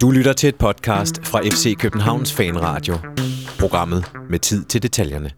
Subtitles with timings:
[0.00, 2.94] Du lytter til et podcast fra FC Københavns Fanradio.
[3.60, 5.30] Programmet med tid til detaljerne.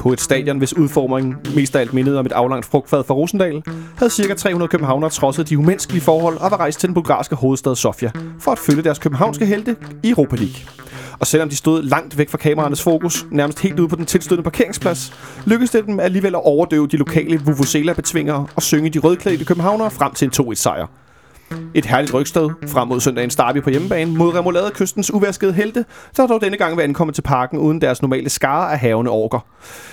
[0.00, 3.62] På et stadion, hvis udformning mest af alt mindede om et aflangt frugtfad fra Rosendal,
[3.96, 4.34] havde ca.
[4.34, 8.52] 300 københavnere trodset de umenneskelige forhold og var rejst til den bulgarske hovedstad Sofia for
[8.52, 10.56] at følge deres københavnske helte i Europa League.
[11.18, 14.42] Og selvom de stod langt væk fra kameraernes fokus, nærmest helt ude på den tilstødende
[14.42, 15.12] parkeringsplads,
[15.46, 20.14] lykkedes det dem alligevel at overdøve de lokale Vuvuzela-betvingere og synge de rødklædte københavnere frem
[20.14, 21.03] til en 2-1-sejr.
[21.74, 25.84] Et herligt rygstød frem mod søndagens derby på hjemmebane mod Remolade kystens uvaskede helte,
[26.16, 29.46] der dog denne gang vil ankomme til parken uden deres normale skare af havende orker.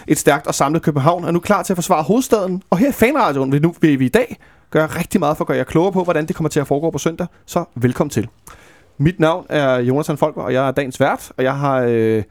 [0.07, 2.91] Et stærkt og samlet København er nu klar til at forsvare hovedstaden, og her i
[2.91, 4.37] Fanradioen vil, nu, vil vi i dag
[4.71, 6.91] gøre rigtig meget for at gøre jer klogere på, hvordan det kommer til at foregå
[6.91, 7.27] på søndag.
[7.45, 8.27] Så velkommen til.
[8.97, 12.23] Mit navn er Jonathan Folker, og jeg er dagens vært, og jeg har øh,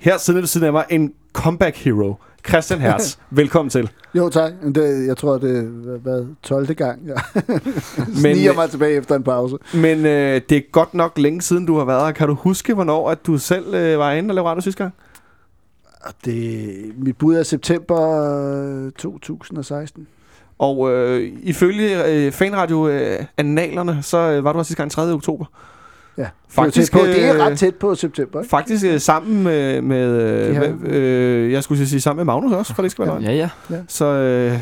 [0.00, 2.14] her siden ved siden af mig en comeback hero.
[2.46, 3.90] Christian Hertz, velkommen til.
[4.14, 4.52] Jo, tak.
[4.62, 6.74] Men Det, jeg tror, det er været 12.
[6.74, 7.16] gang, jeg
[8.20, 9.56] sniger mig tilbage efter en pause.
[9.74, 12.12] Men øh, det er godt nok længe siden, du har været her.
[12.12, 14.94] Kan du huske, hvornår at du selv øh, var inde og lavede radio sidste gang?
[16.00, 18.00] Og det, mit bud er september
[18.86, 20.06] øh, 2016.
[20.58, 25.02] Og øh, ifølge øh, fanradio-analerne, så øh, var du her sidste gang 3.
[25.12, 25.44] oktober.
[26.18, 28.50] Ja, Faktisk, er på, det er øh, ret tæt på september, ikke?
[28.50, 32.52] Faktisk øh, sammen med, med De øh, med, øh, jeg skulle sige sammen med Magnus
[32.52, 33.36] også, for det skal være løgn.
[33.36, 33.76] Ja, ja.
[33.88, 34.58] Så øh,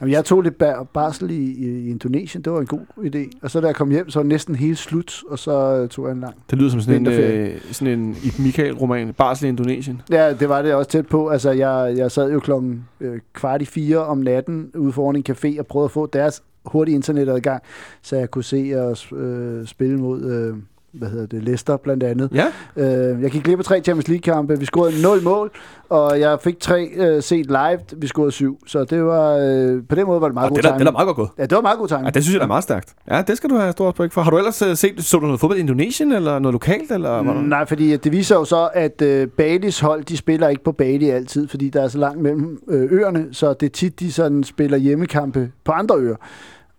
[0.00, 3.38] Jamen, jeg tog lidt bar- barsel i, i, Indonesien, det var en god idé.
[3.42, 6.12] Og så da jeg kom hjem, så var næsten helt slut, og så tog jeg
[6.12, 6.34] en lang.
[6.50, 9.12] det lyder som sådan en, øh, sådan en Ibn Michael-roman.
[9.12, 10.02] Barsel i Indonesien.
[10.10, 11.28] Ja, det var det også tæt på.
[11.28, 15.24] Altså, jeg, jeg sad jo klokken øh, kvart i fire om natten ude foran en
[15.30, 17.62] café og prøvede at få deres hurtige internetadgang,
[18.02, 20.56] så jeg kunne se og øh, spille mod, øh,
[20.92, 22.30] hvad hedder det, Leicester blandt andet.
[22.34, 22.46] Ja,
[22.76, 24.58] Øh, jeg gik glip af tre Champions League-kampe.
[24.58, 25.50] Vi scorede 0 mål,
[25.88, 27.78] og jeg fik tre øh, set live.
[27.96, 28.58] Vi scorede syv.
[28.66, 30.80] Så det var, øh, på den måde var det meget og god det er, timing.
[30.80, 31.28] det er meget godt gået.
[31.38, 32.04] Ja, det var meget god timing.
[32.04, 32.94] Ja, det synes jeg er meget stærkt.
[33.10, 34.20] Ja, det skal du have stor respekt for.
[34.20, 37.22] Har du ellers øh, set, så du noget fodbold i Indonesien, eller noget lokalt, eller?
[37.22, 40.72] Mm, Nej, fordi det viser jo så, at øh, Balis hold, de spiller ikke på
[40.72, 44.12] Bali altid, fordi der er så langt mellem øh, øerne, så det er tit, de
[44.12, 46.16] sådan spiller hjemmekampe på andre øer.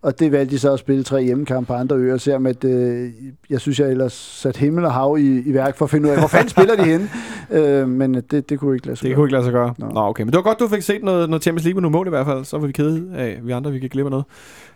[0.02, 3.10] Og det valgte de så at spille tre hjemmekampe på andre øer, selvom at, øh,
[3.50, 6.12] jeg synes, jeg ellers satte himmel og hav i, i værk for at finde ud
[6.12, 7.10] af, hvor fanden spiller de henne.
[7.50, 9.16] Øh, men det, det kunne ikke lade sig Det gøre.
[9.16, 9.74] kunne ikke lade sig gøre.
[9.78, 9.86] Nå.
[9.88, 10.00] Nå.
[10.00, 10.22] Okay.
[10.22, 12.10] Men det var godt, du fik set noget, noget Champions League med nogle mål i
[12.10, 12.44] hvert fald.
[12.44, 14.24] Så var vi kede af, vi andre vi gik glip af noget.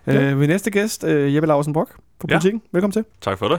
[0.07, 0.31] Ja.
[0.31, 2.35] Øh, min næste gæst, øh, Jeppe Larsen Brock på Ja.
[2.35, 2.63] Politiken.
[2.73, 3.05] Velkommen til.
[3.21, 3.59] Tak for det.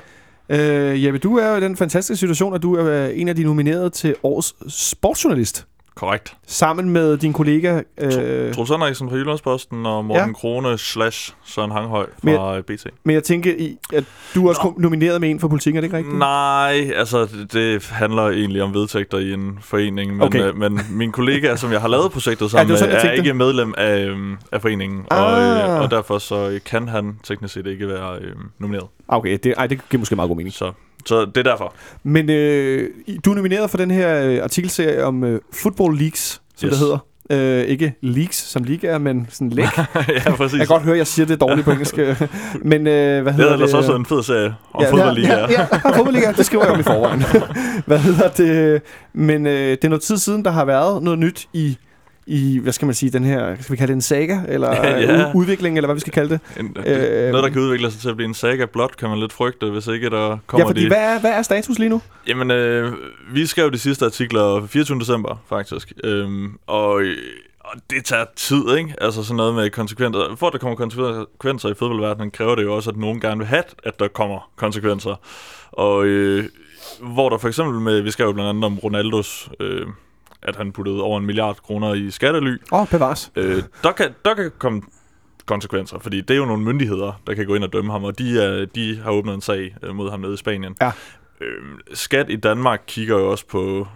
[0.59, 3.43] Øh, Jeppe, du er jo i den fantastiske situation, at du er en af de
[3.43, 4.55] nominerede til årets
[4.89, 5.67] sportsjournalist.
[5.97, 6.35] Korrekt.
[6.47, 7.81] Sammen med din kollega...
[7.97, 10.27] Øh, Troels Henriksen fra Jyllandsposten og Morten Ja.
[10.27, 10.33] ja.
[10.33, 12.85] Krone slash Søren Hanghøj Men- fra BT.
[13.03, 14.03] men jeg tænker, i, at
[14.35, 16.17] du er også kom- nomineret med en for Politiken, er det ikke rigtigt?
[16.17, 20.43] Nej, altså det, handler egentlig om vedtægter i en forening, men, Okay.
[20.47, 23.11] øh, men min kollega, som jeg har lavet projektet Ja, sammen var sådan, med, er
[23.11, 25.75] ikke medlem af, øhm, af foreningen, og, Ah.
[25.75, 28.87] øh, og derfor så kan han teknisk set ikke være øh, nomineret.
[29.09, 30.53] Ah, Okay, det, ej, det giver måske meget god mening.
[30.53, 30.71] Så,
[31.07, 31.73] så det er derfor.
[32.03, 32.89] Men øh,
[33.25, 36.73] du er nomineret for den her øh, artikelserie om øh, Football Leagues, som yes.
[36.75, 36.97] Det hedder.
[37.29, 39.65] Øh, ikke leaks som liga, men sådan læg.
[40.25, 40.59] ja, præcis.
[40.59, 41.97] Jeg kan godt høre, at jeg siger det dårligt på engelsk.
[42.71, 45.33] men øh, hvad det hedder er ellers også en fed serie om Ja, ja, fodboldliga.
[45.33, 47.23] Ja, ja, Ja, fodboldliga, det skriver jeg om i forvejen.
[47.87, 48.81] hvad hedder det?
[49.13, 51.77] Men øh, det er noget tid siden, der har været noget nyt i,
[52.27, 54.99] i hvad skal man sige, den her, skal vi kalde det en saga, eller Ja,
[54.99, 55.19] ja.
[55.19, 55.31] ja.
[55.35, 56.39] udvikling, eller hvad vi skal kalde det.
[56.59, 59.19] En, Øh, noget, der kan udvikle sig til at blive en saga blot, kan man
[59.19, 60.87] lidt frygte, hvis ikke der Ja, kommer fordi de...
[60.87, 62.01] hvad er, hvad er status lige nu?
[62.27, 62.93] Jamen, øh,
[63.33, 64.99] vi skrev de sidste artikler 24.
[64.99, 65.93] december, faktisk.
[66.03, 67.17] Øhm, og, øh,
[67.59, 68.93] og det tager tid, ikke?
[69.01, 70.35] Altså sådan noget med konsekvenser.
[70.37, 73.47] For at der kommer konsekvenser i fodboldverdenen, kræver det jo også, at nogen gerne vil
[73.47, 75.15] have, at der kommer konsekvenser.
[75.71, 76.45] Og øh,
[77.01, 79.85] hvor der for eksempel med, vi skrev blandt andet om Ronaldos, øh,
[80.43, 82.57] at han puttede over en milliard kroner i skattely.
[82.71, 83.31] Åh, oh, bevares.
[83.35, 84.81] Øh, der, kan, der kan komme
[85.45, 88.19] konsekvenser, fordi det er jo nogle myndigheder, der kan gå ind og dømme ham, og
[88.19, 90.75] de, er, de har åbnet en sag øh, mod ham nede i Spanien.
[90.81, 90.91] Ja.
[91.41, 91.61] Øh,
[91.93, 93.87] skat i Danmark kigger jo også på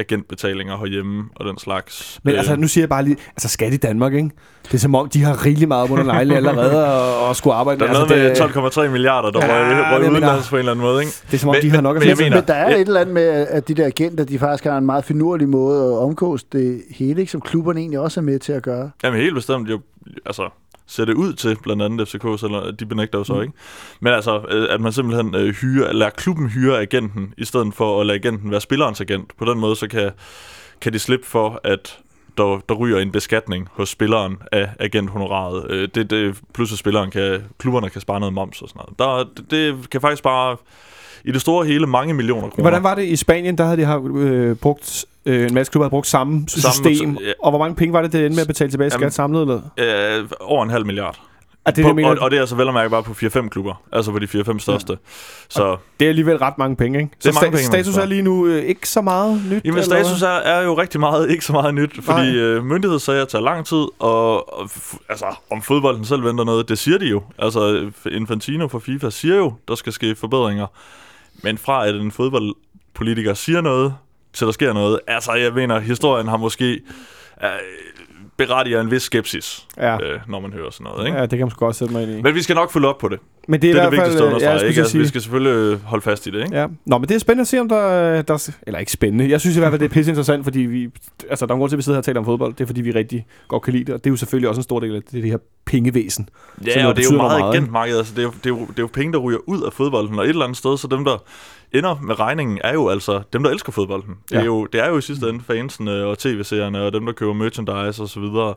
[0.00, 2.20] agentbetalinger herhjemme og den slags.
[2.22, 4.30] Men Øh, altså, nu siger jeg bare lige, altså skat i Danmark, ikke?
[4.64, 7.80] Det er som om, de har rigeligt meget under negle allerede og, og skulle arbejde.
[7.80, 9.52] der er altså, noget det, med 12,3 milliarder, der Ja,
[9.92, 11.12] røg, røg udenlands på en eller anden måde, ikke?
[11.26, 12.30] det er som om, Men- de har nok at men jeg finde.
[12.30, 12.74] mener- Men der er Ja.
[12.76, 15.84] et eller andet med, at de der agenter, de faktisk har en meget finurlig måde
[15.92, 17.32] at omgås det hele, ikke?
[17.32, 18.90] som klubberne egentlig også er med til at gøre.
[19.04, 19.80] Jamen helt bestemt jo,
[20.26, 20.48] altså
[20.90, 23.40] ser det ud til, blandt andet FCK, selvom de benægter jo så Mm.
[23.42, 23.52] ikke.
[24.00, 28.00] Men altså, øh, at man simpelthen øh, hyrer, lader klubben hyre agenten, i stedet for
[28.00, 29.32] at lade agenten være spillerens agent.
[29.38, 30.10] På den måde, så kan,
[30.80, 31.98] kan de slippe for, at
[32.38, 35.70] der, der ryger en beskatning hos spilleren af agenthonoraret.
[35.70, 38.98] Øh, det, det, plus at spilleren kan, klubberne kan spare noget moms og sådan noget.
[38.98, 40.56] Der, det, det kan faktisk bare
[41.24, 42.62] i det store hele mange millioner kroner.
[42.62, 43.58] Hvordan var det i Spanien?
[43.58, 47.18] Der havde de har, øh, brugt, øh, en masse klubber havde brugt samme, Samme- system.
[47.26, 47.32] ja.
[47.42, 49.40] Og hvor mange penge var det, det endte med at betale tilbage i skat samlet?
[49.42, 49.60] Eller?
[50.20, 51.20] Øh, over en halv milliard
[51.66, 53.48] Er det, på, mener, og, og det er altså vel at mærke bare på 4-5
[53.48, 53.82] klubber.
[53.92, 54.98] Altså på de 4-5 største.
[55.48, 57.10] Så det er alligevel ret mange penge, ikke?
[57.22, 59.60] Det er mange penge, man status er lige nu øh, ikke så meget nyt?
[59.64, 63.24] Jamen, eller status er, er jo rigtig meget, ikke så meget nyt, fordi øh, myndighedssager
[63.24, 64.68] tager lang tid, og, og
[65.08, 67.22] altså, om fodbolden selv venter noget, det siger de jo.
[67.38, 70.66] Altså, Infantino fra FIFA siger jo, der skal ske forbedringer.
[71.42, 73.94] Men fra at en fodboldpolitiker siger noget,
[74.32, 76.80] til der sker noget, altså, jeg mener, historien har måske
[77.42, 77.48] øh,
[78.46, 79.94] berettiger en vis skepsis, Ja.
[79.94, 81.18] øh, når man hører sådan noget, ikke?
[81.18, 82.22] Ja, det kan man sgu godt sætte mig ind i.
[82.22, 83.18] Men vi skal nok følge op på det.
[83.48, 84.80] Men Det er i det hvert fald, vigtigste at øh, ja, understrege, skulle ikke?
[84.80, 86.56] Altså, vi skal selvfølgelig øh, holde fast i det, ikke?
[86.60, 86.66] Ja.
[86.86, 88.50] Nå, men det er spændende at se, om der, der...
[88.66, 89.30] Eller ikke spændende.
[89.30, 90.88] Jeg synes i hvert fald, det er pisse interessant, fordi vi...
[91.30, 92.52] Altså, der er en grund til, at vi sidder her og taler om fodbold.
[92.54, 93.94] Det er, fordi vi rigtig godt kan lide det.
[93.94, 96.28] Og det er jo selvfølgelig også en stor del af det, det her pengevæsen.
[96.66, 97.58] Ja, og det er jo meget meget, ikke?
[97.58, 97.98] agent marked.
[97.98, 99.72] Altså, det, er jo, det, er jo, det er jo penge, der ryger ud af
[99.72, 101.22] fodbolden, og et eller andet sted, så dem, der
[101.72, 104.14] ender med regningen, er jo altså dem, der elsker fodbolden.
[104.28, 104.46] Det, er Ja.
[104.46, 108.02] jo, det er jo i sidste ende fansene og tv-serierne og dem, der køber merchandise
[108.02, 108.54] og så videre,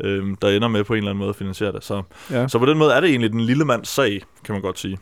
[0.00, 1.84] øhm, der ender med på en eller anden måde at finansiere det.
[1.84, 2.48] Så, Ja.
[2.48, 4.98] så på den måde er det egentlig den lille mands sag, kan man godt sige.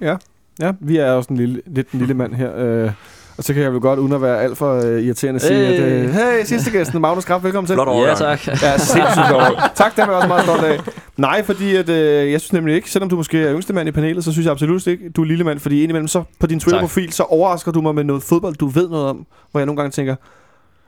[0.60, 2.56] Ja, vi er også en lille, lidt en lille mand her.
[2.56, 2.90] Øh,
[3.38, 5.72] og så kan jeg vel godt, uden at være alt for øh, irriterende, sige, Hey.
[5.74, 5.80] at...
[6.04, 7.74] Øh, hey, sidste gæsten, Magnus Kraft, velkommen til.
[7.76, 8.18] Flot Ja, overgang.
[8.18, 8.46] tak.
[8.62, 9.54] Ja, sindssygt godt.
[9.74, 10.80] Tak, det er jeg også meget stolt af.
[11.16, 13.92] Nej, fordi at, øh, jeg synes nemlig ikke, selvom du måske er yngste mand i
[13.92, 16.60] panelet, så synes jeg absolut ikke, du er lille mand, fordi indimellem så på din
[16.60, 19.76] Twitter-profil, så overrasker du mig med noget fodbold, du ved noget om, hvor jeg nogle
[19.76, 20.16] gange tænker,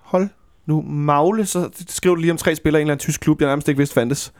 [0.02, 0.28] hold
[0.66, 3.40] nu magle, så skriver du lige om tre spillere i en eller anden tysk klub,
[3.40, 4.32] jeg nærmest ikke vidste fandtes.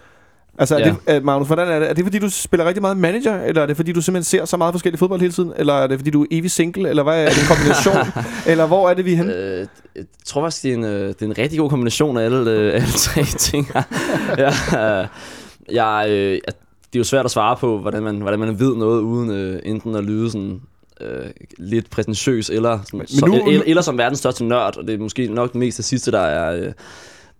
[0.60, 0.94] Altså, er Ja.
[1.14, 1.90] det, uh, Magnus, hvordan er det?
[1.90, 4.44] Er det, fordi du spiller rigtig meget manager, eller er det, fordi du simpelthen ser
[4.44, 5.52] så meget forskellig fodbold hele tiden?
[5.56, 8.24] Eller er det, fordi du er evig single, eller hvad er det, en kombination?
[8.52, 9.34] eller hvor er det, vi er henne?
[9.34, 9.66] Øh,
[9.96, 12.50] jeg tror faktisk, det er, en, øh, det er en rigtig god kombination af alle,
[12.50, 13.68] øh, alle tre ting.
[14.38, 14.48] ja,
[15.00, 15.06] øh,
[15.72, 16.56] jeg, øh, at-
[16.92, 19.60] det er jo svært at svare på, hvordan man, hvordan man ved noget, uden øh,
[19.64, 20.60] enten at lyde sådan,
[21.00, 21.26] øh,
[21.58, 24.98] lidt prætentiøs, eller, sådan, Men nu- eller, eller som verdens største nørd, og det er
[24.98, 26.72] måske nok det mest det sidste, der er, øh,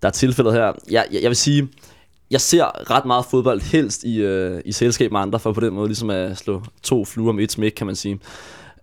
[0.02, 0.72] der er tilfældet her.
[0.90, 1.69] Jeg, jeg, jeg vil sige,
[2.31, 5.75] jeg ser ret meget fodbold helst i, øh, i selskab med andre, for på den
[5.75, 8.21] måde ligesom at slå to fluer med et smæk, kan man sige.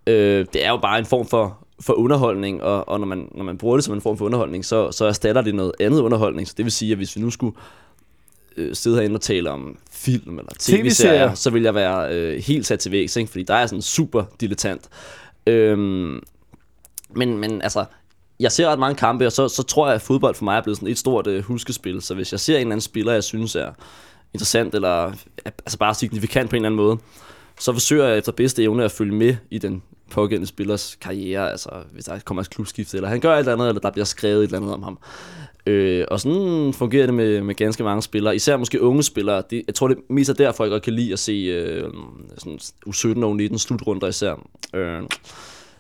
[0.07, 3.43] Øh, det er jo bare en form for, for underholdning, og, og når, man, når
[3.43, 6.47] man bruger det som en form for underholdning, så, så erstatter det noget andet underholdning.
[6.47, 7.55] Så det vil sige, at hvis vi nu skulle
[8.57, 10.83] øh, sidde herinde og tale om film eller TV-serier.
[10.83, 13.31] tv-serier, så vil jeg være øh, helt sat til vægs, ikke?
[13.31, 14.89] fordi der er sådan super dilettant.
[15.47, 16.23] Øhm,
[17.15, 17.85] men, men altså,
[18.39, 20.61] jeg ser ret mange kampe, og så, så tror jeg, at fodbold for mig er
[20.61, 22.01] blevet sådan et stort øh, huskespil.
[22.01, 23.71] Så hvis jeg ser en eller anden spiller, jeg synes er
[24.33, 25.13] interessant, eller
[25.45, 26.97] altså bare signifikant på en eller anden måde,
[27.59, 31.69] så forsøger jeg efter bedste evne at følge med i den pågældende spillers karriere, altså
[31.91, 34.43] hvis der kommer et klubskifte, eller han gør et eller andet, eller der bliver skrevet
[34.43, 34.99] et eller andet om ham.
[35.67, 39.43] Øh, og sådan fungerer det med, med ganske mange spillere, især måske unge spillere.
[39.49, 41.83] Det, jeg tror, det mest er derfor, jeg godt kan lide at se øh,
[42.37, 44.47] sådan U17 og U19 slutrunder især.
[44.73, 45.01] Øh,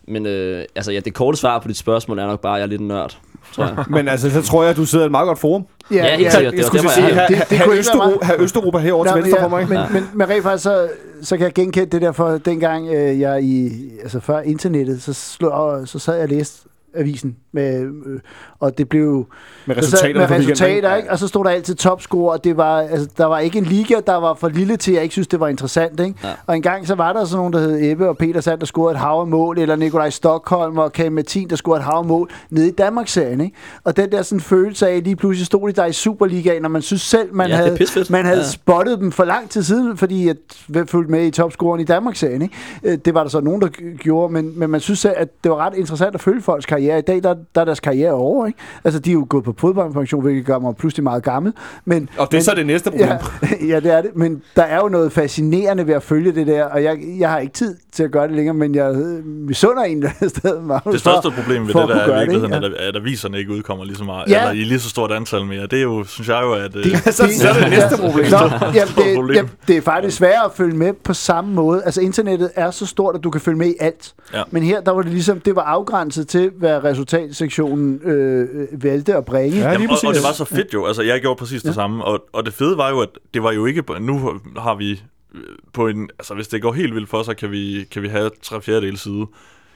[0.07, 2.65] men øh, altså, ja, det korte svar på dit spørgsmål er nok bare, at jeg
[2.65, 3.17] er lidt en nørd,
[3.53, 3.75] tror jeg.
[3.95, 5.65] Men altså, så tror jeg, at du sidder i et meget godt forum.
[5.91, 6.53] Ja, helt sikkert.
[6.53, 9.07] Jeg Det skulle sige, her, Det- det kunne her, ikke være Østeuropa, her Østeuropa herovre
[9.15, 9.75] til venstre for men, mig.
[9.75, 10.87] ja, men, men, men rent faktisk, så,
[11.21, 13.71] så kan jeg genkende det der for dengang øh, jeg i,
[14.03, 18.19] altså før internettet, så, slå, så sad jeg og læste avisen, med, øh,
[18.59, 19.25] og det blev
[19.65, 21.11] Med så sad- resultaterne med resultater, ikke?
[21.11, 23.95] og så stod der altid topscore, og det var, altså, der var ikke en liga,
[24.07, 25.99] der var for lille til, at jeg ikke synes, det var interessant.
[25.99, 26.15] Ikke?
[26.23, 26.29] Ja.
[26.47, 28.91] Og engang så var der sådan nogen, der hed Ebbe og Peter Sand, der scorede
[28.95, 32.05] et hav af mål, eller Nikolaj Stockholm og Kjell Martin, der scorede et hav af
[32.05, 33.41] mål nede i Danmarksserien.
[33.41, 33.55] Ikke?
[33.83, 36.81] Og den der sådan følelse af, lige pludselig stod de der i Superligaen, når man
[36.81, 37.77] synes selv, man Ja, havde,
[38.09, 38.43] man havde Ja.
[38.47, 42.41] spottet dem for lang tid siden, fordi at hvem fulgte med i topscoren i Danmarksserien.
[42.41, 42.55] Ikke?
[42.83, 45.51] Øh, Det var der så nogen, der gjorde, men, men man synes selv, at det
[45.51, 46.86] var ret interessant at følge folks karriere.
[46.95, 48.45] I dag, der, der er deres karriere over.
[48.47, 48.59] Ikke?
[48.83, 51.53] Altså, de er jo gået på fodboldpension, hvilket gør mig pludselig meget gammel.
[51.85, 53.07] Men, Og det er så det næste problem.
[53.61, 54.15] Ja, ja, det er det.
[54.15, 57.39] Men der er jo noget fascinerende ved at følge det der, og jeg, jeg har
[57.39, 60.61] ikke tid til at gøre det længere, men jeg øh, misunder en eller andet sted.
[60.61, 62.77] Magnus, Det største problem ved for det der er i gøre det, virkeligheden, ikke?
[62.79, 64.39] at, at aviserne ikke udkommer lige så meget, Ja.
[64.49, 65.61] eller i lige så stort antal mere.
[65.67, 66.75] Det er jo, synes jeg jo, at...
[66.75, 68.25] øh, Det, Så- så er det næste problem.
[68.31, 68.37] Nå,
[68.73, 69.35] jamen, det, problem.
[69.35, 71.83] jamen, det er faktisk svært at følge med på samme måde.
[71.83, 74.13] Altså, internettet er så stort, at du kan følge med i alt.
[74.33, 74.41] Ja.
[74.51, 78.47] Men her, der var det ligesom, det var afgrænset til, hvad resultatsektionen øh,
[78.83, 79.57] valgte at bringe.
[79.57, 79.71] Ja, Ja.
[79.71, 80.85] Jamen, og, og det var så fedt jo.
[80.85, 82.03] Altså, jeg gjorde præcis det samme.
[82.05, 83.83] Og, og det fede var jo, at det var jo ikke...
[83.99, 84.91] Nu har vi
[85.35, 85.41] øh,
[85.73, 86.09] på en...
[86.19, 88.97] Altså, hvis det går helt vildt for, så kan vi, kan vi have tre fjerdedel
[88.97, 89.25] side.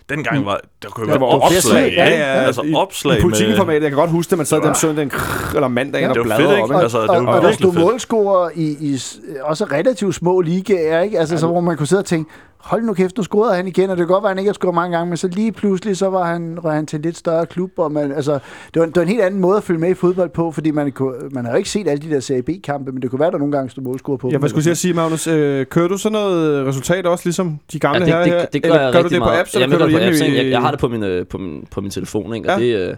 [0.10, 0.60] Dengang var...
[0.83, 1.98] Der kunne jo Der være var opslag, opslag, ikke?
[2.01, 3.21] ja, ja, Altså, i- opslag I med...
[3.24, 5.10] politiformatet, jeg kan godt huske det, man sad var- søndag
[5.55, 6.69] eller mandag Ja, og det var bladrede fedt, op.
[6.69, 6.81] ikke?
[6.81, 9.00] Altså, det og, var og der virkelig stod målscorer i, i
[9.41, 11.19] også relativt små ligaer, ikke?
[11.19, 12.31] Altså, så, hvor man kunne sidde og tænke,
[12.63, 14.49] hold nu kæft, nu scorede han igen, og det kan godt være, at han ikke
[14.49, 17.01] har scoret mange gange, men så lige pludselig, så var han, røg han til en
[17.01, 18.31] lidt større klub, og man, altså,
[18.73, 20.71] det var, det var en helt anden måde at følge med i fodbold på, fordi
[20.71, 23.19] man, kunne, man har jo ikke set alle de der Serie B-kampe, men det kunne
[23.19, 24.29] være, at der nogle gange stod målscorer på.
[24.31, 25.27] Ja, hvad skulle jeg sige, Magnus?
[25.27, 28.23] Øh, kører du sådan noget resultat også, ligesom de gamle Ja, her?
[28.23, 28.39] det, her?
[28.41, 29.39] det, det gør Eller jeg gør du det på meget.
[29.39, 30.43] apps, eller Jamen, kører du jeg, det på hjemme i...
[30.43, 32.53] jeg, jeg har det på min, øh, på min, på min telefon, ikke?
[32.53, 32.65] og Ja.
[32.65, 32.95] det, øh,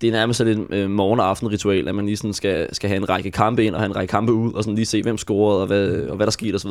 [0.00, 2.88] det er nærmest sådan et øh, morgen- og aften-ritual, at man lige sådan skal, skal
[2.88, 5.02] have en række kampe ind og have en række kampe ud, og sådan lige se,
[5.02, 6.70] hvem scorede, og hvad, og hvad der skete osv.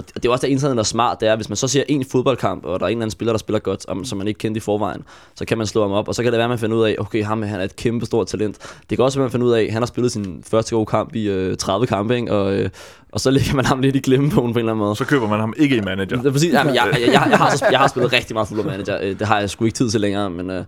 [0.00, 1.82] Og det, det er også der internet er smart, det er, hvis man så ser
[1.88, 4.28] en fodboldkamp, og der er en eller anden spiller, der spiller godt, om, som man
[4.28, 5.02] ikke kendte i forvejen,
[5.34, 6.84] så kan man slå ham op, og så kan det være, at man finder ud
[6.84, 8.58] af, okay, ham han er et kæmpe stort talent.
[8.90, 10.74] Det kan også være, at man finder ud af, at han har spillet sin første
[10.74, 12.32] gode kamp i øh, 30 kampe, ikke?
[12.32, 12.70] Og, øh,
[13.12, 14.96] og så lægger man ham lidt i glemmebogen på en eller anden måde.
[14.96, 16.16] Så køber man ham ikke i manager.
[16.16, 16.52] Det er præcis.
[16.52, 18.98] Jamen, jeg, jeg, jeg, jeg, har, jeg har spillet rigtig meget Football Manager.
[19.02, 20.64] Øh, Det har jeg sgu ikke tid til længere, men øh,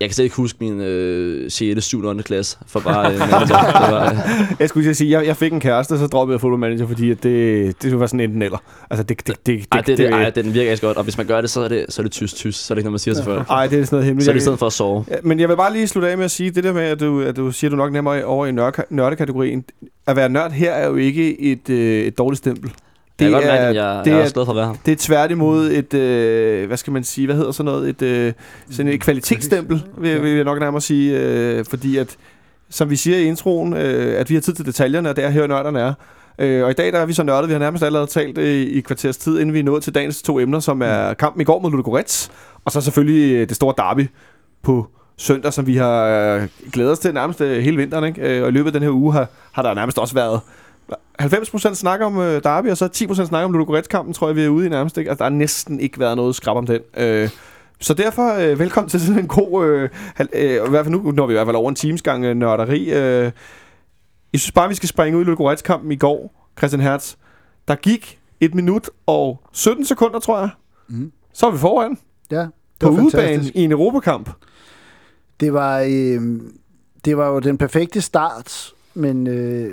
[0.00, 1.84] jeg kan slet ikke huske min øh, 6.
[1.84, 2.04] 7.
[2.04, 2.22] 8.
[2.22, 3.46] klasse for bare øh, manager.
[3.46, 4.18] Det var, øh,
[4.60, 7.22] Jeg skulle sige, jeg, jeg fik en kæreste, så droppede jeg Football Manager, fordi at
[7.22, 8.58] det, det var sådan enten eller.
[8.90, 11.26] Altså, det, det, det, ej, det, det, ej, den virker ikke godt, og hvis man
[11.26, 12.92] gør det, så er det, så er det tysk tysk, så er det ikke noget,
[12.92, 13.48] man siger til folk.
[13.50, 14.24] Ej, det er sådan noget hemmeligt.
[14.24, 15.04] Så er det i stedet for at sove.
[15.10, 17.00] Ja, Men jeg vil bare lige slutte af med at sige, det der med, at
[17.00, 19.64] du, at du siger, at du nok nemmere over i nørd, nørdekategorien.
[20.06, 22.72] At være nørd her er jo ikke et, øh, et dårligt stempel.
[23.18, 24.74] Det er godt mærke, jeg, det jeg er også glad for at være her.
[24.86, 28.32] Det er tværtimod et, øh, hvad skal man sige, hvad hedder sådan noget, et, øh,
[28.70, 32.16] sådan et kvalitetsstempel, vil, vil jeg nok nærmere sige, øh, fordi at,
[32.70, 35.28] som vi siger i introen, øh, at vi har tid til detaljerne, og det er
[35.28, 35.92] her nørderne er.
[36.38, 38.66] Øh, og i dag der er vi så nørdet, vi har nærmest allerede talt øh,
[38.66, 41.44] i kvarters tid, inden vi er nået til dagens to emner, som er kampen i
[41.44, 42.30] går mod Ludogorets,
[42.64, 44.08] og så selvfølgelig øh, det store derby
[44.62, 46.42] på søndag, som vi har øh,
[46.72, 48.04] glædet os til nærmest øh, hele vinteren.
[48.04, 48.42] Ikke?
[48.42, 50.40] Og i løbet af den her uge har, har der nærmest også været
[51.22, 54.48] 90% snak om øh, Derby, og så 10% snak om Ludogorets-kampen, tror jeg, vi er
[54.48, 54.98] ude i nærmest.
[54.98, 55.10] Ikke?
[55.10, 56.80] Altså, der har næsten ikke været noget skrab om den.
[56.96, 57.30] Øh,
[57.80, 59.88] så derfor øh, velkommen til sådan en god, øh,
[60.32, 62.36] øh, i hvert fald nu når vi i hvert fald over en times gang øh,
[62.36, 62.90] nørderi.
[62.90, 63.32] Øh,
[64.32, 67.14] jeg synes bare, vi skal springe ud i Ludogorets-kampen i går, Christian Hertz.
[67.68, 70.48] Der gik et minut og 17 sekunder, tror jeg.
[70.88, 71.12] Mm.
[71.32, 71.98] Så er vi foran
[72.30, 73.54] Ja, det på var udebane fantastisk.
[73.56, 74.30] i en Europakamp.
[75.40, 76.40] Det var, øh,
[77.04, 79.70] det var jo den perfekte start, men øh,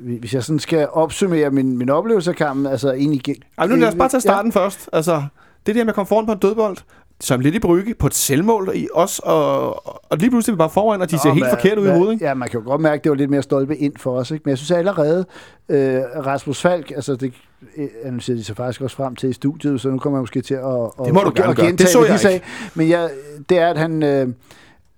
[0.00, 3.36] hvis jeg sådan skal opsummere min, min oplevelse af kampen, altså egentlig...
[3.58, 4.60] Ej, nu lad os bare tage starten ja.
[4.64, 4.90] først.
[4.92, 5.22] Altså,
[5.66, 6.76] det der med at komme foran på en dødbold,
[7.20, 10.58] som lidt i brygge, på et selvmål i os, og, og lige pludselig er vi
[10.58, 12.24] bare foran, og de ser Nå, helt men- forkert ud i men- hovedet, ikke?
[12.24, 14.30] Ja, man kan jo godt mærke, at det var lidt mere stolpe ind for os.
[14.30, 14.42] Ikke?
[14.44, 15.26] Men jeg synes allerede,
[15.68, 17.32] øh, Rasmus Falk, altså det
[17.76, 20.40] øh, analyserede de sig faktisk også frem til i studiet, så nu kommer jeg måske
[20.40, 21.66] til at, at, Det må du at, gerne at gøre.
[21.66, 22.40] gentage, Det så hvad de jeg sagde.
[22.74, 23.10] Men jeg,
[23.48, 24.02] det er, at han...
[24.02, 24.28] Øh,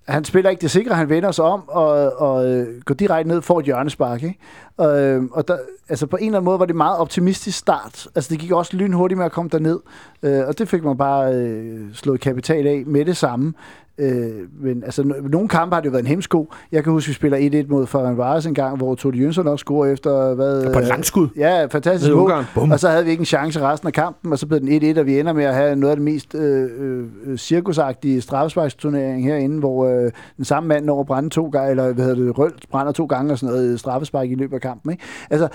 [0.07, 3.41] han spiller ikke det sikre, han vender sig om og, og øh, går direkte ned
[3.41, 4.23] for et hjørnespark.
[4.23, 4.39] Ikke?
[4.77, 5.57] Og, øh, og der,
[5.89, 8.07] altså på en eller anden måde var det meget optimistisk start.
[8.15, 9.79] Altså det gik også lynhurtigt med at komme derned,
[10.23, 13.53] øh, og det fik man bare øh, slået kapital af med det samme.
[14.01, 14.31] Øh,
[14.61, 16.53] men altså, no- nogle kampe har det jo været en hemsko.
[16.71, 19.91] Jeg kan huske, vi spiller 1-1 mod Ferencvaros en gang, hvor Tode Jønsson også scorer
[19.91, 20.33] efter...
[20.33, 21.27] Hvad, På et langskud.
[21.37, 22.31] Ja, fantastisk mål.
[22.71, 24.99] Og så havde vi ikke en chance resten af kampen, og så blev den 1-1,
[24.99, 29.59] og vi ender med at have noget af det mest øh, øh, cirkusagtige straffesparksturnering herinde,
[29.59, 32.65] hvor øh, den samme mand når at brænde to gange, eller hvad hedder det, Rølt
[32.71, 34.91] brænder to gange og sådan noget straffespark i løbet af kampen.
[34.91, 35.03] Ikke?
[35.29, 35.47] Altså,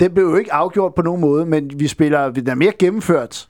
[0.00, 3.48] den blev jo ikke afgjort på nogen måde, men vi spiller, den er mere gennemført,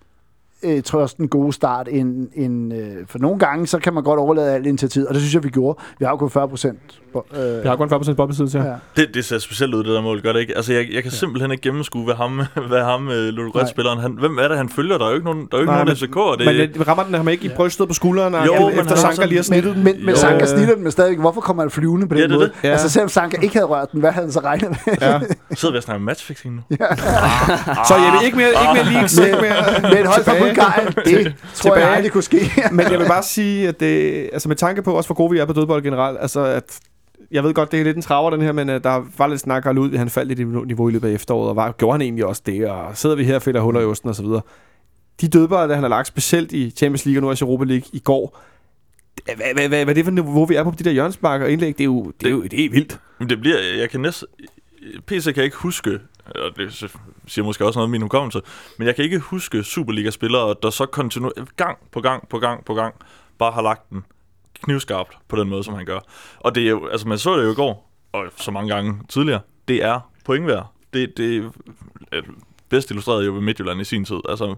[0.62, 4.20] øh, trods den gode start, end, end øh, for nogle gange, så kan man godt
[4.20, 5.78] overlade alt initiativ, og det synes jeg, vi gjorde.
[5.98, 6.78] Vi har jo kun 40 procent.
[7.36, 8.58] Øh, Vi har kun 40% boldbesiddelse.
[8.58, 8.64] Ja.
[8.64, 8.74] ja.
[8.96, 10.56] Det, det ser specielt ud, det der mål, gør det ikke?
[10.56, 13.14] Altså, jeg, jeg kan simpelthen ikke gennemskue, hvad ham, hvad ham Nej.
[13.14, 14.98] Ludogorets-spilleren, han, hvem er det, han følger?
[14.98, 16.36] Der er jo ikke nogen, der er jo ikke Nej, nogen men- FCK'er.
[16.36, 18.96] Det, Men det, rammer den ham ikke i brystet på skulderen, og Jo, men efter
[18.96, 19.84] Sanka lige har snittet den?
[19.84, 20.16] Men, men Jo.
[20.16, 21.18] Sanka Øh, snitter den med stadigvæk.
[21.18, 22.44] Hvorfor kommer han flyvende på den Ja, det måde?
[22.46, 22.52] det.
[22.64, 22.68] Ja.
[22.68, 24.94] Altså selvom Sanka ikke havde rørt den, hvad havde han så regnet med?
[25.00, 25.20] Ja.
[25.54, 26.62] sidder vi og snakker matchfixing nu?
[27.88, 30.24] Så Jeppe, ikke mere, ikke mere leaks, ikke mere med et hold.
[30.48, 30.92] Bulgarien,
[31.24, 32.52] det tror jeg aldrig kunne ske.
[32.72, 35.38] Men jeg vil bare sige, at det, altså med tanke på, også hvor gode vi
[35.38, 36.80] er på dødbold generelt, altså at
[37.30, 39.40] jeg ved godt, det er lidt en traver, den her, men uh, der var lidt
[39.40, 41.94] snak og ud, han faldt lidt i niveau i løbet af efteråret, og var, gjorde
[41.94, 44.22] han egentlig også det, og sidder vi her og fælder huller i osten og så
[44.22, 44.40] videre.
[45.20, 47.88] De dødbolde, han har lagt, specielt i Champions League og nu også i Europa League
[47.92, 48.40] i går,
[49.24, 51.46] hvad, hvad, hvad, hvad er det for niveau, vi er på på de der hjørnsbakker
[51.46, 51.78] og indlæg?
[51.78, 52.98] Det er jo, det er jo det er vildt.
[53.18, 54.28] Men det bliver, jeg kan næsten,
[55.06, 55.98] PC kan ikke huske,
[56.34, 56.90] og det
[57.26, 58.40] siger måske også noget om min hukommelse,
[58.78, 62.74] men jeg kan ikke huske Superliga-spillere, der så kontinu gang på gang på gang på
[62.74, 62.94] gang
[63.38, 64.04] bare har lagt den
[64.62, 66.00] knivskarpt på den måde, som han gør.
[66.40, 69.00] Og det er jo, altså man så det jo i går, og så mange gange
[69.08, 70.72] tidligere, det er pointværd.
[70.92, 71.52] Det, det
[72.12, 72.20] er
[72.68, 74.20] bedst illustreret jo ved Midtjylland i sin tid.
[74.28, 74.54] Altså,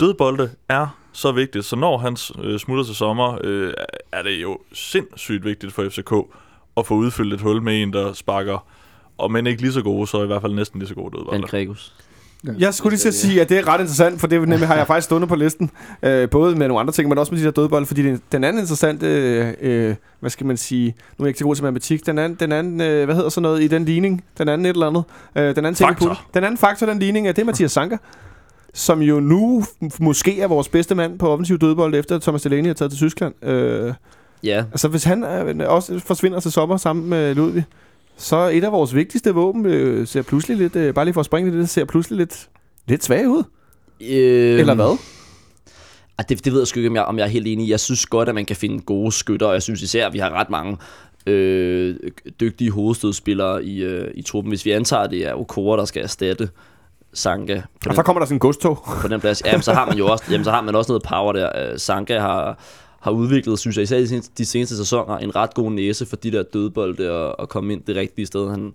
[0.00, 3.74] dødbolde er så vigtigt, så når han øh, smutter til sommer, øh,
[4.12, 6.12] er det jo sindssygt vigtigt for FCK
[6.76, 8.66] at få udfyldt et hul med en, der sparker,
[9.18, 11.40] og men ikke lige så gode, så i hvert fald næsten lige så gode dødbolde.
[11.40, 11.94] Ben Gregus.
[12.58, 14.76] Jeg skulle lige til at sige, at det er ret interessant, for det nemlig har
[14.76, 15.70] jeg faktisk stående på listen.
[16.02, 18.44] Øh, både med nogle andre ting, men også med de der dødbolde, fordi den, den
[18.44, 21.64] anden interessante, øh, øh, hvad skal man sige, nu er jeg ikke så god til
[21.64, 24.66] matematik, den anden, den anden øh, hvad hedder sådan noget i den ligning, den anden
[24.66, 25.04] et eller andet,
[25.36, 26.06] øh, den anden ting Faktor.
[26.06, 26.16] puljen.
[26.34, 27.96] Den anden faktor, den ligning, er det er Mathias Sanka,
[28.74, 29.64] som jo nu
[30.00, 33.44] måske er vores bedste mand på offensiv dødbold, efter Thomas Delaney er taget til Tyskland.
[33.44, 33.92] Øh,
[34.44, 37.64] Ja, altså hvis han øh, også forsvinder til sommer sammen med Ludvig,
[38.16, 41.26] så et af vores vigtigste våben øh, ser pludselig lidt, øh, bare lige for at
[41.26, 42.48] springe det ser pludselig lidt,
[42.88, 43.42] lidt svag ud.
[44.00, 44.98] øh, Eller hvad?
[46.18, 47.70] Ej, det, det ved jeg sgu ikke, om jeg, om jeg er helt enig i.
[47.70, 50.18] Jeg synes godt, at man kan finde gode skytter, og jeg synes især, at vi
[50.18, 50.76] har ret mange
[51.26, 51.96] øh,
[52.40, 54.50] dygtige hovedstødspillere i, øh, i truppen.
[54.50, 56.48] Hvis vi antager, at det er Okora, der skal erstatte
[57.14, 58.78] Sanka Og så kommer der sådan en godstog.
[59.02, 61.02] på den plads, jamen, så har man jo også, jamen, så har man også noget
[61.02, 61.70] power der.
[61.72, 62.58] Øh, Sanka har,
[63.02, 66.16] har udviklet, synes jeg, især de seneste, de seneste sæsoner, en ret god næse for
[66.16, 68.50] de der dødbolde og, og komme ind det rigtige sted.
[68.50, 68.72] Han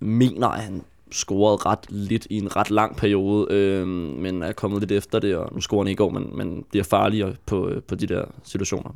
[0.00, 4.80] mener, at han scorede ret lidt i en ret lang periode, øh, men er kommet
[4.80, 7.68] lidt efter det, og nu scorer han ikke i går, men, men bliver farligere på,
[7.68, 8.90] øh, på de der situationer.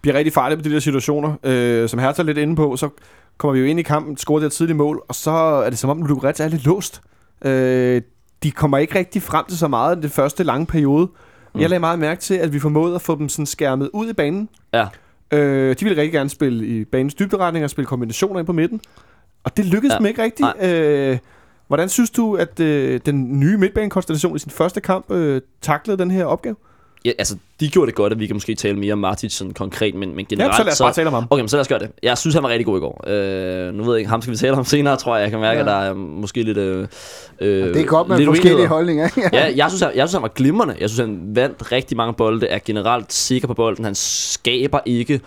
[0.00, 1.34] Bliver rigtig farlig på de der situationer.
[1.42, 2.88] Øh, som Hertha er lidt inde på, så
[3.38, 5.78] kommer vi jo ind i kampen, scorer det her tidlige mål, og så er det
[5.78, 7.02] som om Ludogorets er lidt låst.
[7.44, 8.02] Øh,
[8.42, 11.08] de kommer ikke rigtig frem til så meget i den første lange periode.
[11.56, 11.60] Mm.
[11.60, 14.12] Jeg lagde meget mærke til, at vi formåede at få dem sådan skærmet ud i
[14.12, 14.48] banen.
[14.74, 14.86] Ja,
[15.32, 18.80] Øh, de ville rigtig gerne spille i banens dybderetning og spille kombinationer ind på midten.
[19.44, 19.98] Og det lykkedes Ja.
[19.98, 20.48] dem ikke rigtigt.
[20.62, 21.18] Øh,
[21.66, 26.10] hvordan synes du, at øh, den nye midtbanekonstellation i sin første kamp øh, taklede den
[26.10, 26.56] her opgave?
[27.06, 29.52] Ja, altså, de gjorde det godt, at vi kan måske tale mere om Martic sådan
[29.54, 30.56] konkret, men, men Ja, generelt...
[30.56, 31.26] så lad os bare tale om ham.
[31.30, 31.90] Okay, men så lad os gøre det.
[32.02, 33.04] Jeg synes, han var rigtig god i går.
[33.06, 35.22] Øh, nu ved jeg ikke, ham skal vi tale om senere, tror jeg.
[35.22, 35.70] Jeg kan mærke, Ja.
[35.70, 35.76] ja.
[35.78, 36.58] at der er måske lidt...
[36.58, 36.88] Øh,
[37.40, 38.74] øh, Det er godt med lidt forskellige uenigheder.
[38.74, 39.04] holdninger.
[39.16, 39.30] ikke?
[39.36, 40.76] Ja, jeg synes, han, jeg synes, han var glimrende.
[40.80, 43.84] Jeg synes, han vandt rigtig mange bolde, er generelt sikker på bolden.
[43.84, 45.20] Han skaber ikke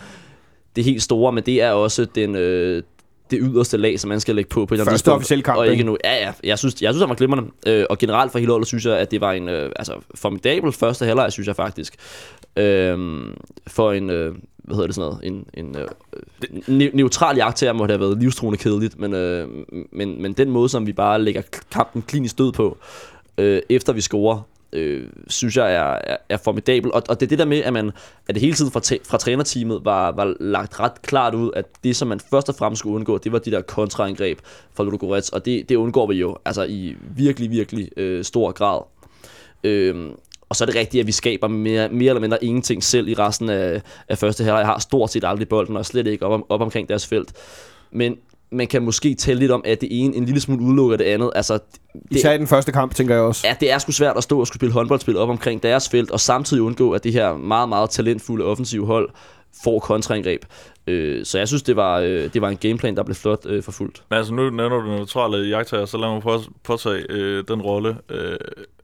[0.75, 2.83] det helt store, men det er også den, øh,
[3.31, 5.57] det yderste lag, som man skal lægge på på et eller andet Første officielle kamp,
[5.57, 5.97] Og ikke nu.
[6.03, 6.31] Ja, ja.
[6.43, 7.51] Jeg synes, jeg synes, han var glimrende.
[7.67, 10.71] Øh, og generelt for hele holdet synes jeg, at det var en øh, altså, formidabel
[10.71, 11.95] første halvleg, synes jeg faktisk.
[12.55, 12.97] Øh,
[13.67, 15.87] for en, øh, hvad hedder det sådan noget, en, en øh,
[16.87, 19.47] ne- neutral jagt til, må det have været livstruende kedeligt, men, øh,
[19.91, 22.77] men, men den måde, som vi bare lægger kampen klinisk død på,
[23.37, 24.41] øh, efter vi scorer,
[24.73, 26.93] øh, synes jeg er, er, er formidabel.
[26.93, 27.91] Og, og det er det der med, at, man,
[28.27, 31.95] at det hele tiden fra, fra trænerteamet var, var lagt ret klart ud, at det,
[31.95, 34.39] som man først og fremmest skulle undgå, det var de der kontraangreb
[34.73, 38.81] fra Ludogorets, og det, det undgår vi jo altså i virkelig, virkelig øh, stor grad.
[39.63, 40.11] Øh,
[40.49, 43.13] og så er det rigtigt, at vi skaber mere, mere eller mindre ingenting selv i
[43.13, 44.59] resten af, af første halvleg.
[44.59, 47.33] Jeg har stort set aldrig bolden, og slet ikke op, om, op omkring deres felt.
[47.91, 48.17] Men
[48.51, 51.31] man kan måske tælle lidt om, at det ene en lille smule udelukker det andet.
[51.35, 51.53] Altså,
[51.93, 53.47] det, Især i den første kamp, tænker jeg også.
[53.47, 56.11] Ja, det er sgu svært at stå og skulle spille håndboldspil op omkring deres felt,
[56.11, 59.09] og samtidig undgå, at det her meget, meget talentfulde offensive hold
[59.63, 60.45] får kontraangreb.
[60.87, 63.63] Øh, så jeg synes, det var, øh, det var en gameplan, der blev flot øh,
[63.63, 64.03] forfulgt.
[64.09, 67.97] Men altså, nu nævner du neutrale jagttager, så lad mig på, påtage øh, den rolle,
[68.09, 68.37] øh,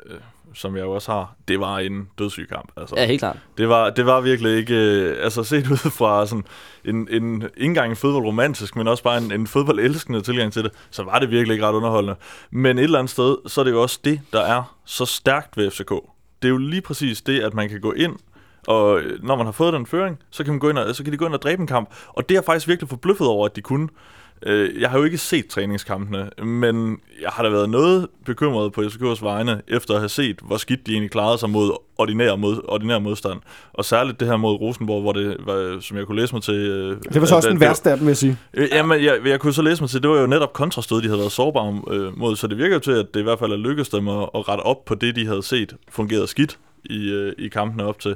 [0.05, 0.17] øh,
[0.55, 1.35] som jeg jo også har.
[1.47, 2.71] Det var en dødssyg kamp.
[2.77, 2.95] Altså.
[2.97, 3.37] Ja, helt klart.
[3.57, 6.45] Det var, det var virkelig ikke, øh, altså set ud fra sådan
[6.85, 10.71] en, en ikke engang en fodboldromantisk, men også bare en, en fodboldelskende tilgang til det,
[10.91, 12.15] så var det virkelig ikke ret underholdende.
[12.51, 15.57] Men et eller andet sted, så er det jo også det, der er så stærkt
[15.57, 15.89] ved FCK.
[16.41, 18.15] Det er jo lige præcis det, at man kan gå ind,
[18.67, 21.03] og øh, når man har fået den føring, så kan, man gå ind og, så
[21.03, 21.89] kan de gå ind og dræbe en kamp.
[22.07, 23.89] Og det er jeg faktisk virkelig forbløffet over, at de kunne.
[24.43, 28.81] Øh, Jeg har jo ikke set træningskampene, men jeg har da været noget bekymret på
[28.81, 32.61] FCK's vegne, efter at have set, hvor skidt de egentlig klarede sig mod ordinær, mod,
[32.67, 33.39] ordinær modstand.
[33.73, 36.53] Og særligt det her mod Rosenborg, hvor det var, som jeg kunne læse mig til...
[36.53, 38.37] øh, Det var så at- også den at- værste af dem, vil jeg sige.
[38.53, 41.07] Øh, Jamen, jeg, jeg kunne så læse mig til, det var jo netop kontrastød, de
[41.07, 43.51] havde været sårbare øh, mod, så det virker jo til, at det i hvert fald
[43.51, 47.09] er lykkedes dem at, at rette op på det, de havde set fungerede skidt i,
[47.11, 48.15] øh, i kampene op til.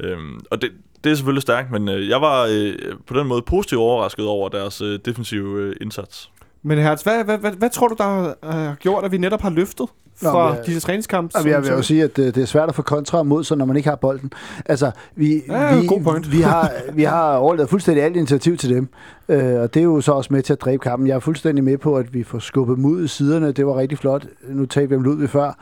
[0.00, 0.70] Øhm, og det,
[1.06, 2.72] det er selvfølgelig stærkt, men øh, jeg var øh,
[3.06, 6.30] på den måde positivt overrasket over deres øh, defensive øh, indsats.
[6.62, 9.40] Men Hertz, hvad, hvad, hvad, hvad tror du, der har har gjort, at vi netop
[9.40, 9.86] har løftet
[10.22, 11.32] Nå, fra men jeg- disse træningskampe?
[11.38, 13.56] Som- jeg vil jo sige, at det, det er svært at få kontra mod sig,
[13.56, 14.32] når man ikke har bolden.
[14.66, 16.32] Altså, vi, Ja, vi, god point.
[16.32, 18.88] vi, har, vi har overladet fuldstændig alt initiativ til dem.
[19.28, 21.08] Øh, og det er jo så også med til at dræbe kampen.
[21.08, 23.52] Jeg er fuldstændig med på, at vi får skubbet i siderne.
[23.52, 24.26] Det var rigtig flot.
[24.48, 25.52] Nu talte vi om Ludvig før.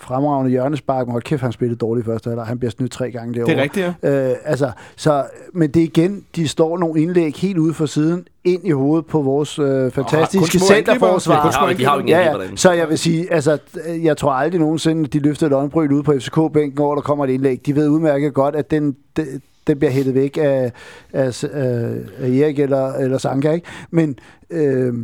[0.00, 2.26] Fremragende hjørnespark, men hold kæft, han spillede dårligt først.
[2.26, 3.52] Eller han bliver snydt tre gange derovre.
[3.52, 4.30] Det er rigtigt, ja.
[4.30, 8.26] Øh, altså, så, men det er igen, de står nogle indlæg helt ude for siden,
[8.44, 11.72] ind i hovedet på vores øh, fantastiske kun små centerforsvar.
[11.72, 12.32] De de Ja, ja.
[12.32, 12.58] derinde.
[12.58, 13.58] Så jeg vil sige, altså,
[14.02, 17.30] jeg tror aldrig nogensinde, de løfter et øjenbryn ud på FCK-bænken, hvor der kommer et
[17.30, 17.66] indlæg.
[17.66, 20.72] De ved udmærket godt, at den, den, den bliver hættet væk af,
[21.12, 23.66] af, af, af Erik eller, eller Sanka, ikke?
[23.90, 24.18] Men,
[24.50, 24.94] øh,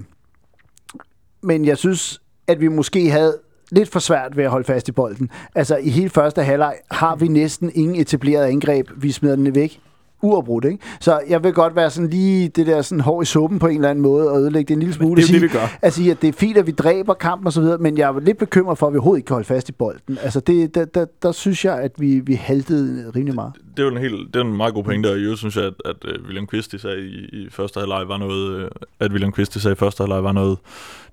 [1.43, 3.39] men jeg synes, at vi måske havde
[3.71, 5.31] lidt for svært ved at holde fast i bolden.
[5.55, 8.91] Altså, i hele første halvleg har vi næsten ingen etableret angreb.
[8.97, 9.81] Vi smider den væk
[10.25, 10.79] uafbrudt, ikke?
[11.01, 13.75] Så jeg vil godt være sådan lige det der sådan hår i suppen på en
[13.75, 15.17] eller anden måde og ødelægge det en lille smule.
[15.17, 15.79] det er Sige- det, vi gør.
[15.83, 18.21] Altså, at det er fint, at vi dræber kampen og så videre, men jeg er
[18.21, 20.19] lidt bekymret for, at vi overhovedet ikke kan holde fast i bolden.
[20.23, 23.53] Altså, det, der, der, der synes jeg, at vi, vi haltede rimelig meget.
[23.77, 25.65] Det er jo en, helt, det er en meget god pointe, og øvrigt synes jeg,
[25.65, 28.69] at, at uh, William Quist sagde i, i første halvleg var noget, uh,
[29.01, 30.59] at William Quist sagde i første halvleg var noget,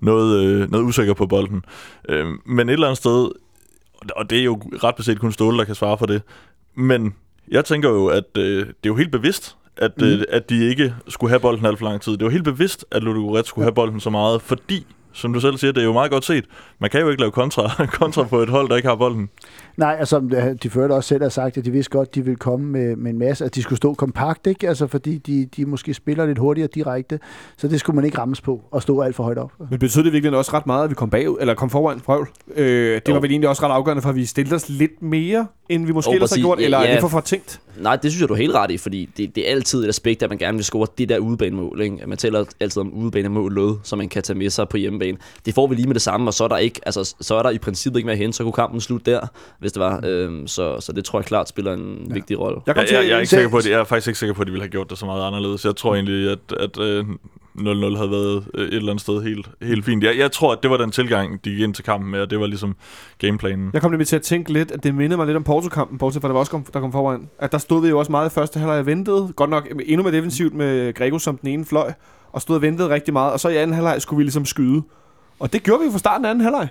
[0.02, 1.62] noget, uh, noget usikker på bolden.
[2.10, 3.30] Uh, men et eller andet sted,
[4.16, 6.22] og det er jo ret beset kun Ståle, der kan svare for det,
[6.76, 7.14] men
[7.52, 10.08] jeg tænker jo, at uh, det er jo helt bevidst, at, mm.
[10.08, 12.12] uh, at de ikke skulle have bolden alt for lang tid.
[12.12, 15.58] Det var helt bevidst, at Ludogorets skulle have bolden så meget, fordi som du selv
[15.58, 16.46] siger, det er jo meget godt set.
[16.80, 19.30] Man kan jo ikke lave kontra, kontra på et hold, der ikke har bolden.
[19.78, 20.20] Nej, altså
[20.64, 22.96] de førte også selv har sagt, at de vidste godt, at de ville komme med,
[22.96, 24.68] med en masse, at de skulle stå kompakt, ikke?
[24.68, 27.20] Altså fordi de, de måske spiller lidt hurtigere direkte,
[27.58, 29.52] så det skulle man ikke rammes på og stå alt for højt op.
[29.70, 32.26] Men betød det virkelig også ret meget, at vi kom bagud, eller kom foran prøv?
[32.56, 33.14] Øh, det Jo.
[33.14, 35.92] var vel egentlig også ret afgørende for, at vi stillede os lidt mere, end vi
[35.92, 36.92] måske Jo, ellers har gjort, Ja, eller er ja.
[36.94, 37.62] det for for tænkt?
[37.82, 39.88] Nej, det synes jeg, du er helt ret i, fordi det, det er altid et
[39.90, 41.82] aspekt, at man gerne vil score det der udebanemål.
[41.82, 41.98] Ikke?
[42.02, 45.18] At Man tæller altid om udebanemål lød, som man kan tage med sig på hjemmebane.
[45.46, 47.44] Det får vi lige med det samme, og så er der, ikke, altså, så er
[47.44, 49.28] der i princippet ikke mere hen, så kunne kampen slutte der,
[49.62, 50.02] hvis det var.
[50.06, 52.14] Øhm, så, så det tror jeg klart spiller en ja.
[52.14, 52.62] vigtig rolle.
[52.68, 54.42] Jeg Jeg, jeg, jeg, er ikke sikker på, at, jeg er faktisk ikke sikker på,
[54.42, 55.66] at de ville have gjort det så meget anderledes.
[55.66, 57.06] Jeg tror egentlig, at, at øh,
[57.58, 60.04] 0-0 havde været øh, et eller andet sted helt, helt fint.
[60.04, 62.30] Jeg, jeg tror, at det var den tilgang, de gik ind til kampen med, og
[62.30, 62.76] det var ligesom
[63.18, 63.70] gameplanen.
[63.74, 66.22] Jeg kom nemlig til at tænke lidt, at det mindede mig lidt om Porto-kampen, bortset
[66.22, 67.30] fra, der var også kom, der kom foran.
[67.40, 69.34] At der stod vi jo også meget i første halvleg og ventede.
[69.36, 71.94] Godt nok endnu mere defensivt med Grego som den ene fløj.
[72.32, 73.34] Og stod og ventede rigtig meget.
[73.34, 74.84] Og så i anden halvleg skulle vi ligesom skyde.
[75.40, 76.68] Og det gjorde vi jo fra starten af anden halvleg.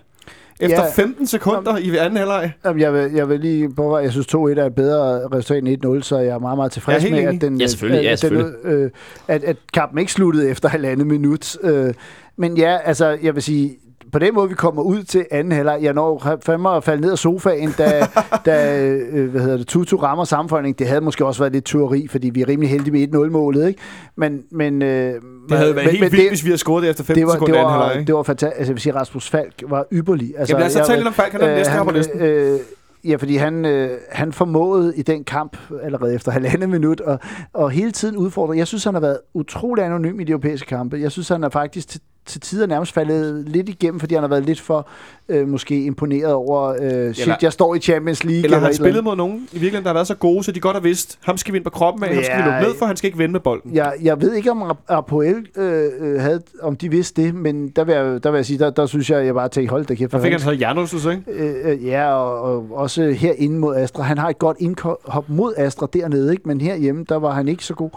[0.61, 0.90] Efter Ja.
[0.94, 2.53] 15 sekunder i anden halvleg.
[2.64, 5.87] Jamen, jeg, vil, jeg vil lige på, jeg synes 2-1 er et bedre resultat end
[5.99, 8.03] 1-0, så jeg er meget, meget tilfreds med, at, den, Ja, selvfølgelig.
[8.03, 8.64] Ja, at, den, selvfølgelig.
[8.64, 8.90] øh,
[9.29, 11.57] at, at kampen ikke sluttede efter halvandet minut.
[11.62, 11.94] Øh,
[12.37, 13.77] men ja, altså, jeg vil sige,
[14.12, 17.12] på den måde, vi kommer ud til anden halvleg, jeg når fandme at falde ned
[17.12, 18.07] af sofaen, da,
[18.46, 20.79] da øh, hvad hedder det, Tutu rammer sammenføjning.
[20.79, 23.81] Det havde måske også været lidt teori, fordi vi er rimelig heldige med 1-0-målet, ikke?
[24.16, 26.83] Men, men, øh, Det havde været men, helt men vildt, det, hvis vi havde scoret
[26.83, 28.07] det efter 15 det var, sekunder det i anden var, halvleg.
[28.07, 28.59] det var fantastisk.
[28.59, 30.35] Altså, jeg vil sige, Rasmus Falk var ypperlig.
[30.38, 31.90] Altså, Jamen lad os så tale lidt om Falk, han er den næste her på
[31.90, 32.20] listen.
[32.20, 32.59] Øh,
[33.05, 37.18] ja, fordi han, øh, han formåede i den kamp allerede efter halvandet minut og,
[37.53, 38.57] og hele tiden udfordre.
[38.57, 40.99] Jeg synes, han har været utrolig anonym i de europæiske kampe.
[41.01, 44.28] Jeg synes, han er faktisk til, til tider nærmest faldet lidt igennem, fordi han har
[44.28, 44.88] været lidt for
[45.28, 48.44] øh, måske imponeret over, øh, shit, Eller- jeg står i Champions League.
[48.44, 50.52] Eller har han et spillet mod nogen i virkeligheden, der har været så gode, så
[50.52, 52.46] de godt har vidst, ham skal vi ind på kroppen af, ham skal vi Ja,
[52.54, 53.74] lukke ned for, han skal ikke vende med bolden.
[53.74, 57.85] Jeg, jeg ved ikke, om Apoel øh, øh, havde, om de vidste det, men der
[57.85, 59.94] vil jeg, der vil jeg sige, der, der synes jeg, jeg bare tænkte, hold da
[59.94, 60.12] kæft.
[60.12, 61.22] Der fik han så hjernerystelse, ikke?
[61.33, 64.02] Øh, øh, ja, og, og også herinde mod Astra.
[64.02, 66.42] Han har et godt indhop mod Astra dernede, ikke?
[66.46, 67.90] men herhjemme, der var han ikke så god.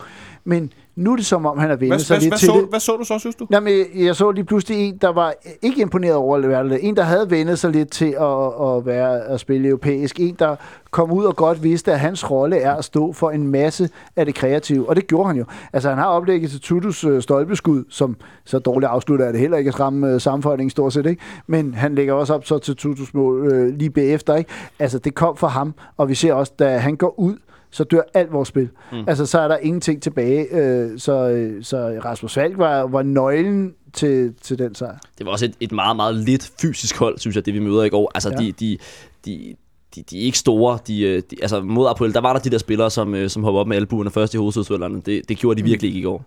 [0.46, 2.70] Men nu er det som om, han er vendt sig lidt hvad, til så, det.
[2.70, 3.48] hvad så du så, synes du?
[3.50, 6.88] Nå, men jeg så lige pludselig en, der var ikke imponeret over det.
[6.88, 10.20] En, der havde vendet sig lidt til at, at, være, at spille europæisk.
[10.20, 10.56] En, der
[10.92, 14.26] kom ud og godt vidste, at hans rolle er at stå for en masse af
[14.26, 14.90] det kreative.
[14.90, 15.46] Og det gjorde han jo.
[15.74, 19.58] Altså, han har oplægget til Tutus øh, stolpeskud, som så dårligt afslutter er det heller
[19.58, 21.22] ikke at ramme øh, sammenføjning stort set, ikke?
[21.48, 24.50] Men han lægger også op så til Tutus mål øh, lige bagefter, ikke?
[24.80, 27.36] Altså, det kom fra ham, og vi ser også, da han går ud,
[27.74, 28.70] så dør alt vores spil.
[28.92, 29.04] Mm.
[29.08, 30.56] Altså, så er der ingenting tilbage.
[30.56, 34.98] Øh, så, øh, så Rasmus Falk var, var nøglen til, til den sejr.
[35.18, 37.84] Det var også et, et meget, meget lidt fysisk hold, synes jeg, det vi møder
[37.84, 38.12] i går.
[38.16, 38.36] Altså, Ja.
[38.36, 38.78] de, de,
[39.26, 39.56] de,
[39.96, 40.80] de, de er ikke store.
[40.88, 43.44] De, øh, de, altså, mod Apoel, der var der de der spillere, som, øh, som
[43.44, 45.02] hoppede op med albuerne først i hovedstødsvælgerne.
[45.02, 46.26] Det, det gjorde de virkelig ikke i går.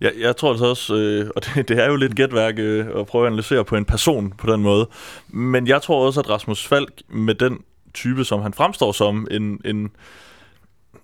[0.00, 3.06] Jeg, jeg tror altså også, øh, og det, det er jo lidt gætværk øh, at
[3.06, 4.88] prøve at analysere på en person på den måde,
[5.28, 7.58] men jeg tror også, at Rasmus Falk med den
[7.94, 9.90] type, som han fremstår som, en, en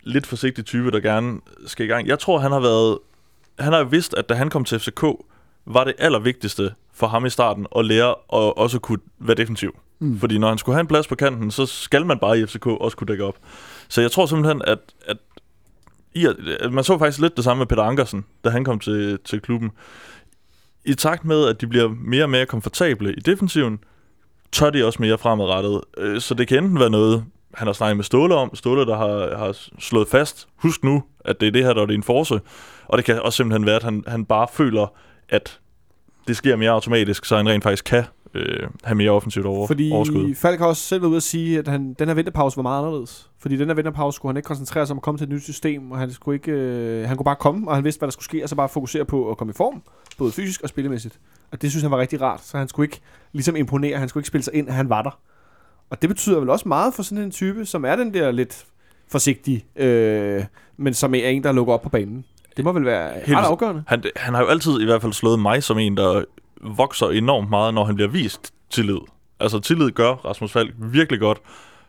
[0.07, 2.07] lidt forsigtig type, der gerne skal i gang.
[2.09, 2.99] Jeg tror, han har været,
[3.59, 5.05] han har jo vidst, at da han kom til FCK,
[5.67, 9.79] var det allervigtigste for ham i starten at lære at også kunne være defensiv.
[9.99, 10.19] Mm.
[10.19, 12.67] Fordi når han skulle have en plads på kanten, så skal man bare i FCK
[12.67, 13.37] også kunne dække op.
[13.89, 15.17] Så jeg tror simpelthen, at, at
[16.15, 16.27] i,
[16.71, 19.71] man så faktisk lidt det samme med Peter Ankersen, da han kom til, til klubben.
[20.85, 23.79] I takt med, at de bliver mere og mere komfortable i defensiven,
[24.53, 25.81] tør de også mere fremadrettet.
[25.99, 27.25] Øh, Så det kan enten være noget,
[27.57, 31.41] han har snakket med Ståle om, Ståle, der har, har slået fast, husk nu, at
[31.41, 32.41] det er det her, der er din force.
[32.89, 34.87] Og det kan også simpelthen være, at han, han bare føler,
[35.29, 35.61] at
[36.29, 39.93] det sker mere automatisk, så han rent faktisk kan øh, have mere offensivt over, Fordi
[39.93, 40.35] overskud.
[40.35, 42.79] Falk har også selv været ude at sige, at han, den her vinterpause var meget
[42.79, 43.31] anderledes.
[43.39, 45.43] Fordi den her vinterpause skulle han ikke koncentrere sig om at komme til et nyt
[45.43, 48.13] system, og han, skulle ikke, øh, han kunne bare komme, og han vidste, hvad der
[48.13, 49.83] skulle ske, og så bare fokusere på at komme i form,
[50.19, 51.19] både fysisk og spillemæssigt.
[51.53, 53.01] Og det synes han var rigtig rart, så han skulle ikke
[53.33, 55.19] ligesom imponere, han skulle ikke spille sig ind, at han var der.
[55.91, 58.65] Og det betyder vel også meget for sådan en type, som er den der lidt
[59.11, 60.45] forsigtige, øh,
[60.77, 62.25] men som er en, der lukker op på banen.
[62.57, 63.83] Det må vel være Helt- ret afgørende.
[63.87, 66.25] Han, han har jo altid i hvert fald slået mig som en, der
[66.61, 68.99] vokser enormt meget, når han bliver vist tillid.
[69.41, 71.39] Altså tillid gør Rasmus Falk virkelig godt,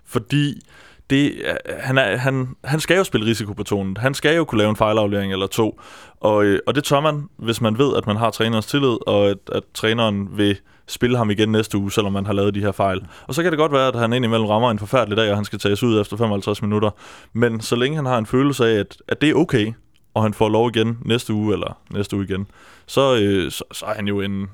[0.06, 0.62] fordi
[1.10, 1.42] det,
[1.80, 3.98] han, er, han, han skal jo spille tonen.
[3.98, 5.80] Han skal jo kunne lave en fejlaflevering eller to.
[6.20, 9.30] Og, øh, og det tør man, hvis man ved, at man har trænerens tillid, og
[9.30, 12.72] at, at træneren vil spille ham igen næste uge, selvom man har lavet de her
[12.72, 13.06] fejl.
[13.28, 15.46] Og så kan det godt være, at han indimellem rammer en forfærdelig dag, og han
[15.46, 16.90] skal tages ud efter 55 minutter.
[17.34, 19.74] Men så længe han har en følelse af, at, at det er okay,
[20.14, 22.48] og han får lov igen næste uge, eller næste uge igen,
[22.86, 24.48] så, øh, så, så er han jo en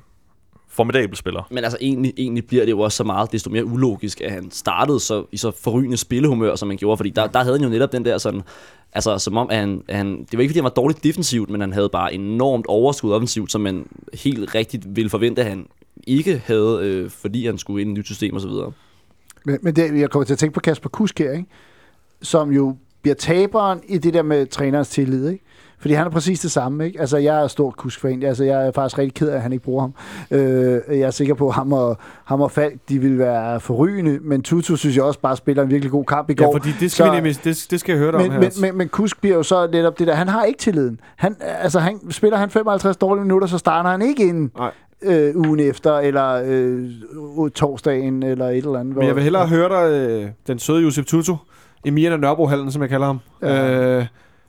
[0.73, 1.47] formidabel spiller.
[1.51, 4.51] Men altså egentlig, egentlig bliver det jo også så meget, desto mere ulogisk, at han
[4.51, 6.97] startede så, i så forrygende spillehumør, som han gjorde.
[6.97, 8.41] Fordi der, der havde han jo netop den der sådan,
[8.93, 11.62] altså som om, at han, han, det var ikke fordi, han var dårligt defensivt, men
[11.62, 15.67] han havde bare enormt overskud offensivt, som man helt rigtigt ville forvente, at han
[16.07, 18.51] ikke havde, øh, fordi han skulle ind i et nyt system osv.
[19.45, 21.45] Men, men det, jeg kommer til at tænke på Kasper Kusk her, ikke?
[22.21, 25.29] som jo bliver taberen i det der med trænerens tillid.
[25.29, 25.42] Ikke?
[25.84, 26.86] Fordi han er præcis det samme.
[26.86, 27.00] Ikke?
[27.00, 28.24] Altså, jeg er stor Kusk-fan.
[28.24, 29.93] Altså, jeg er faktisk rigtig ked af, at han ikke bruger ham.
[30.32, 34.19] Øh, jeg er sikker på, at ham og, ham og Falk, de vil være forrygende.
[34.22, 36.46] Men Tutu synes jeg også bare spiller en virkelig god kamp i går.
[36.46, 38.39] Ja, fordi det skal, så, nemlig, det, det skal jeg høre dig men, om her.
[38.39, 40.13] men, men, men Kusk bliver jo så netop det der.
[40.13, 41.00] Han har ikke tilliden.
[41.15, 44.72] Han, altså, han, spiller han 55 dårlige minutter, så starter han ikke ind Nej.
[45.02, 48.96] øh, ugen efter, eller øh, torsdagen, eller et eller andet.
[48.96, 51.36] Men jeg vil hellere høre dig, øh, den søde Josef Tutu,
[51.86, 53.98] Emiren af Nørrebrohallen, som jeg kalder ham, ja.
[54.00, 54.06] øh,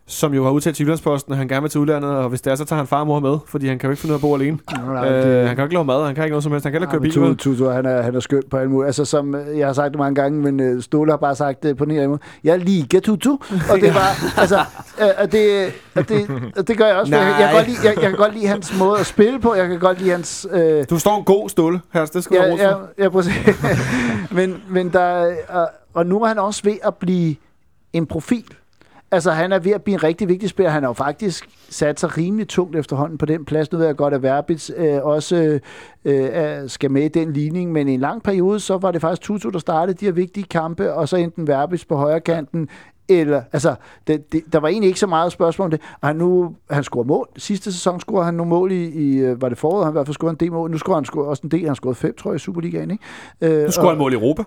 [0.07, 2.51] som jo har udtalt til Jyllandsposten, at han gerne vil til udlandet, og hvis det
[2.51, 4.14] er, så tager han far og mor med, fordi han kan jo ikke finde ud
[4.14, 4.59] af at bo alene.
[4.87, 6.64] Nej, Øh, det- han kan jo ikke lave mad, han kan ikke noget som helst,
[6.64, 7.12] han kan ikke køre bil.
[7.12, 7.35] Tutu?
[7.35, 8.87] Tutu, han er, han er skøn på alle måder.
[8.87, 11.62] Altså, som øh, jeg har sagt det mange gange, men øh, Ståle har bare sagt
[11.62, 12.19] det på den her måde.
[12.45, 13.33] Jeg liker Tutu,
[13.71, 14.59] og det er bare, altså,
[15.01, 17.12] øh, og det, og det, og det gør jeg også.
[17.12, 19.40] for Jeg, jeg, kan godt lide, jeg, jeg, kan godt lide hans måde at spille
[19.40, 20.47] på, jeg kan godt lide hans...
[20.53, 23.33] Øh, Du står en god ståle, her, det skal du ja, ros ja, ja, præcis.
[24.31, 27.37] men, men der, og, og nu er han også ved at blive
[27.93, 28.45] en profil.
[29.14, 30.70] Altså, han er ved at blive en rigtig vigtig spiller.
[30.70, 33.72] Han har jo faktisk sat sig rimelig tungt efterhånden på den plads.
[33.72, 35.61] Nu ved jeg godt, at Verbitz øh, også
[36.05, 39.22] øh, skal med i den ligning, men i en lang periode, så var det faktisk
[39.22, 42.68] Tutu, der startede de her vigtige kampe, og så enten Verbitz på højre kanten,
[43.09, 43.74] eller, altså,
[44.07, 45.81] det, det, der var egentlig ikke så meget spørgsmål om det.
[46.00, 47.29] Og han nu, han scorer mål.
[47.37, 50.07] Sidste sæson scorede han nogle mål i, i øh, var det foråret, han i hvert
[50.07, 50.70] fald scoret en del mål.
[50.70, 53.05] Nu scorer han scorer også en del, han scoret fem, tror jeg, i Superligaen, ikke?
[53.40, 54.42] Øh, Nu scorer han mål i Europa.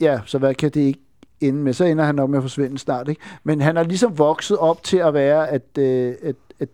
[0.00, 1.00] Ja, så hvad kan det ikke
[1.40, 1.72] ende med?
[1.72, 3.20] Så ender han nok med at forsvinde snart, ikke?
[3.44, 6.68] Men han har ligesom vokset op til at være, at, øh, at, at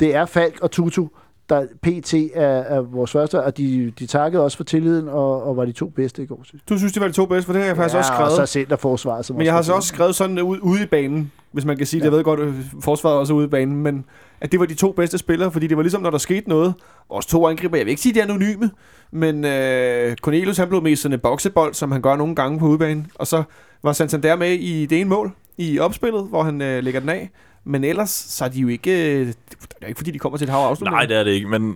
[0.00, 1.08] det er Falk og Tutu,
[1.48, 5.56] der PT er, er vores første, og de, de takkede også for tilliden, og, og
[5.56, 6.62] var de to bedste i går, synes.
[6.68, 8.16] Du synes, de var de to bedste, for det har jeg faktisk ja, også og
[8.16, 8.48] skrevet.
[8.48, 11.64] så centerforsvaret, som Men jeg har så også skrevet sådan ude, ude i banen, hvis
[11.64, 12.04] man kan sige det.
[12.04, 12.10] Ja.
[12.10, 12.48] Jeg ved godt, at
[12.80, 14.04] forsvaret også er ude i banen, men
[14.40, 16.74] at det var de to bedste spillere, fordi det var ligesom, når der skete noget.
[17.10, 18.70] Vores to angriber, jeg vil ikke sige, de er anonyme,
[19.10, 22.66] men øh, Cornelius han blev mest sådan en boksebold, som han gør nogle gange på
[22.66, 23.06] udebanen.
[23.14, 23.42] Og så
[23.82, 27.30] var Santander med i det ene mål i opspillet, hvor han øh, lægger den af.
[27.64, 29.20] Men ellers, så er de jo ikke...
[29.20, 29.36] Øh, det
[29.82, 30.98] er ikke fordi, de kommer til et hav af afslutninger.
[30.98, 31.74] Nej, det er det ikke, men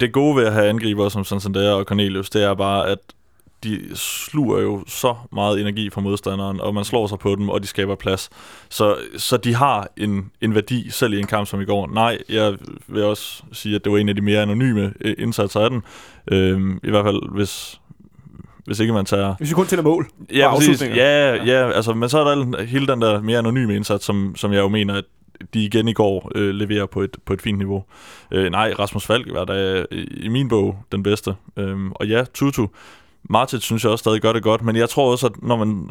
[0.00, 2.98] det gode ved at have angriber som Santander og Cornelius, det er bare, at
[3.64, 7.62] de sluger jo så meget energi fra modstanderen, og man slår sig på dem, og
[7.62, 8.30] de skaber plads.
[8.68, 11.86] Så, så de har en, en værdi, selv i en kamp som i går.
[11.86, 15.60] Nej, jeg vil også sige, at det var en af de mere anonyme øh, indsatser
[15.60, 15.82] af den.
[16.32, 17.80] Øhm, I hvert fald, hvis,
[18.66, 19.34] hvis ikke man tager...
[19.38, 20.08] Hvis vi kun tæller mål.
[20.34, 20.82] Ja, præcis.
[20.82, 24.52] Ja, ja, altså, men så er der hele den der mere anonyme indsats, som, som
[24.52, 25.04] jeg jo mener, at
[25.54, 27.84] de igen i går øh, leverer på et, på et fint niveau.
[28.30, 31.34] Øh, nej, Rasmus Falk var da i, i min bog den bedste.
[31.56, 32.66] Øhm, og ja, Tutu,
[33.30, 35.90] Martic synes jeg også stadig gør det godt, men jeg tror også, at når man...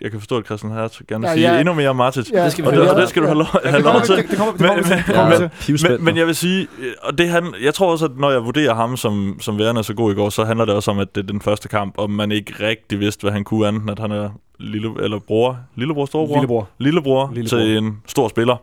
[0.00, 1.58] Jeg kan forstå, at Christian her gerne vil Ja, sige ja.
[1.60, 2.30] endnu mere om Martic.
[2.32, 4.02] Ja, Det skal vi og, det, og det skal du have lov, have det lov
[4.02, 4.16] til.
[4.16, 4.94] det, det kommer, det Men- kommer, vi til.
[4.96, 5.66] men- Det kommer vi Ja, til.
[5.66, 5.92] pivspænd.
[5.92, 6.68] Men, men jeg vil sige,
[7.02, 9.94] og det han, jeg tror også, at når jeg vurderer ham som, som værende så
[9.94, 12.10] god i går, så handler det også om, at det er den første kamp, og
[12.10, 14.30] man ikke rigtig vidste, hvad han kunne andet, end at han er
[14.62, 16.34] lille, eller bror, lillebror, storebror?
[16.36, 16.68] Lillebror.
[16.78, 17.58] Lillebror, Lillebror.
[17.58, 18.56] til en stor spiller,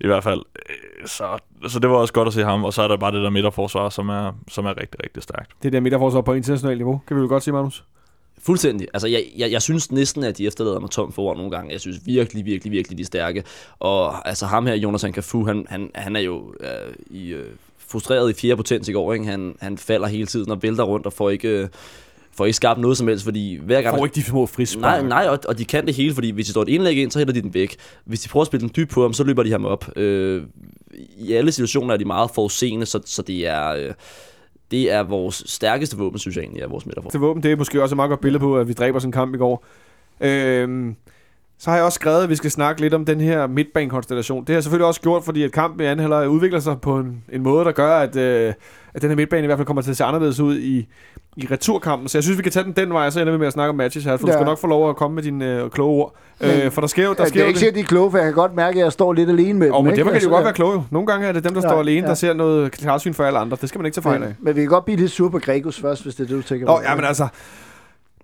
[0.00, 0.40] i hvert fald.
[0.68, 1.24] Øh, Så,
[1.68, 3.30] så det var også godt at se ham, og så er der bare det der
[3.30, 5.50] midterforsvar, som er, som er rigtig, rigtig stærkt.
[5.62, 7.84] Det der midterforsvar på internationalt niveau, kan vi jo godt sige, Magnus.
[8.42, 8.88] Fuldstændig.
[8.94, 11.72] Altså, jeg, jeg, jeg synes næsten, at de efterlader mig tom for ord nogle gange.
[11.72, 13.44] Jeg synes virkelig, virkelig, virkelig, de er stærke.
[13.78, 17.46] Og altså ham her, Jonathan Cafu, han, han, han er jo øh, i, øh,
[17.78, 19.12] frustreret i fjerde potens i går.
[19.12, 19.26] Ikke?
[19.26, 21.68] Han, han falder hele tiden og vælter rundt og får ikke, øh,
[22.36, 23.98] får ikke skabt noget som helst, fordi hver gang...
[23.98, 25.04] Får ikke de små frispark.
[25.04, 27.10] Nej, nej, og, og de kan det hele, fordi hvis de står et indlæg ind,
[27.10, 27.76] så hælder de den væk.
[28.04, 29.90] Hvis de prøver at spille den dybt på ham, så løber de ham op.
[29.96, 30.42] Øh,
[31.18, 33.68] I alle situationer er de meget forudseende, så, så det er...
[33.68, 33.92] Øh,
[34.70, 37.10] det er vores stærkeste våben, synes jeg egentlig, er vores midterfor.
[37.10, 37.42] til våben.
[37.42, 39.34] Det er måske også et meget godt billede på, at vi dræber sådan en kamp
[39.34, 39.64] i går.
[40.20, 40.96] Øhm,
[41.58, 44.40] så har jeg også skrevet, at vi skal snakke lidt om den her midtbanekonstellation.
[44.40, 46.98] Det har jeg selvfølgelig også gjort, fordi at kampen i anden halvleg udvikler sig på
[46.98, 48.52] en, en måde, der gør, at, øh,
[48.94, 50.86] at den her midtbane i hvert fald kommer til at se anderledes ud i,
[51.36, 52.08] i returkampen.
[52.08, 53.52] Så jeg synes, vi kan tage den den vej, og så ender vi med at
[53.52, 54.32] snakke om matches her, for ja.
[54.32, 56.14] du skal nok få lov at komme med dine øh, kloge ord.
[56.40, 57.84] Men- øh, for der sker jo, der Der sker er jo ikke sikkert, de er
[57.84, 59.84] kloge, for jeg kan godt mærke, at jeg står lidt alene med Og dem.
[59.84, 60.84] men det kan jo Altså, godt være kloge.
[60.90, 62.08] Nogle gange er det dem, der Ja, står alene, ja.
[62.08, 63.56] der ser noget klarsyn for alle andre.
[63.60, 64.28] Det skal man ikke tage fejl af.
[64.28, 66.36] Men, men vi kan godt blive lidt sur på Gregus først, hvis det er det,
[66.36, 66.82] du tænker Nå, på.
[66.82, 67.26] ja, men altså...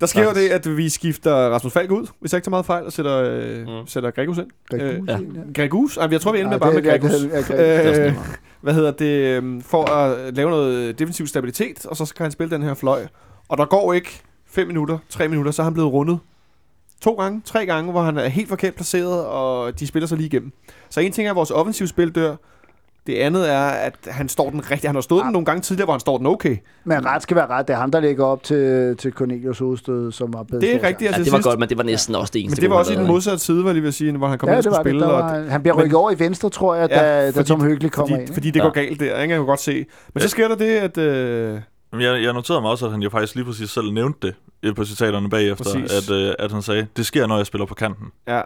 [0.00, 2.66] Der sker jo det, at vi skifter Rasmus Falk ud, hvis jeg ikke tager meget
[2.66, 3.86] fejl, og sætter, øh, Mm.
[3.86, 4.46] sætter Gregus ind.
[4.70, 5.18] Gregus, øh, ja.
[5.62, 5.96] Gregus?
[5.96, 7.10] Ej, jeg tror, vi ender Ja, med bare det- med Gregus.
[7.10, 7.30] det-.
[7.30, 8.14] Det også Øh,
[8.60, 9.04] hvad hedder det?
[9.06, 13.06] øh, For at lave noget defensiv stabilitet, og så kan han spille den her fløj.
[13.48, 16.18] Og der går ikke 5 minutter, 3 minutter, så er han blevet rundet
[17.00, 20.26] to gange, tre gange, hvor han er helt forkert placeret, og de spiller sig lige
[20.26, 20.52] igennem.
[20.90, 22.36] Så en ting er, at vores offensive spil dør.
[23.06, 24.88] Det andet er, at han står den rigtig.
[24.88, 26.56] Han har stået den nogle gange tidligere, hvor han står den okay.
[26.84, 27.68] Men ret skal være ret.
[27.68, 30.60] Det er ham, der lægger op til, til Cornelius hovedstød, som var bedre.
[30.60, 31.02] Det er rigtigt.
[31.02, 32.60] Ja, Altså, det var sidst- godt, men det var næsten også det Men eneste.
[32.60, 34.38] det var mål, også i den modsatte side, var lige ved at sige, hvor han
[34.38, 34.90] kom Ja, ind og det skulle var det.
[34.90, 35.06] spille.
[35.06, 37.48] Og var, han bliver rykket men- over i venstre, tror jeg, Ja, da, da fordi-
[37.48, 38.20] Tom Høgli kommer fordi, ind.
[38.22, 38.32] ikke?
[38.34, 38.64] fordi det Ja.
[38.64, 39.16] går galt der, ikke?
[39.18, 39.86] Jeg kan godt se.
[40.14, 41.58] Men så sker der det, at, øh,
[41.92, 44.34] Men jeg, jeg noterede mig også, at han jo faktisk lige præcis selv nævnte det
[44.62, 46.10] øh, på citaterne bagefter, Præcis.
[46.10, 48.06] at, øh, at han sagde, det sker, når jeg spiller på kanten.
[48.28, 48.40] Ja.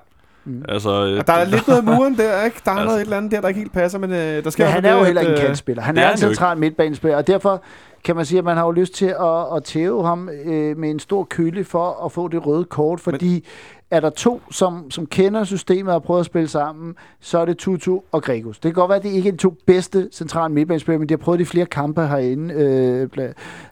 [0.45, 0.65] Mm.
[0.69, 2.61] Altså, øh, Og der er lidt noget muren der, ikke?
[2.65, 2.85] Der er Altså.
[2.85, 4.85] noget et eller andet der, der ikke helt passer, men øh, der skal Men han
[4.85, 5.83] er jo heller ikke en øh, kantspiller.
[5.83, 7.63] Han er er en central midtbanespiller, og derfor
[8.05, 10.91] kan man sige, at man har jo lyst til at, at tæve ham øh, med
[10.91, 13.43] en stor køle for at få det røde kort, fordi Men...
[13.91, 17.45] er der to, som, som kender systemet og har prøvet at spille sammen, så er
[17.45, 18.59] det Tutu og Gregos.
[18.59, 21.13] Det kan godt være, at det ikke er de to bedste centrale midtbanespillere, men de
[21.15, 22.55] har prøvet de flere kampe herinde.
[22.55, 23.09] Øh,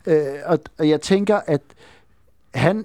[0.07, 1.61] øh, og, og jeg tænker, at
[2.55, 2.85] han...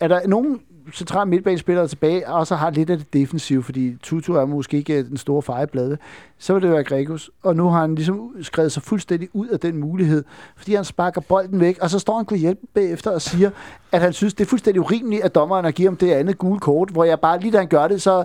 [0.00, 0.60] Er der nogen
[0.94, 5.04] centrale midtbanespillere tilbage, og så har lidt af det defensive, fordi Tutu er måske ikke
[5.08, 5.98] den store fejeblade,
[6.38, 7.30] så vil det være Gregos.
[7.42, 10.24] Og nu har han ligesom skrevet sig fuldstændig ud af den mulighed,
[10.56, 13.50] fordi han sparker bolden væk, og så står han kunne hjælpe bagefter og siger,
[13.92, 16.60] at han synes, det er fuldstændig urimeligt, at dommeren har givet ham det andet gule
[16.60, 18.24] kort, hvor jeg bare, lige da han gør det, så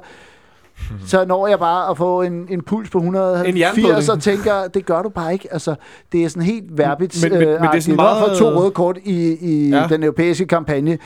[1.08, 4.12] så når jeg bare at få en, en puls på En 180 jernblødning.
[4.12, 5.48] og tænker, det gør du bare ikke.
[5.54, 5.76] Altså,
[6.12, 8.72] det er sådan helt verbits Men- men- men det er øh, sådan meget- to røde
[8.72, 9.88] kort i, i ja.
[9.90, 10.98] den europæiske kampagne.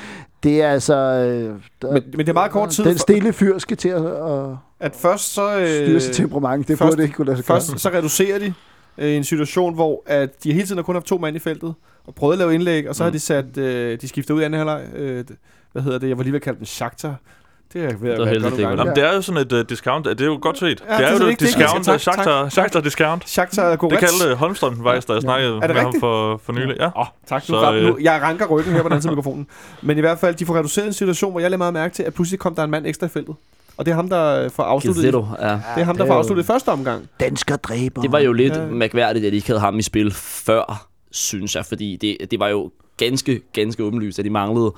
[0.44, 0.96] Det er altså...
[0.96, 4.06] Øh, der, Men, men det er meget kort tid, den stille fyr skal til at,
[4.06, 5.58] at at først så...
[5.60, 6.68] Øh, styre sit temperament.
[6.68, 7.56] Det først- burde ikke kunne lade sig gøre.
[7.58, 8.54] Først så reducerer de
[8.98, 11.74] øh, en situation, hvor at de hele tiden har kun haft to mand i feltet,
[12.08, 13.06] og prøvet at lave indlæg, og så mm.
[13.06, 14.86] har de sat, øh, de skifter ud i anden halvleg.
[14.96, 15.26] Øh,
[15.72, 16.10] hvad hedder det?
[16.10, 17.16] Jeg var lige ved at kalde den Shakhtar.
[17.74, 18.60] Det er ved at være godt det.
[18.64, 20.06] Jamen, det er jo sådan et uh, discount.
[20.06, 20.68] Det er jo godt set.
[20.68, 21.86] Ja, det det er er jo et discount.
[21.86, 22.52] Tak, Shakhtar, tak.
[22.52, 23.30] Shakhtar discount.
[23.30, 24.00] Shakhtar Det Goretz.
[24.00, 26.76] kaldte Holmstrøm faktisk, da jeg snakkede Er det med ham for, for nylig.
[26.80, 26.86] Ja.
[26.86, 27.50] Åh, oh, tak.
[27.50, 29.48] Nu, Så, øh, nu, jeg ranker ryggen her på den anden side af mikrofonen.
[29.82, 32.04] Men i hvert fald, de får reduceret en situation, hvor jeg lader meget mærke til,
[32.04, 33.36] at pludselig kom der en mand ekstra i feltet.
[33.78, 35.48] Og det er ham, der får afsluttet, Gizzetto, ja.
[35.52, 37.08] det er ham, der får afsluttet i første omgang.
[37.20, 38.02] Dansker dræber.
[38.02, 38.60] Det var jo lidt Ja.
[38.62, 38.68] ja.
[38.70, 42.48] mærkværdigt, at de ikke havde ham i spil før, synes jeg, fordi det, det var
[42.48, 44.74] jo ganske, ganske åbenlyst, at de manglede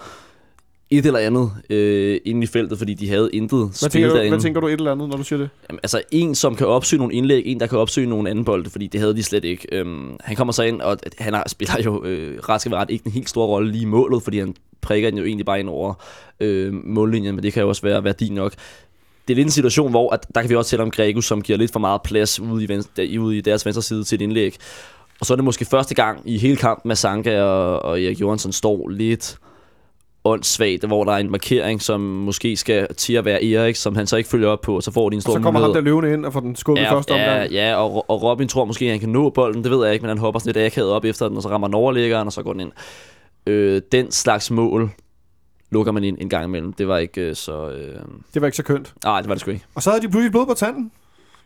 [0.97, 4.15] et eller andet øh, inde i feltet, fordi de havde intet Hvad spil tænker, du,
[4.15, 4.29] derinde.
[4.29, 5.49] hvad tænker du et eller andet, når du siger det?
[5.69, 8.69] Jamen, altså en, som kan opsøge nogle indlæg, en, der kan opsøge nogle anden bolde,
[8.69, 9.67] fordi det havde de slet ikke.
[9.71, 12.89] Øhm, han kommer så ind, og han har, spiller jo øh, ret skal være ret
[12.89, 15.59] ikke en helt stor rolle lige i målet, fordi han prikker den jo egentlig bare
[15.59, 15.93] ind over
[16.39, 18.53] øh, mållinjen, men det kan jo også være værdi nok.
[19.27, 21.41] Det er lidt en situation, hvor at, der kan vi også tale om Gregus, som
[21.41, 24.21] giver lidt for meget plads ude i, venstre, ude i deres venstre side til et
[24.21, 24.57] indlæg.
[25.19, 28.21] Og så er det måske første gang i hele kampen, at Sanka og, og Erik
[28.21, 29.37] Johansson står lidt
[30.25, 34.07] åndssvagt, hvor der er en markering, som måske skal til at være Erik, som han
[34.07, 35.75] så ikke følger op på, og så får de en Og stor så kommer mulighed.
[35.75, 37.51] ham der løvende ind og får den skubbet i første ja, omgang.
[37.51, 40.03] ja, og, og Robin tror måske, at han kan nå bolden, det ved jeg ikke,
[40.03, 42.33] men han hopper sådan lidt akavet op efter den, og så rammer den overlæggeren, og
[42.33, 42.71] så går den ind.
[43.47, 44.89] Øh, den slags mål
[45.71, 46.73] lukker man ind en gang imellem.
[46.73, 47.69] Det var ikke øh, så...
[47.69, 47.95] Øh...
[48.33, 48.93] Det var ikke så kønt.
[49.03, 49.65] Nej, det var det sgu ikke.
[49.75, 50.91] Og så havde de pludselig blod på tanden.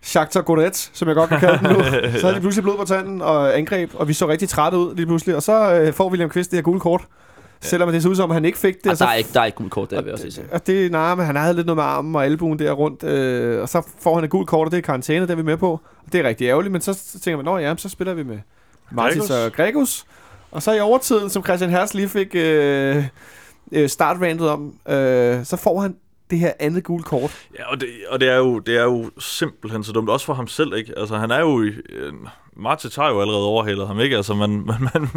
[0.02, 1.84] Shakhtar Goretz, som jeg godt kan kalde den nu.
[2.20, 4.96] Så havde de pludselig blod på tanden og angreb, og vi så rigtig trætte ud
[4.96, 5.36] lige pludselig.
[5.36, 7.02] Og så øh, får William Kvist det her gule kort.
[7.62, 8.84] Selvom det så ud som, at han ikke fik det.
[8.84, 10.32] Det, og så der, er ikke, der er ikke gult kort der, vil jeg også
[10.32, 10.46] sige.
[10.52, 13.62] Og det, nej, men han havde lidt noget med armen og albuen der rundt, øh,
[13.62, 15.58] og så får han et gult kort, og det er karantæne, det er vi med
[15.58, 15.72] på.
[15.72, 18.24] Og det er rigtig ærgerligt, men så, så tænker man, nå ja, så spiller vi
[18.24, 18.40] med
[18.92, 19.30] Martis Gregus.
[19.30, 20.06] og Gregus.
[20.52, 23.06] Og så i overtiden, som Christian Hertz lige fik øh,
[23.72, 25.96] øh, startrandet om, øh, så får han
[26.30, 27.32] det her andet gule kort.
[27.60, 30.34] Ja, og det, og det, er jo, det er jo simpelthen så dumt, også for
[30.34, 30.94] ham selv, ikke?
[30.98, 31.62] Altså, han er jo...
[31.64, 32.14] Øh,
[32.60, 34.16] Martin har jo allerede overhalet ham, ikke?
[34.18, 35.08] Altså, man, man, man,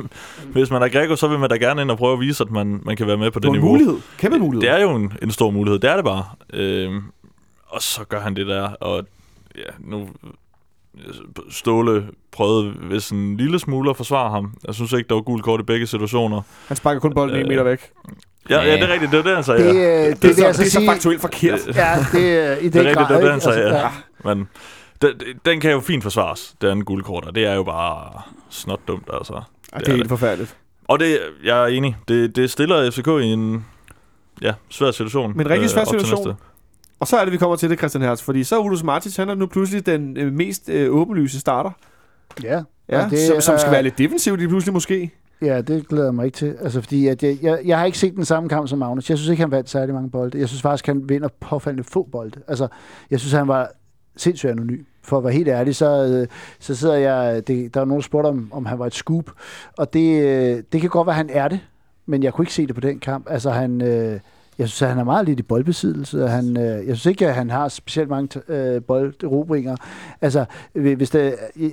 [0.52, 2.50] hvis man er Grego, så vil man da gerne ind og prøve at vise, at
[2.50, 3.68] man, man kan være med på Det det en niveau.
[3.72, 3.96] mulighed.
[4.18, 4.60] Kæmpe mulighed.
[4.70, 6.24] Det er jo en, en stor mulighed, det er det bare.
[6.52, 7.02] Øhm,
[7.66, 9.06] og så gør han det der, og
[9.56, 10.08] ja, nu...
[11.50, 14.54] Ståle prøvede hvis en lille smule at forsvare ham.
[14.66, 16.42] Jeg synes ikke, der var gul kort i begge situationer.
[16.68, 17.90] Han sparker kun bolden en Øh, meter væk.
[18.50, 19.68] Ja, ja, det er rigtigt, det er det, han sagde.
[19.68, 20.00] Det, ja.
[20.08, 21.58] øh, Det, det, er, så, det er så faktuelt forkert.
[21.76, 23.08] Ja, det er i Det den er rigtigt, grad.
[23.08, 24.34] det er det, han sagde, Altså, ja.
[24.34, 24.48] Men
[25.02, 25.12] den,
[25.44, 29.08] den kan jo fint forsvares, den gule kort, og det er jo bare snot dumt,
[29.14, 29.32] altså.
[29.34, 30.08] Ja, det det er helt det.
[30.08, 30.56] forfærdeligt.
[30.88, 33.66] Og det, jeg er enig, det, det stiller FCK i en
[34.42, 35.32] ja, svær situation.
[35.36, 36.34] Men en rigtig svær op til situation.
[37.00, 38.22] Og så er det, vi kommer til det, Christian Hertz.
[38.22, 41.70] Fordi så er Ulus Martins, han er nu pludselig den øh, mest øh, åbenlyse starter.
[42.42, 45.10] Ja, Ja, Og det, det som, som skal være lidt defensivt lige pludselig måske
[45.42, 46.56] ja, det glæder jeg mig ikke til.
[46.60, 49.10] Altså, fordi at jeg, jeg, jeg har ikke set den samme kamp som Magnus.
[49.10, 50.38] Jeg synes ikke, han vandt særlig mange bolde.
[50.38, 52.40] Jeg synes faktisk, han vinder påfaldende få bolde.
[52.48, 52.68] Altså,
[53.10, 53.70] jeg synes, han var
[54.16, 54.82] sindssygt anonym.
[55.02, 56.26] For at være helt ærlig, så, øh,
[56.60, 57.48] så sidder jeg...
[57.48, 59.30] Det, der er nogen, der spurgte, om, om han var et scoop.
[59.78, 61.60] Og det, øh, det kan godt være, han er det.
[62.06, 63.26] Men jeg kunne ikke se det på den kamp.
[63.30, 63.82] Altså, han...
[63.82, 64.20] Øh,
[64.58, 66.24] jeg synes, at han er meget lidt i boldbesiddelse.
[66.24, 69.76] og Han, øh, jeg synes ikke, at han har specielt mange øh, bolderobringer.
[70.20, 71.70] Altså, hvis det, jeg,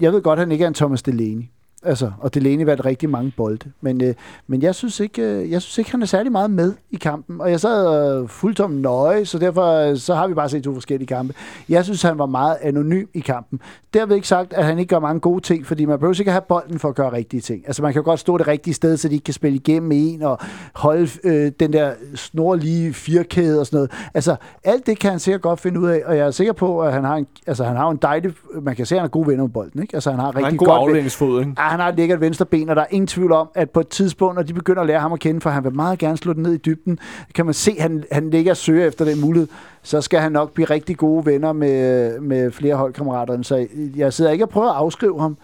[0.00, 1.44] jeg ved godt, at han ikke er en Thomas Delaney.
[1.84, 3.70] Altså, og Delaney vandt rigtig mange bolde.
[3.80, 4.14] Men, øh,
[4.46, 7.40] men jeg, synes ikke, øh, jeg synes ikke, han er særlig meget med i kampen.
[7.40, 10.74] Og jeg sad øh, fuldtomt nøje, så derfor øh, så har vi bare set to
[10.74, 11.34] forskellige kampe.
[11.68, 13.60] Jeg synes, han var meget anonym i kampen.
[13.94, 16.42] Derved ikke sagt, at han ikke gør mange gode ting, fordi man behøver ikke have
[16.48, 17.62] bolden for at gøre rigtige ting.
[17.66, 19.92] Altså, man kan jo godt stå det rigtige sted, så de ikke kan spille igennem
[19.92, 20.38] en og
[20.74, 23.90] holde øh, den der snorlige firkæde og sådan noget.
[24.14, 26.82] Altså, alt det kan han sikkert godt finde ud af, og jeg er sikker på,
[26.82, 28.32] at han har en, altså, han har en dejlig...
[28.62, 29.94] Man kan se, at han er gode venner med bolden, ikke?
[29.94, 31.52] Altså, han har Han har en rigtig god godt afledningsfod, ikke?
[31.56, 33.80] Ah, han har et lækkert venstre ben, og der er ingen tvivl om, at på
[33.80, 36.16] et tidspunkt, når de begynder at lære ham at kende, for han vil meget gerne
[36.16, 36.98] slå den ned i dybden,
[37.34, 39.48] kan man se, at han, han ligger og søger efter den mulighed,
[39.82, 43.42] så skal han nok blive rigtig gode venner med, med flere holdkammerater.
[43.42, 43.66] Så
[43.96, 45.36] jeg sidder ikke og prøver at afskrive ham.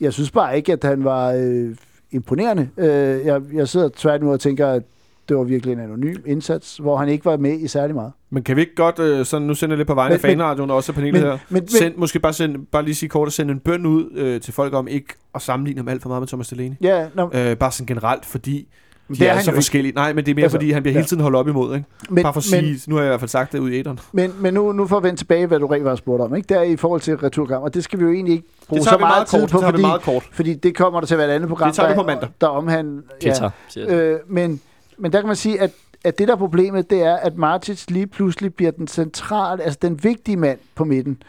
[0.00, 1.76] Jeg synes bare ikke, at han var øh,
[2.10, 2.68] imponerende.
[2.76, 4.82] Øh, jeg, jeg sidder tværtimod og tænker, at
[5.28, 8.12] det var virkelig en anonym indsats, hvor han ikke var med i særlig meget.
[8.30, 10.28] Men kan vi ikke godt, øh, sådan, nu sender jeg lidt på vegne af Men-
[10.30, 12.82] men- fanradioen og også af panelet men- her, men- men- send, måske bare, send, bare
[12.84, 15.78] lige sige kort at sende en bøn ud øh, til folk om ikke at sammenligne
[15.78, 16.74] ham alt for meget med Thomas Delaney.
[16.80, 18.68] Ja, nå, Øh, bare sådan generelt, fordi
[19.08, 19.56] de det er er, så ikke.
[19.56, 19.92] forskellige.
[19.94, 20.98] Nej, men det er mere, Altså, fordi han bliver ja.
[20.98, 21.74] hele tiden holdt op imod.
[21.74, 21.86] Ikke?
[22.10, 23.70] men, bare for at men, sige, nu har jeg i hvert fald sagt det ud
[23.70, 23.98] i æderen.
[24.12, 26.46] Men, men nu, nu for at vende tilbage, hvad du rent var spurgt om, ikke?
[26.48, 28.84] det er i forhold til returkamp, og det skal vi jo egentlig ikke bruge Det
[28.84, 29.50] så tager vi meget, meget tid kort.
[29.50, 30.28] på, Det tager vi fordi, meget kort.
[30.32, 32.06] fordi det kommer der til at være et andet program, Det tager vi der, på
[32.06, 32.28] mandag.
[32.40, 33.02] der omhandler...
[33.20, 33.90] Siger jeg.
[33.90, 34.60] Øh, men,
[34.98, 35.70] men der kan man sige, at,
[36.04, 39.78] at det der er problemet, det er, at Martic lige pludselig bliver den centrale, altså
[39.82, 41.22] den vigtige mand på midten,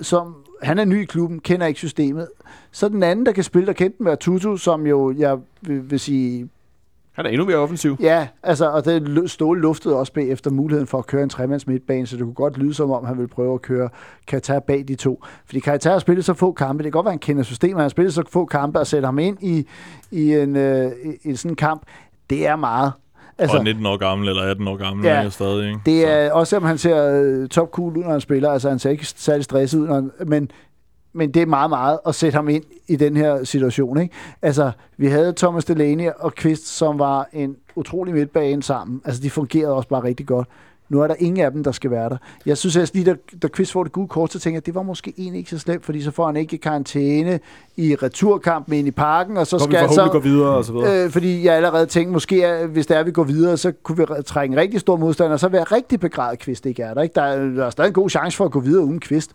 [0.00, 2.28] som han er ny i klubben, kender ikke systemet.
[2.72, 5.90] Så den anden, der kan spille, der kendte den, er Tutu, som jo, jeg vil,
[5.90, 6.48] vil sige,
[7.12, 7.96] Han er endnu mere offensiv.
[8.00, 11.66] Ja, altså, og det lu- Ståle luftede også bagefter muligheden for at køre en tremands
[11.66, 13.88] midtbane, så det kunne godt lyde som om, han ville prøve at køre
[14.26, 15.24] Katar bag de to.
[15.46, 17.82] Fordi Katar har spillet så få kampe, det kan godt være, han kender systemet, han
[17.82, 19.66] har spillet så få kampe, og sætte ham ind i,
[20.10, 21.82] i, en, øh, i, i sådan en kamp,
[22.30, 22.92] det er meget.
[23.38, 25.12] Altså, og 19 år gammel eller 18 år gammel Ja.
[25.24, 25.80] er stadig, ikke?
[25.86, 28.68] Det Så- er også, selvom han ser øh, top cool ud, når han spiller, altså
[28.68, 30.50] han ser ikke særlig stresset ud, når han, men,
[31.12, 34.00] men det er meget, meget at sætte ham ind i den her situation.
[34.00, 34.14] Ikke?
[34.42, 39.00] Altså, vi havde Thomas Delaney og Kvist, som var en utrolig midtbane sammen.
[39.04, 40.48] Altså, de fungerede også bare rigtig godt.
[40.88, 42.16] Nu er der ingen af dem, der skal være der.
[42.46, 44.66] Jeg synes at lige, da, da Kvist får det gode kort, så tænker jeg, at
[44.66, 47.40] det var måske egentlig ikke så slemt, fordi så får han ikke karantæne
[47.76, 50.12] i returkampen ind i parken, og så Så vi skal forhåbentlig så...
[50.12, 51.04] gå videre og så videre.
[51.04, 53.72] Øh, fordi jeg allerede tænkte, måske er, hvis det er, at vi går videre, så
[53.82, 56.94] kunne vi trække en rigtig stor modstander, og så være rigtig begravet kvist ikke er
[56.94, 57.02] der.
[57.02, 57.14] Ikke?
[57.14, 59.30] Der, er, der er stadig en god chance for at gå videre uden kvist.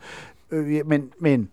[0.51, 1.49] Øh, men, men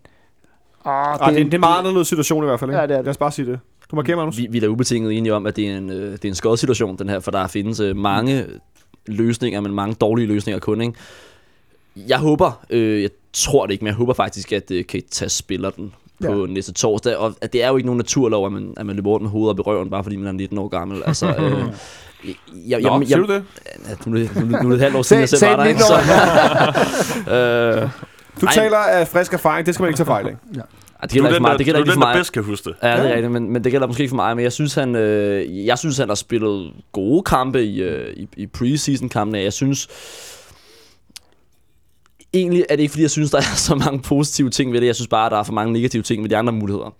[0.85, 2.71] åh, Ah, det, er, det er en meget anderledes situation i hvert fald.
[2.71, 2.79] Ikke?
[2.79, 3.05] Ja, det er det.
[3.05, 3.59] Lad os bare sige det.
[3.91, 4.37] Du markerer, Magnus.
[4.37, 6.35] Vi, vi er da ubetinget enige om, at det er en, øh, det er en
[6.35, 8.45] skød situation, den her, for der findes øh, mange
[9.07, 10.93] løsninger, men mange dårlige løsninger kun, ikke?
[12.07, 15.69] Jeg håber, øh, jeg tror det ikke, men jeg håber faktisk, at øh, Keita spiller
[15.69, 15.93] den
[16.25, 16.53] på Ja.
[16.53, 19.09] næste torsdag, og at det er jo ikke nogen naturlov, at man, at man løber
[19.09, 21.03] rundt med hovedet op i røven, bare fordi man er 19 år gammel.
[21.05, 21.33] Altså, øh,
[22.23, 22.35] jeg,
[22.69, 23.43] jeg, Nå, jeg, siger du det?
[23.89, 25.55] Ja, nu, er det- nu, nu er det et halvt år siden, jeg selv var
[25.55, 25.81] der, ikke?
[25.81, 25.93] Så,
[27.35, 27.89] øh,
[28.41, 28.53] Du Ej.
[28.53, 30.31] taler af frisk erfaring, det skal man ikke tage fejl af.
[30.55, 30.61] ej,
[31.01, 31.57] det gælder er ikke for mig.
[31.57, 32.15] Det gælder er ikke for mig.
[32.15, 32.75] bedst kan huske det.
[32.83, 34.73] Ja, det er rigtigt, men, men det gælder måske ikke for mig, men jeg synes,
[34.73, 39.39] han, øh, jeg synes, han har spillet gode kampe i, øh, i, i preseason-kampene.
[39.39, 39.87] Jeg synes,
[42.33, 44.87] egentlig er det ikke, fordi jeg synes, der er så mange positive ting ved det.
[44.87, 46.95] Jeg synes bare, der er for mange negative ting med de andre muligheder.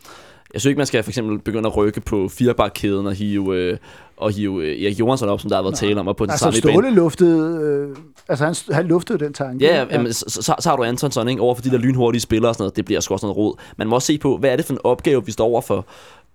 [0.53, 3.77] Jeg synes ikke, man skal for eksempel begynde at rykke på firebakkæden og hive, øh,
[4.17, 6.31] og hive øh, Erik Johansson op, som der har været tale om, og på den
[6.31, 6.95] altså, samme bane.
[6.95, 7.97] Luftede, øh,
[8.27, 9.65] altså han, han luftede den tanke.
[9.65, 12.21] Ja, ja, jamen, så, så, så har du Antonsson ikke, over for de der lynhurtige
[12.21, 12.75] spillere og sådan noget.
[12.75, 13.55] Det bliver sgu også noget råd.
[13.77, 15.85] Man må også se på, hvad er det for en opgave, vi står overfor.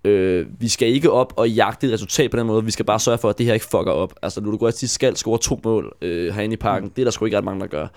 [0.05, 2.65] Øh, vi skal ikke op og jagte et resultat på den måde.
[2.65, 4.15] Vi skal bare sørge for, at det her ikke fucker op.
[4.23, 6.89] Altså, Ludo Goretzi skal score to mål øh, herinde i parken.
[6.97, 7.85] Det er der sgu ikke ret mange, der gør.
[7.87, 7.89] I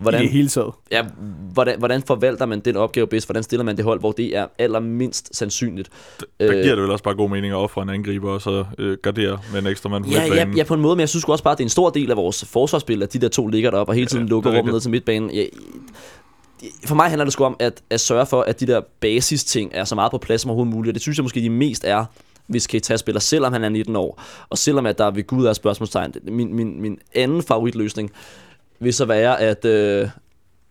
[0.00, 0.72] Hvordan, det hele taget.
[0.92, 1.04] ja,
[1.52, 3.26] hvordan, hvordan forvalter man den opgave bedst?
[3.26, 5.88] Hvordan stiller man det hold, hvor det er allermindst sandsynligt?
[6.20, 8.64] Der Øh, giver det vel også bare god mening at ofre en angriber, og så
[8.78, 10.56] øh, gardere med en ekstra mand på Ja, ja, midtbanen.
[10.56, 12.10] ja, på en måde, men jeg synes også bare, at det er en stor del
[12.10, 14.50] af vores forsvarsspil, at de der to ligger deroppe og hele tiden Ja, ja, lukker
[14.50, 15.30] er rummet ned til midtbanen.
[15.34, 15.48] Jeg,
[16.84, 19.84] for mig handler det sgu om at, at sørge for, at de der basis-ting er
[19.84, 22.04] så meget på plads som overhovedet muligt, og det synes jeg måske de mest er,
[22.46, 25.52] hvis Keita spiller, selvom han er 19 år, og selvom at der ved Gud er
[25.52, 26.14] spørgsmålstegn.
[26.22, 28.10] Min, min, min anden favoritløsning
[28.78, 30.08] vil så være, at, øh,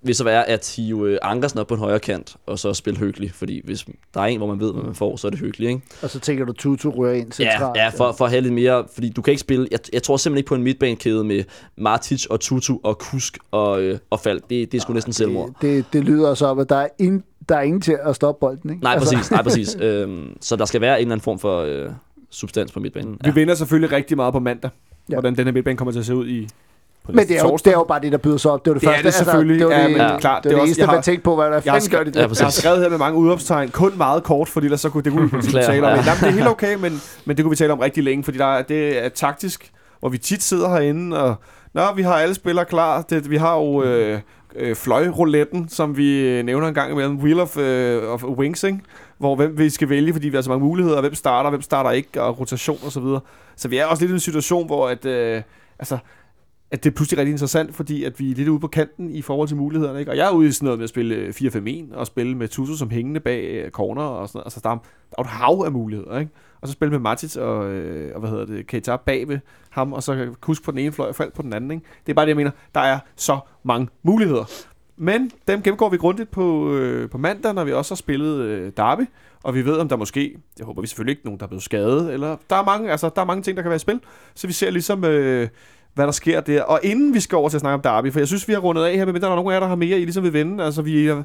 [0.01, 2.99] vil så være at hive øh, Ankersen op på en højre kant, og så spille
[2.99, 5.39] hyggelig, fordi hvis der er en, hvor man ved, hvad man får, så er det
[5.39, 5.81] hyggeligt, ikke?
[6.01, 7.77] Og så tænker du, Tutu rører ind centralt.
[7.77, 10.03] Ja, ja for, for at have lidt mere, fordi du kan ikke spille, jeg, jeg
[10.03, 11.43] tror simpelthen ikke på en midtbanekæde med
[11.77, 14.43] Martic og Tutu og Kusk og, øh, og Falk.
[14.49, 15.47] Det, det er sgu næsten selvmord.
[15.47, 18.15] det, det, det lyder så op, at der er, ingen, der er ingen til at
[18.15, 18.69] stoppe bolden.
[18.69, 18.83] Ikke?
[18.83, 19.77] Nej, præcis, nej, præcis.
[19.81, 21.89] øhm, så der skal være en eller anden form for øh,
[22.29, 23.17] substans på midtbanen.
[23.23, 24.69] Vi vinder selvfølgelig rigtig meget på mandag,
[25.09, 25.15] Ja.
[25.15, 26.47] hvordan den her midtbane kommer til at se ud i
[27.13, 28.65] på Men det er, jo, det er jo bare det, der byder sig op.
[28.65, 29.05] Det var det, Det er første.
[29.07, 29.59] det selvfølgelig.
[29.59, 30.93] det var Ja, det, men det, klart, det, det er det også- eneste, jeg har-
[30.95, 32.15] man tænkte på, hvad der fanden gør det.
[32.15, 35.03] Ja, jeg har skrevet her med mange udopstegn, kun meget kort, fordi ellers så kunne
[35.03, 35.89] det kunne vi tale om.
[35.89, 35.95] ja.
[35.95, 36.01] Ja.
[36.19, 38.45] det er helt okay, men, men det kunne vi tale om rigtig længe, fordi der
[38.57, 41.35] er, det er taktisk, hvor vi tit sidder herinde, og
[41.73, 43.01] Nå, vi har alle spillere klar.
[43.01, 44.19] Det, vi har jo øh,
[44.55, 47.17] øh, fløjrouletten, som vi øh, nævner en gang imellem.
[47.17, 48.79] Wheel of, øh, of Wings, ikke?
[49.17, 51.01] Hvor hvem vi skal vælge, fordi vi har så mange muligheder.
[51.01, 53.19] Hvem starter, hvem starter ikke, og rotation og så videre.
[53.55, 55.41] Så vi er også lidt i en situation, hvor at, øh,
[55.79, 55.97] altså,
[56.71, 59.21] at det er pludselig rigtig interessant, fordi at vi er lidt ude på kanten i
[59.21, 59.99] forhold til mulighederne.
[59.99, 60.11] Ikke?
[60.11, 61.33] Og jeg er ude i sådan noget med at spille øh,
[61.91, 64.45] 4-5-1 og spille med Tutu som hængende bag øh, corner og sådan noget.
[64.45, 64.75] Altså, der er,
[65.09, 66.31] der er et hav af muligheder, ikke?
[66.61, 69.39] Og så spille med Matic og, øh, og hvad hedder det, Keita bag ved
[69.69, 71.85] ham, og så kusk på den ene fløj og fald på den anden, ikke?
[72.05, 72.51] Det er bare det, jeg mener.
[72.75, 74.65] Der er så mange muligheder.
[74.97, 78.71] Men dem gennemgår vi grundigt på, øh, på mandag, når vi også har spillet øh,
[78.77, 79.01] Derby.
[79.43, 81.63] Og vi ved, om der måske, jeg håber vi selvfølgelig ikke, nogen, der er blevet
[81.63, 82.13] skadet.
[82.13, 83.99] Eller, der, er mange, altså, der er mange ting, der kan være i spil.
[84.35, 85.47] Så vi ser ligesom, øh,
[85.97, 86.63] hvad der sker der.
[86.63, 88.59] Og inden vi skal over til at snakke om Derby, for jeg synes, vi har
[88.59, 90.33] rundet af her, medmindre der er nogen af jer, der har mere, I ligesom vil
[90.33, 90.63] vinde.
[90.63, 91.23] Altså, vi, jeg,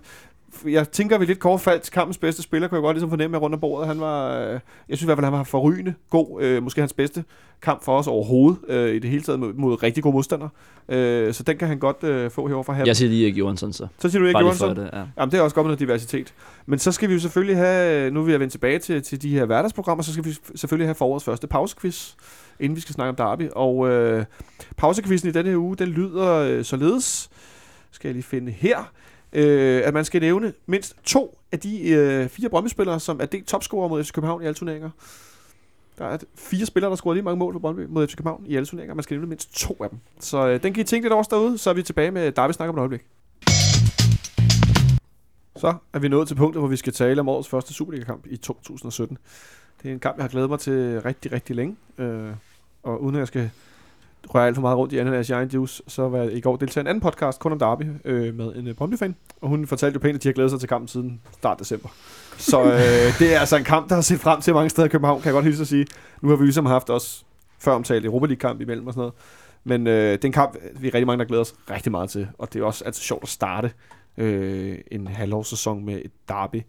[0.67, 3.55] jeg tænker, vi lidt kort faldt kampens bedste spiller, kunne jeg godt ligesom fornemme rundt
[3.55, 3.89] om bordet.
[3.89, 4.53] Han var, øh,
[4.89, 6.43] jeg synes i hvert fald, han var forrygende god.
[6.43, 7.25] Øh, måske hans bedste
[7.63, 10.49] kamp for os overhovedet, øh, i det hele taget mod, mod rigtig gode modstandere.
[10.89, 12.87] Øh, så den kan han godt øh, få herovre fra hatten.
[12.87, 13.87] Jeg siger lige ikke Johansson, så.
[13.99, 14.77] Så siger du ikke for Johansson?
[14.77, 15.03] det, ja.
[15.19, 16.35] Jamen, det er også godt med noget diversitet.
[16.67, 19.29] Men så skal vi jo selvfølgelig have, nu vil jeg vende tilbage til, til de
[19.29, 22.15] her hverdagsprogrammer, så skal vi selvfølgelig have forårets første pausequiz,
[22.63, 23.51] inden vi skal snakke om Derby.
[23.53, 24.25] Og øh,
[24.77, 27.31] pausequizzen i denne her uge, den lyder øh, således,
[27.91, 28.93] skal jeg lige finde her,
[29.33, 33.47] øh, at man skal nævne mindst to af de øh, fire Brøndby-spillere, som er delt
[33.47, 34.91] topscorer mod FC København i alle turneringer.
[35.99, 38.57] Der er fire spillere, der scorer lige mange mål for Brøndby mod FC København i
[38.57, 38.95] alle turneringer.
[38.95, 39.99] Man skal nævne mindst to af dem.
[40.21, 42.53] Så øh, den kan I tænke lidt over derude, så er vi tilbage med Derby
[42.53, 43.07] snakker om et øjeblik.
[45.57, 48.37] Så er vi nået til punktet, hvor vi skal tale om årets første Superliga-kamp i
[48.37, 49.19] 2017.
[49.83, 51.77] Det er en kamp, jeg har glædet mig til rigtig, rigtig længe.
[51.99, 52.31] Øh,
[52.83, 53.51] og uden at jeg skal
[54.35, 56.57] røre alt for meget rundt i ananas i egen juice, så var jeg i går
[56.57, 59.17] deltaget i en anden podcast, kun om Derby, øh, med en øh, Brøndby-fan.
[59.41, 61.89] Og hun fortalte jo pænt, at de har glædet sig til kampen siden start december.
[62.37, 62.79] Så øh,
[63.19, 65.27] det er altså en kamp, der har set frem til mange steder i København, kan
[65.27, 65.87] jeg godt hilse at sige.
[66.23, 67.25] Nu har vi ligesom haft også
[67.59, 69.15] før omtalt Europa League-kamp imellem og sådan noget.
[69.65, 72.11] Men øh, det er en kamp, vi er rigtig mange, der glæder os rigtig meget
[72.11, 72.29] til.
[72.39, 73.73] Og det er også altså, sjovt at starte
[74.19, 76.63] øh, en halvårssæson med et derby.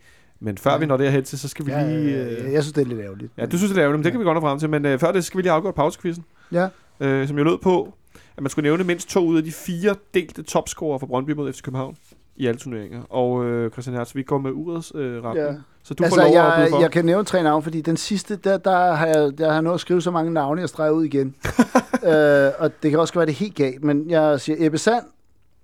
[0.43, 0.77] Men før Ja.
[0.77, 2.17] vi når derhen til, så skal vi Ja, lige...
[2.23, 3.31] øh, jeg synes, det er lidt ærgerligt.
[3.37, 4.69] ja, du synes, det er ærgerligt, men det kan vi godt nå frem til.
[4.69, 6.67] Men øh, før det skal vi lige afgøre pausekvisten, Ja.
[6.99, 7.93] øh, som jo lød på,
[8.37, 11.53] at man skulle nævne mindst to ud af de fire delte topscorer for Brøndby mod
[11.53, 11.95] FC København
[12.35, 13.01] i alle turneringer.
[13.09, 15.41] Og øh, Christian Hertz, vi går med urets øh, ramme.
[15.41, 15.53] Ja.
[15.83, 16.79] Så du altså, får lov at jeg, for.
[16.81, 19.61] jeg kan nævne tre navne, fordi den sidste, der, der, har, jeg, der har jeg
[19.61, 21.35] nået at skrive så mange navne, jeg streger ud igen.
[22.09, 25.03] øh, og det kan også være det helt galt, men jeg siger Ebbe Sand,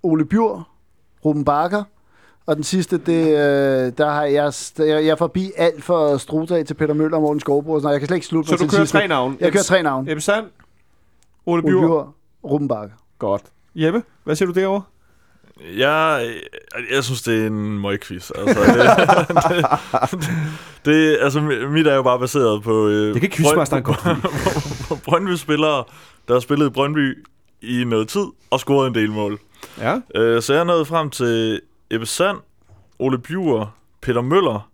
[0.02, 0.68] Ole Bjur,
[1.24, 1.82] Ruben Bakker,
[2.46, 6.66] og den sidste, det, øh, der har jeg, jeg, jeg er forbi alt for Strudag
[6.66, 7.88] til Peter Møller og Morten Skovbro.
[7.88, 8.98] Jeg kan slet ikke slutte så du kører sidste.
[8.98, 9.36] tre navne.
[9.40, 10.10] Jeg kører tre navne.
[10.10, 10.46] Ebbe Sand,
[11.46, 11.80] Ole Bjur.
[11.80, 12.14] Bjur,
[12.44, 12.96] Ruben Bakker.
[13.18, 13.42] Godt.
[13.74, 14.82] Jeppe, hvad siger du derovre?
[15.76, 16.30] Jeg,
[16.94, 18.30] jeg synes, det er en møgquiz.
[18.38, 20.28] Altså, det, det,
[20.84, 22.86] det, altså, mit er jo bare baseret på...
[22.88, 24.00] Øh, Det kan quizmasteren godt
[24.88, 25.84] på Brøndby-spillere,
[26.28, 27.26] der har spillet i Brøndby
[27.62, 29.38] i noget tid og scoret en del mål.
[29.78, 29.98] Ja.
[30.14, 31.60] Øh, så jeg er nået frem til
[31.90, 32.36] Ebbe Sand,
[32.98, 34.66] Ole Bjur, Peter Møller,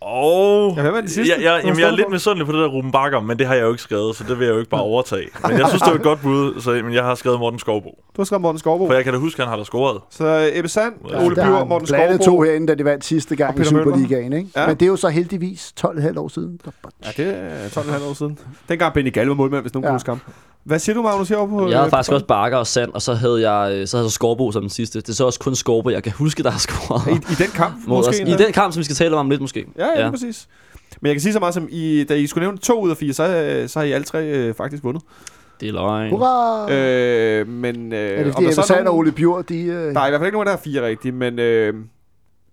[0.00, 0.72] og...
[0.76, 2.10] Ja, hvad var det sidste, Jeg, jeg, jamen, jeg er lidt på?
[2.10, 4.38] misundelig på det der Ruben Bakker, men det har jeg jo ikke skrevet, så det
[4.38, 5.28] vil jeg jo ikke bare overtage.
[5.48, 7.88] Men jeg synes, det var et godt bud, så men jeg har skrevet Morten Skovbo.
[8.16, 8.86] Du har skrevet Morten Skovbo.
[8.86, 10.00] For jeg kan da huske, at han har da scoret.
[10.10, 12.36] Så øh, Ebbe Sand, Ja, Ole der Bjur, Morten blandet Skovbo.
[12.38, 13.64] to herinde, da de vandt sidste gang i.
[13.64, 14.32] Superligaen.
[14.32, 14.48] Ikke?
[14.56, 14.66] Ja.
[14.66, 16.60] Men det er jo så heldigvis 12,5 år siden.
[17.04, 18.38] Ja, det er 12,5 år siden.
[18.68, 19.84] Dengang Benny Gall var målmand, hvis nogen.
[19.84, 19.88] Ja.
[19.88, 20.20] kunne huske ham.
[20.64, 21.68] Hvad siger du, Magnus, herovre på...
[21.68, 24.04] Jeg havde øh, faktisk også Bakker og Sand, og så havde jeg, øh, så havde
[24.06, 25.00] jeg Skorbo som den sidste.
[25.00, 27.06] Det er så også kun Skorbo, jeg kan huske, der har scoret.
[27.08, 28.06] I, I den kamp, mod os.
[28.06, 28.22] måske?
[28.22, 28.44] I endda?
[28.44, 29.66] den kamp, som vi skal tale om lidt måske.
[29.78, 30.48] Ja, ja, ja, præcis.
[31.00, 32.96] Men jeg kan sige så meget som, I, da I skulle nævne to ud af
[32.96, 35.02] fire, så, øh, så har I alle tre øh, faktisk vundet.
[35.60, 36.10] Det er løgn.
[36.10, 36.72] Hurra!
[36.72, 37.92] Øh, men...
[37.92, 39.60] Øh, er det om fordi, der Ebbe så er Sand og Ole Bjur, de...
[39.62, 41.74] Øh, Der er i hvert fald ikke nogen, der har fire rigtige, men øh,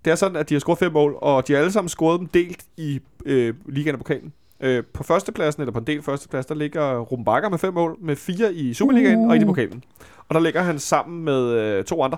[0.05, 2.19] det er sådan, at de har scoret fem mål, og de har alle sammen scoret
[2.19, 4.33] dem delt i øh, ligaen og pokalen.
[4.61, 7.97] Øh, på førstepladsen, eller på en del førsteplads, der ligger Ruben Bakker med fem mål,
[7.99, 9.29] med fire i Superligaen uh.
[9.29, 9.83] og et i pokalen.
[10.29, 12.17] Og der ligger han sammen med øh, to andre.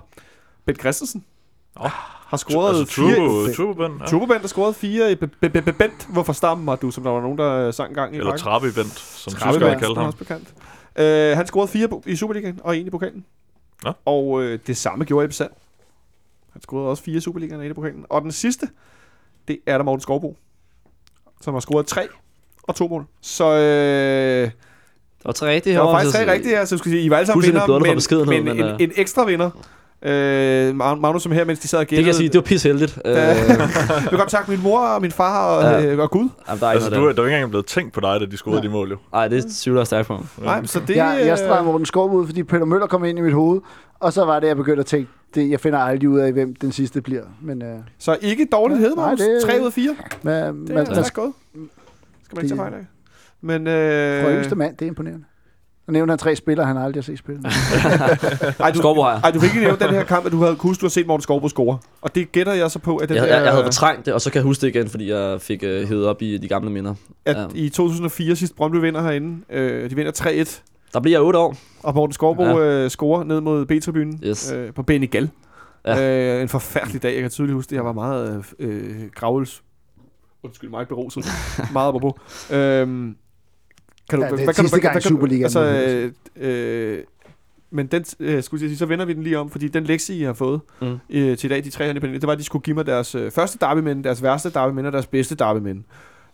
[0.65, 1.25] Bent Christensen
[1.75, 1.87] Nå.
[2.27, 3.15] har scoret altså, fire...
[3.15, 4.05] Turbo, Turbo Ben, ja.
[4.05, 6.07] Turbo Bent har scoret fire i Be- Be- Be- Be- Bent.
[6.09, 8.37] Hvorfor stammen var du, som der var nogen, der øh, sang engang i Eller?
[8.37, 10.05] Trappe Bent, som tyskerne Bent, kaldte han ham.
[10.05, 10.53] også bekendt.
[10.95, 13.25] Øh, han scorede fire i Superligaen og en i pokalen.
[13.83, 13.91] Nå.
[14.05, 15.51] Og øh, det samme gjorde Ebbe Sand.
[16.53, 18.05] Han scorede også fire i Superligaen og en i pokalen.
[18.09, 18.69] Og den sidste,
[19.47, 20.37] det er der Morten Skovbo,
[21.41, 22.07] som har scoret tre
[22.63, 23.05] og to mål.
[23.21, 24.49] Så øh, Der
[25.25, 27.17] var tre rigtige det var herovre, faktisk tre rigtige her, så skal sige, I var
[27.17, 28.75] alle sammen vinder, men, beskedenhed, men, men, en, øh.
[28.79, 29.49] en, ekstra vinder.
[30.05, 32.63] Øh, Magnus som her, mens de sad og Det kan jeg sige, det var pis
[32.63, 32.99] heldigt.
[33.05, 33.37] Øh, Jeg
[34.09, 35.85] vil godt takke min mor og min far og, Ja.
[35.91, 36.29] øh, og Gud.
[36.47, 37.13] jamen, der er Altså, du, der.
[37.13, 38.67] der var ikke engang blevet tænkt på dig, da de scorede Nej.
[38.67, 38.97] de mål, jo.
[39.13, 40.25] Ej, det tvivler jeg stærkt på.
[40.43, 40.95] Nej, så det...
[40.95, 43.61] jeg, jeg øh, streger Morten Skov ud, fordi Peter Møller kom ind i mit hoved,
[43.99, 46.55] og så var det, jeg begyndte at tænke, det, jeg finder aldrig ud af, hvem
[46.55, 47.23] den sidste bliver.
[47.41, 49.19] Men, øh, Så ikke dårligt hed, Nej, Magnus.
[49.19, 49.95] det- 3 ud af 4.
[50.23, 51.33] men, Det er men stærkt gået.
[52.35, 52.85] Skal man ikke Det- tage fejl af.
[53.41, 53.65] Men,
[54.23, 55.25] for øh, yngste mand, det er imponerende.
[55.85, 57.41] Så nævner han tre spillere, han aldrig har set spille.
[58.59, 60.85] ej, du, ej, du fik ikke nævnt den her kamp, at du havde kunnet, du
[60.85, 61.77] har set Morten Skovbo score.
[62.01, 64.13] Og det gætter jeg så på, at den Jeg, der, jeg, jeg havde fortrængt det,
[64.13, 66.47] og så kan jeg huske det igen, fordi jeg fik øh, hævet op i de
[66.47, 66.93] gamle minder.
[67.25, 67.45] at ja.
[67.55, 69.37] i 2004 sidst Brøndby vinder herinde.
[69.49, 70.61] Øh, de vinder 3-1.
[70.93, 71.55] Der bliver jeg 8 år.
[71.83, 72.83] Og Morten Skovbo Ja.
[72.83, 74.51] øh, scorer ned mod B-tribunen Yes.
[74.51, 75.29] øh, på Benny Gall.
[75.85, 75.95] Ja.
[75.97, 76.35] Ja.
[76.35, 77.13] Øh, en forfærdelig dag.
[77.13, 77.75] Jeg kan tydeligt huske det.
[77.75, 79.61] Jeg var meget øh, øh, gravels...
[80.43, 81.25] Undskyld mig, beruset.
[81.73, 82.13] meget apropos.
[82.51, 83.15] Øhm,
[84.09, 87.03] kan du, Ja, det er sidste gang i Superligaen, Altså, øh, øh,
[87.71, 90.15] men den, øh, skulle jeg sige, så vender vi den lige om, fordi den lektie,
[90.15, 90.97] I har fået Mm.
[91.09, 92.75] øh, til i dag, de tre her i panelet, det var, at de skulle give
[92.75, 95.83] mig deres øh, første derbymænd, deres værste derbymænd og deres bedste derbymænd.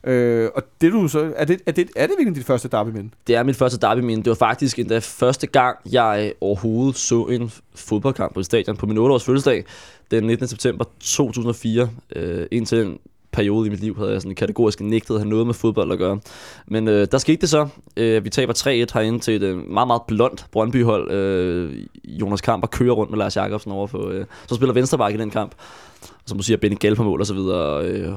[0.04, 3.10] Øh, og det du så, er det, er det, er det virkelig dit første derbymænd?
[3.28, 4.24] Det er mit første derby minde.
[4.24, 8.98] Det var faktisk endda første gang, jeg overhovedet så en fodboldkamp på stadion på min
[8.98, 9.64] 8-års fødselsdag
[10.12, 10.48] den 19.
[10.48, 11.90] september 2004.
[12.16, 12.98] Øh, indtil den
[13.40, 15.98] periode i mit liv havde jeg sådan kategorisk nægtet at have noget med fodbold at
[15.98, 16.20] gøre.
[16.68, 17.68] Men øh, der skete det så.
[17.98, 21.12] Øh, vi taber 3-1 herinde til et øh, meget, meget blondt Brøndby-hold.
[21.12, 24.10] Øh, Jonas Kamper kører rundt med Lars Jakobsen over på...
[24.10, 25.56] Øh, så spiller Venstreback i den kamp.
[26.02, 27.58] Og så må sige, Benny Gale på mål og så videre.
[27.58, 28.14] Og, øh,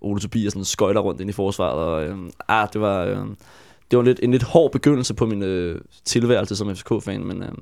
[0.00, 1.78] Ole Tobiasen skøjter rundt ind i forsvaret.
[1.78, 2.16] Og, øh,
[2.48, 3.04] ah, det var...
[3.04, 3.16] Øh,
[3.90, 7.42] det var en lidt, en lidt hård begyndelse på min øh, tilværelse som FCK-fan, men,
[7.42, 7.52] øh,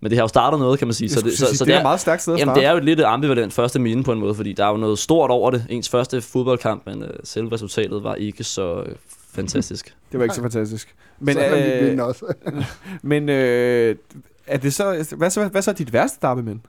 [0.00, 1.08] men det har jo startet noget, kan man sige.
[1.08, 2.70] Så, det, så, så, det, det er et meget stærkt sted at Jamen, det er
[2.70, 5.30] jo et lidt ambivalent første mine på en måde, fordi der er jo noget stort
[5.30, 5.66] over det.
[5.68, 8.94] Ens første fodboldkamp, men øh, selve resultatet var ikke så øh,
[9.32, 9.94] fantastisk.
[10.12, 10.94] Det var ikke så fantastisk.
[11.18, 12.34] Men, Men, så er det øh, også.
[13.02, 13.96] men øh,
[14.46, 16.60] er det så, hvad, så, hvad så er dit værste derbymænd?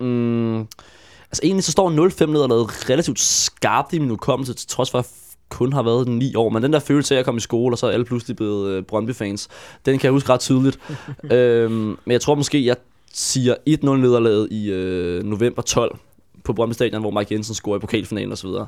[0.00, 4.98] Mm, altså egentlig så står 0-5 nederlaget relativt skarpt i min hukommelse, til trods for
[4.98, 5.06] at
[5.48, 6.48] kun har været 9 år.
[6.48, 8.70] Men den der følelse af at komme i skole, og så er alle pludselig blevet
[8.70, 9.48] øh, Brøndby-fans,
[9.86, 10.78] den kan jeg huske ret tydeligt.
[11.32, 11.72] øhm,
[12.04, 12.76] men jeg tror måske, jeg
[13.12, 15.98] siger 1-0 nederlaget i øh, november 12
[16.44, 18.48] på Brøndby Stadion, hvor Mike Jensen scorer i pokalfinalen osv.
[18.48, 18.66] Der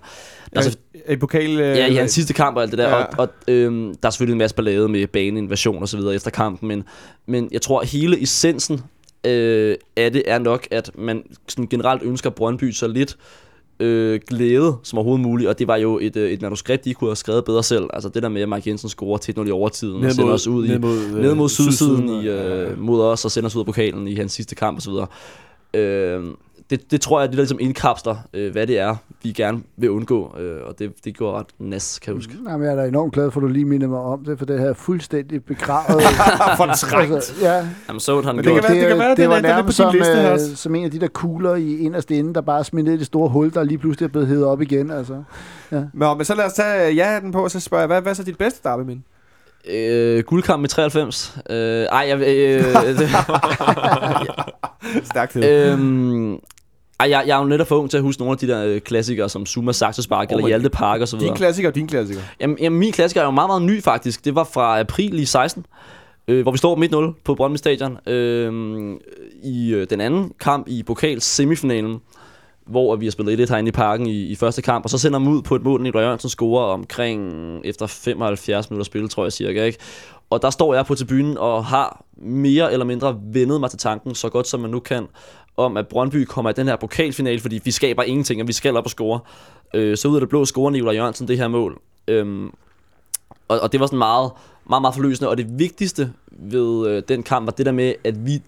[0.52, 1.60] er så, Øh, I pokal...
[1.60, 2.88] Øh, Ja, i hans sidste kamp og alt det der.
[2.88, 2.94] Ja.
[2.94, 6.30] Og, og øhm, der er selvfølgelig en masse ballade med baneinvasion og så videre efter
[6.30, 6.84] kampen, men,
[7.26, 8.80] men jeg tror, hele essensen
[9.26, 13.16] øh, af det er nok, at man sådan generelt ønsker Brøndby så lidt
[13.80, 17.08] øh, glæde som overhovedet muligt, og det var jo et, øh, et manuskript, de kunne
[17.10, 17.84] have skrevet bedre selv.
[17.92, 20.46] Altså det der med, at Mike Jensen scorer til 0 i overtiden og sender os
[20.46, 23.46] ud i, ned mod, øh, ned mod sydsiden i, og- øh, mod os og sender
[23.46, 24.92] os ud af pokalen i hans sidste kamp osv.
[25.74, 26.24] Øh,
[26.70, 29.90] det, det tror jeg, det der ligesom indkapsler, øh, hvad det er, vi gerne vil
[29.90, 32.32] undgå, øh, og det, det går ret nas, kan jeg huske.
[32.48, 34.46] Jamen, jeg er da enormt glad for, at du lige minder mig om det, for
[34.46, 36.02] det her er fuldstændig begravet.
[36.56, 37.14] Fortrængt.
[37.14, 38.54] altså, ja, Jamen, så han Men gjort.
[38.54, 40.26] det kan være- det kan være, det den var den på nærmest som, liste her
[40.26, 40.56] øh, også.
[40.56, 43.06] som en af de der kugler i inderst inde, der bare smidt ned i det
[43.06, 44.90] store hul, der lige pludselig er blevet hævet op igen.
[44.90, 45.22] Altså.
[45.94, 48.16] Nå, men så lad os tage ja-hatten på, og så spørger jeg, hvad, hvad er
[48.16, 49.00] så dit bedste derbymænd?
[49.70, 51.38] Øh, guldkamp i 93.
[51.50, 52.20] Øh, ej, jeg...
[52.20, 52.64] Øh,
[52.98, 53.08] det,
[55.04, 56.38] Stærkt øh, øhm,
[57.00, 58.64] ej, jeg, jeg er jo netop for ung til at huske nogle af de der
[58.66, 61.36] øh, klassikere, som Zuma Saxospark Åh, eller Hjalte Park og så Din videre.
[61.36, 62.20] klassiker og din klassiker.
[62.40, 64.24] Jamen, jamen, min klassiker er jo meget, meget ny faktisk.
[64.24, 65.66] Det var fra april i 16,
[66.28, 67.98] øh, hvor vi står midt 0 på Brøndby Stadion.
[68.08, 68.96] Øh,
[69.44, 71.98] I øh, den anden kamp i pokals semifinalen,
[72.66, 75.18] hvor vi har spillet 1 herinde i parken i, i første kamp, og så sender
[75.18, 77.32] dem ud på et mål, Nikolaj Jørgensen scorer omkring
[77.64, 79.78] efter 75 minutter spil, tror jeg cirka, ikke?
[80.30, 84.14] Og der står jeg på tribunen og har mere eller mindre vendet mig til tanken,
[84.14, 85.06] så godt som man nu kan,
[85.56, 88.76] om at Brøndby kommer i den her pokalfinale, fordi vi skaber ingenting, og vi skal
[88.76, 89.20] op og score.
[89.74, 91.80] Øh, så ud af det blå scorer Nikolaj Jørgensen det her mål.
[92.08, 92.46] Øhm,
[93.48, 94.30] og, og det var sådan meget,
[94.68, 95.30] meget, meget forløsende.
[95.30, 98.42] Og det vigtigste ved øh, den kamp var det der med, at vi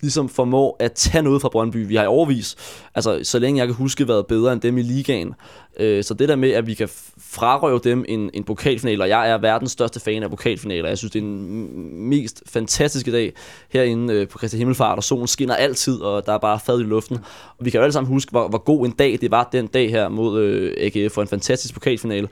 [0.00, 1.86] ligesom formår at tage noget fra Brøndby.
[1.86, 2.56] Vi har i overvis,
[2.94, 5.34] altså så længe jeg kan huske, været bedre end dem i ligaen.
[5.80, 9.30] Øh, så det der med, at vi kan frarøve dem en, en pokalfinale, og jeg
[9.30, 10.88] er verdens største fan af pokalfinaler.
[10.88, 13.32] Jeg synes, det er en mest fantastiske dag
[13.70, 16.82] herinde øh, på Christi Himmelfart, og solen skinner altid, og der er bare fad i
[16.82, 17.18] luften.
[17.58, 19.66] Og vi kan jo alle sammen huske, hvor, hvor god en dag det var den
[19.66, 22.28] dag her mod øh, AGF for en fantastisk pokalfinale.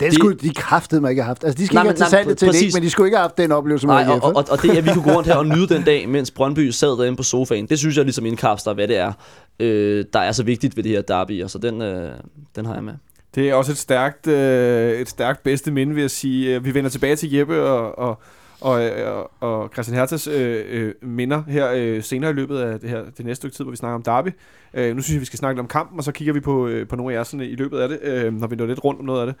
[0.00, 1.44] Den Det- skulle de kraftede mig ikke have haft.
[1.44, 3.22] Altså, de skal Nej, ikke have til nej, til det, men de skulle ikke have
[3.22, 5.34] haft den oplevelse med Nej, og, og, og det, at vi kunne gå rundt her
[5.36, 8.74] og nyde den dag, mens Brøndby sad derinde på sofaen, det synes jeg ligesom indkapsler,
[8.74, 9.12] hvad det er,
[9.60, 12.12] øh, der er så vigtigt ved det her derby, og så den, øh,
[12.56, 12.92] den har jeg med.
[13.34, 16.62] Det er også et stærkt, øh, et stærkt bedste minde, vil jeg sige.
[16.62, 18.20] Vi vender tilbage til Jeppe og, og,
[18.60, 22.90] og, og, og Christian Hertas øh, øh, minder her øh, senere i løbet af det
[22.90, 24.28] her det næste stykke tid, hvor vi snakker om derby.
[24.74, 26.66] Øh, nu synes jeg, vi skal snakke lidt om kampen, og så kigger vi på,
[26.66, 28.84] øh, på nogle af jer sådan, i løbet af det, øh, når vi når lidt
[28.84, 29.36] rundt om noget af det.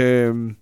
[0.00, 0.52] Øh,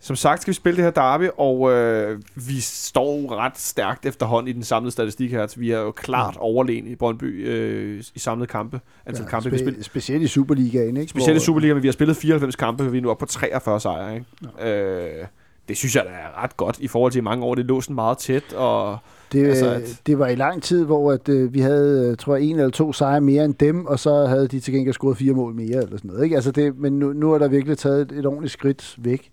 [0.00, 4.48] som sagt skal vi spille det her derby, og øh, vi står ret stærkt efterhånden
[4.48, 5.46] i den samlede statistik her.
[5.46, 8.80] Så vi er jo klart overlegen i Brøndby øh, i samlede kampe.
[9.06, 9.84] Antal ja, kampe, vi har spillet.
[9.84, 11.10] spe, specielt i Superligaen, ikke?
[11.10, 13.80] Specielt i Superligaen, men vi har spillet 94 kampe, vi er nu oppe på 43
[13.80, 14.14] sejre.
[14.14, 14.70] Ikke?
[14.70, 15.26] Øh,
[15.68, 17.54] det synes jeg da er ret godt i forhold til mange år.
[17.54, 18.98] Det lå sådan meget tæt, og
[19.32, 22.16] Det, Altså, altså, at- det var i lang tid, hvor at, øh, vi havde, øh,
[22.16, 24.94] tror jeg, en eller to sejre mere end dem, og så havde de til gengæld
[24.94, 26.24] scoret fire mål mere, eller sådan noget.
[26.24, 26.36] Ikke?
[26.36, 29.30] Altså det, men nu, nu er der virkelig taget et, et ordentligt skridt væk.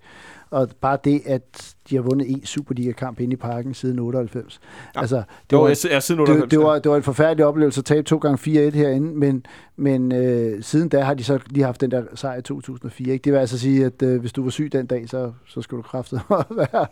[0.49, 4.59] Og bare det, at de har vundet en Superliga-kamp inde i parken siden 98.
[4.95, 6.49] Ja, altså, det det, var, var, siden det, 98.
[6.51, 10.11] det, var, det var en forfærdelig oplevelse at tabe to gange 4-1 herinde, men, men
[10.11, 13.13] øh, siden da har de så lige haft den der sejr i 2004.
[13.13, 13.23] Ikke?
[13.23, 15.83] Det vil altså sige, at øh, hvis du var syg den dag, så, så skulle
[15.83, 16.85] du kraftet være,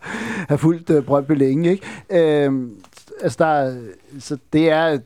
[0.47, 1.71] have fuldt øh, Brøndby længe.
[1.71, 2.45] Ikke?
[2.45, 2.69] Øh,
[3.21, 3.75] altså der, er-
[4.19, 4.97] så det er,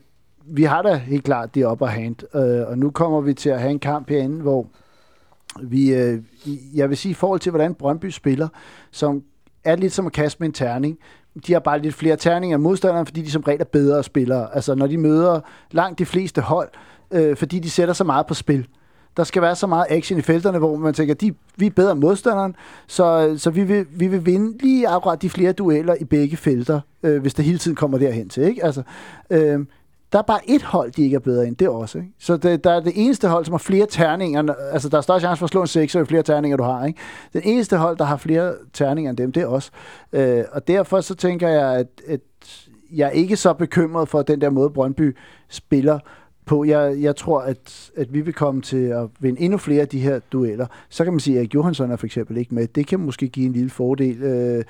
[0.45, 3.59] vi har da helt klart det upper hand, øh, og nu kommer vi til at
[3.59, 4.67] have en kamp herinde, hvor
[5.63, 6.19] vi, øh,
[6.75, 8.47] jeg vil sige, i forhold til, hvordan Brøndby spiller,
[8.91, 9.23] som
[9.67, 10.97] er lidt som at kaste med en terning,
[11.47, 14.55] de har bare lidt flere terninger end modstanderen, fordi de som regel er bedre spillere.
[14.55, 15.39] Altså når de møder
[15.71, 16.69] langt de fleste hold,
[17.11, 18.67] øh, fordi de sætter så meget på spil.
[19.17, 21.91] Der skal være så meget action i felterne, hvor man tænker, de, vi er bedre
[21.91, 22.55] end modstanderen,
[22.87, 26.79] så, så vi, vil, vi vil vinde lige akkurat de flere dueller i begge felter,
[27.03, 28.43] øh, hvis det hele tiden kommer derhen til.
[28.43, 28.65] Ikke?
[28.65, 28.83] Altså,
[29.29, 29.59] øh,
[30.11, 31.97] der er bare et hold, de ikke er bedre end, det også.
[31.97, 32.11] Ikke?
[32.19, 35.19] Så det, der er det eneste hold, som har flere terninger, altså der er større
[35.19, 36.85] chance for at slå en 6, jo flere terninger du har.
[36.85, 36.99] Ikke?
[37.33, 39.71] Den eneste hold, der har flere terninger end dem, det er os.
[40.13, 42.21] Øh, og derfor så tænker jeg, at, at
[42.91, 45.17] jeg er ikke så bekymret for den der måde, Brøndby
[45.49, 45.99] spiller
[46.47, 46.63] på.
[46.63, 49.99] Jeg, jeg tror, at, at vi vil komme til at vinde endnu flere af de
[49.99, 50.67] her dueller.
[50.89, 52.67] Så kan man sige, at Johansson er for eksempel ikke med.
[52.67, 54.23] Det kan måske give en lille fordel.
[54.23, 54.63] Øh,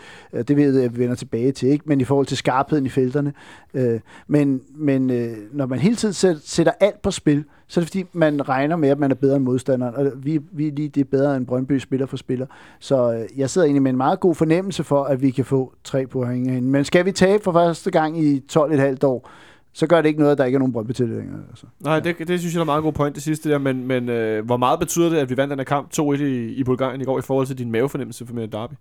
[0.48, 1.70] det ved jeg, at vi vender tilbage til.
[1.70, 3.34] ikke, Men i forhold til skarpheden i felterne.
[3.74, 7.90] Øh, men men øh, når man hele tiden sætter alt på spil, så er det
[7.90, 9.96] fordi, man regner med, at man er bedre end modstanderen.
[9.96, 12.46] Og vi, vi lige det bedre end Brøndby spiller for spiller.
[12.80, 15.74] Så øh, jeg sidder egentlig med en meget god fornemmelse for, at vi kan få
[15.84, 16.70] tre point herinde.
[16.70, 19.30] Men skal vi tabe for første gang i 12,5 år,
[19.78, 21.40] så gør det ikke noget, at der ikke er nogen brøndby længere.
[21.50, 21.66] Altså.
[21.80, 24.10] Nej, det, det synes jeg er en meget god point, det sidste der, men, men
[24.10, 27.02] øh, hvor meget betyder det, at vi vandt den her kamp 2-1 i, i Bulgarien
[27.02, 28.74] i går, i forhold til din mavefornemmelse for med derby?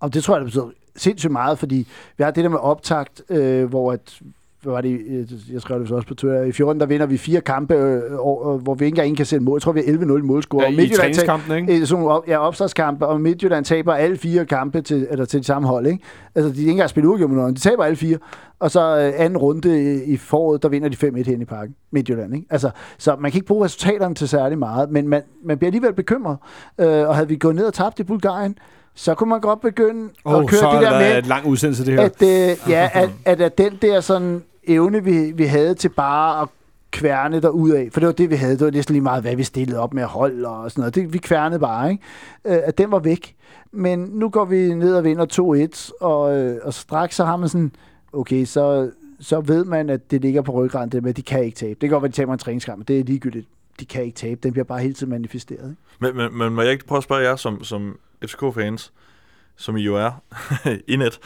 [0.00, 3.22] Og det tror jeg, det betyder sindssygt meget, fordi vi har det der med optakt,
[3.28, 4.20] øh, hvor at
[4.64, 7.16] var det, øh, jeg skrev det så også på Twitter, i 14, der vinder vi
[7.16, 8.20] fire kampe, øh, øh,
[8.62, 9.56] hvor vi ikke engang kan sætte mål.
[9.56, 10.64] Jeg tror, vi er 11-0 i målscore.
[10.64, 11.86] Ja, i træningskampen, ikke?
[11.86, 15.68] Sådan, op, ja, opstartskampe, og Midtjylland taber alle fire kampe til, eller til det samme
[15.68, 16.04] hold, ikke?
[16.34, 18.18] Altså, de er ikke engang spillet med noget, de taber alle fire.
[18.60, 22.34] Og så øh, anden runde i foråret, der vinder de 5-1 hen i parken, Midtjylland,
[22.34, 22.46] ikke?
[22.50, 25.92] Altså, så man kan ikke bruge resultaterne til særlig meget, men man, man bliver alligevel
[25.92, 26.36] bekymret.
[26.78, 28.56] Øh, og havde vi gået ned og tabt i Bulgarien,
[28.94, 31.18] så kunne man godt begynde oh, at køre så det der med...
[31.18, 32.00] et lang udsendelse, det her.
[32.00, 36.42] At, øh, ja, at, at, at den der sådan evne, vi, vi havde til bare
[36.42, 36.48] at
[36.90, 38.52] kværne der af, for det var det, vi havde.
[38.52, 40.94] Det var næsten lige meget, hvad vi stillede op med hold og sådan noget.
[40.94, 42.04] Det, vi kværnede bare, ikke?
[42.44, 43.36] Øh, at den var væk.
[43.72, 45.26] Men nu går vi ned og vinder
[45.92, 47.72] 2-1, og, øh, og straks så har man sådan,
[48.12, 48.90] okay, så,
[49.20, 51.70] så ved man, at det ligger på ryggraden, det med, at de kan ikke tabe.
[51.70, 53.48] Det kan godt være, at de taber en træningskamp, men det er ligegyldigt.
[53.80, 54.40] De kan ikke tabe.
[54.42, 55.70] Den bliver bare hele tiden manifesteret.
[55.70, 55.82] Ikke?
[56.00, 58.92] Men, men, men må jeg ikke prøve at spørge jer som, som FCK-fans,
[59.56, 60.22] som I jo er,
[60.92, 61.20] i net,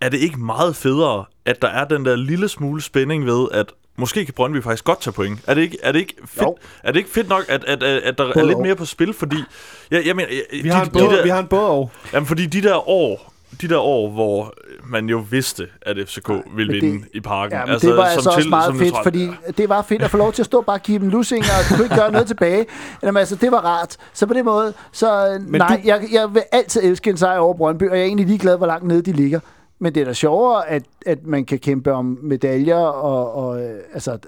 [0.00, 3.66] er det ikke meget federe, at der er den der lille smule spænding ved, at
[3.96, 5.40] måske kan Brøndby faktisk godt tage point.
[5.46, 6.48] Er det ikke, er det ikke, fedt,
[6.84, 8.84] er det ikke fedt nok, at, at, at, at der både er lidt mere på
[8.84, 9.14] spil?
[9.14, 9.36] Fordi,
[9.90, 11.92] ja, jeg mener, vi, de, har en både, de der, vi har en både år.
[12.12, 14.54] Jamen, fordi de der år, de der år, hvor
[14.86, 17.58] man jo vidste, at FCK ville det, vinde i parken.
[17.58, 19.32] Ja, altså, det var altså også til, meget fedt, fordi ja.
[19.58, 21.76] det var fedt at få lov til at stå bare og give dem lussinger, og
[21.76, 22.66] kunne ikke gøre noget tilbage.
[23.02, 23.96] Jamen, altså, det var rart.
[24.12, 25.88] Så på den måde, så men nej, du...
[25.88, 28.66] jeg, jeg vil altid elske en sejr over Brøndby, og jeg er egentlig ligeglad, hvor
[28.66, 29.40] langt nede de ligger.
[29.80, 33.60] Men det er da sjovere, at, at man kan kæmpe om medaljer, og, og
[33.92, 34.18] altså,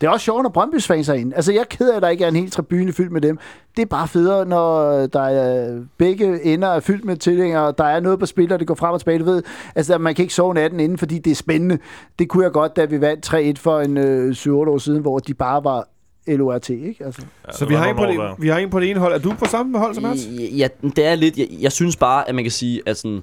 [0.00, 1.36] det er også sjovere, når Brøndby's fans er inde.
[1.36, 3.38] Altså, jeg er ked af, at der ikke er en hel tribune fyldt med dem.
[3.76, 7.84] Det er bare federe, når der er begge ender er fyldt med tilhængere, og der
[7.84, 9.18] er noget på spil, og det går frem og tilbage.
[9.18, 9.42] Du ved,
[9.74, 11.78] altså, man kan ikke sove natten inden, fordi det er spændende.
[12.18, 15.18] Det kunne jeg godt, da vi vandt 3-1 for en øh, 7-8 år siden, hvor
[15.18, 15.88] de bare var
[16.26, 17.04] LORT, ikke?
[17.04, 17.22] Altså.
[17.46, 19.14] Ja, så vi har, en på det, vi har en på det ene hold.
[19.14, 20.26] Er du på samme hold som os?
[20.58, 21.38] Ja, det er lidt...
[21.38, 23.22] Jeg, jeg synes bare, at man kan sige, at sådan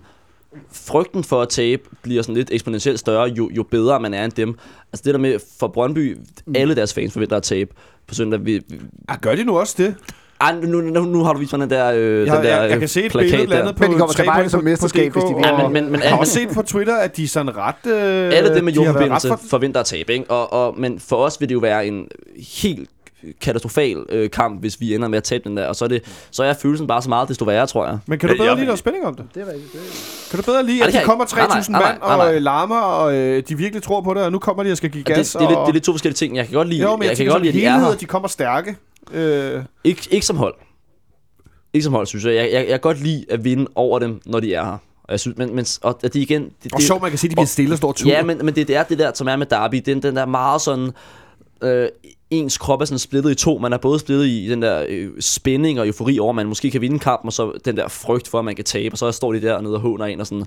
[0.71, 4.31] frygten for at tabe bliver sådan lidt eksponentielt større, jo, jo bedre man er end
[4.31, 4.57] dem.
[4.93, 6.55] Altså det der med, for Brøndby, mm.
[6.55, 7.71] alle deres fans forventer at tabe
[8.07, 8.45] på søndag.
[8.45, 9.95] Vi, vi, ah, gør de nu også det?
[10.41, 12.79] Ej, nu, nu, nu har du vist den der, øh, jeg, den der jeg, jeg
[12.79, 15.49] kan se et billede landet på Men de kommer tilbage som mesterskab, hvis de vinder.
[15.49, 17.87] Ja, men, men, men, jeg har også set på Twitter, at de er sådan ret...
[17.87, 19.39] Øh, alle dem med jordforbindelse for...
[19.49, 20.31] forventer at tabe, ikke?
[20.31, 22.07] Og, og, men for os vil det jo være en
[22.61, 22.89] helt
[23.41, 25.67] katastrofal øh, kamp, hvis vi ender med at tabe den der.
[25.67, 27.97] Og så er, det, så er følelsen bare så meget desto værre, tror jeg.
[28.05, 29.25] Men kan du bedre ja, lide noget spænding om det?
[29.35, 29.73] Det er rigtigt.
[29.73, 29.81] Det
[30.29, 33.57] Kan du bedre lide, at de kommer 3.000 mand og øh, larmer, og øh, de
[33.57, 35.31] virkelig tror på det, og nu kommer de og skal give gas?
[35.31, 36.35] Det, det, er lidt, det er lidt to forskellige ting.
[36.35, 37.97] Jeg kan godt lide, jo, men jeg, jeg kan godt lide, at de er her.
[37.97, 38.75] de kommer stærke.
[39.13, 39.63] Øh.
[39.83, 40.55] Ikke, ikke som hold.
[41.73, 42.35] Ikke som hold, synes jeg.
[42.35, 44.77] Jeg, jeg, jeg kan godt lide at vinde over dem, når de er her.
[45.03, 46.49] Og jeg synes, men, men og at de igen...
[46.63, 48.09] Det, og sjovt, man kan se, at de bliver stille og står tur.
[48.09, 49.81] Ja, men, men det, det, er det der, som er med Derby.
[49.85, 50.91] Den, den der meget sådan...
[51.63, 51.87] Øh,
[52.31, 53.57] ens krop er sådan splittet i to.
[53.57, 56.71] Man er både splittet i den der øh, spænding og eufori over, at man måske
[56.71, 59.11] kan vinde kampen, og så den der frygt for, at man kan tabe, og så
[59.11, 60.45] står de der nede og håner en og sådan.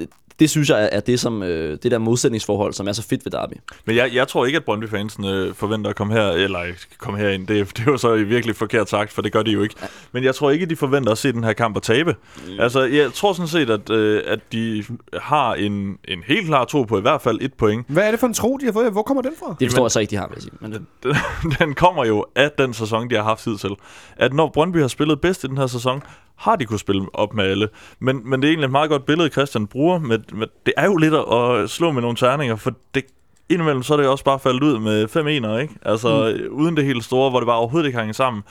[0.00, 0.08] Det,
[0.40, 3.32] det synes jeg er det, som, øh, det der modsætningsforhold, som er så fedt ved
[3.32, 3.52] Derby.
[3.84, 6.60] Men jeg, jeg tror ikke, at Brøndby-fansen øh, forventer at komme her, eller
[6.98, 7.46] komme herind.
[7.46, 9.74] Det, det er jo så virkelig forkert sagt, for det gør de jo ikke.
[9.82, 9.86] Ja.
[10.12, 12.16] Men jeg tror ikke, at de forventer at se den her kamp og tabe.
[12.36, 12.60] Mm.
[12.60, 14.84] Altså, jeg tror sådan set, at, øh, at de
[15.14, 17.86] har en, en helt klar tro på i hvert fald et point.
[17.88, 18.92] Hvad er det for en tro, de har fået?
[18.92, 19.56] Hvor kommer den fra?
[19.60, 20.52] Det forstår jeg så ikke, de har, vil jeg sige.
[20.60, 20.84] Men det...
[21.02, 21.14] den,
[21.58, 23.70] den kommer jo af den sæson, de har haft hidtil.
[24.16, 26.02] At når Brøndby har spillet bedst i den her sæson,
[26.40, 27.68] har de kunne spille op med alle.
[27.98, 29.98] Men, men det er egentlig et meget godt billede, Christian bruger.
[29.98, 33.04] Med, med, det er jo lidt at slå med nogle terninger, for det,
[33.48, 35.74] indimellem så er det også bare faldet ud med fem ener, ikke?
[35.82, 36.54] Altså mm.
[36.54, 38.42] uden det helt store, hvor det bare overhovedet ikke hænger sammen.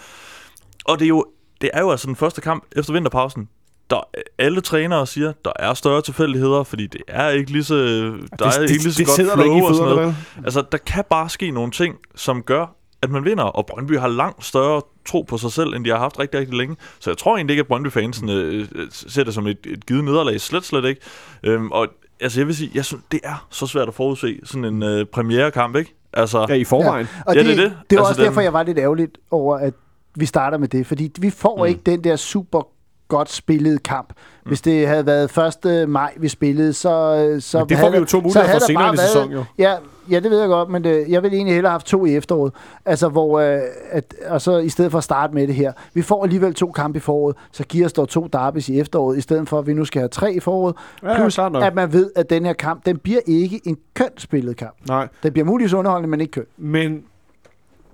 [0.86, 1.26] Og det er jo,
[1.62, 3.50] det er jo altså den første kamp efter vinterpausen.
[3.90, 8.46] der, alle trænere siger, der er større tilfældigheder, fordi det er ikke lige så, der
[8.46, 10.16] er ikke lige så det godt der flow og sådan noget.
[10.44, 14.08] Altså, der kan bare ske nogle ting, som gør, at man vinder, og Brøndby har
[14.08, 16.76] langt større tro på sig selv, end de har haft rigtig, rigtig længe.
[17.00, 20.04] Så jeg tror egentlig ikke, at Brøndby-fansen øh, øh, ser det som et, et givet
[20.04, 20.42] nederlag.
[20.42, 21.02] Slet, slet ikke.
[21.44, 21.88] Øhm, og
[22.20, 25.06] altså, jeg vil sige, jeg synes, det er så svært at forudse sådan en øh,
[25.06, 25.96] premierekamp, ikke?
[26.14, 27.08] Altså, Ja, i forvejen.
[27.26, 27.78] Og Ja, det, det er det.
[27.90, 29.74] det var Altså, også den- derfor, jeg var lidt ærgerligt over, at
[30.16, 30.88] vi starter med det.
[30.88, 31.66] Fordi vi får mm.
[31.70, 32.68] ikke den der super
[33.10, 34.14] godt spillede kamp.
[34.46, 35.90] Hvis det havde været 1.
[35.90, 37.38] maj, vi spillede, så...
[37.40, 39.44] så Men det får havde vi jo to muligheder for senere i sæsonen, jo.
[39.58, 39.76] Ja,
[40.10, 42.16] ja, det ved jeg godt, men det, jeg vil egentlig hellere have haft to i
[42.16, 42.54] efteråret.
[42.86, 43.60] Altså, hvor, øh,
[43.92, 45.72] at, og så i stedet for at starte med det her.
[45.94, 49.18] Vi får alligevel to kampe i foråret, så giver os dog to derbys i efteråret,
[49.18, 50.76] i stedet for at vi nu skal have tre i foråret.
[51.04, 51.64] Ja, Plus, nok.
[51.64, 54.76] at man ved, at den her kamp, den bliver ikke en kønt spillet kamp.
[54.88, 56.46] Nej, Den bliver muligvis underholdende, men ikke køn.
[56.58, 57.04] men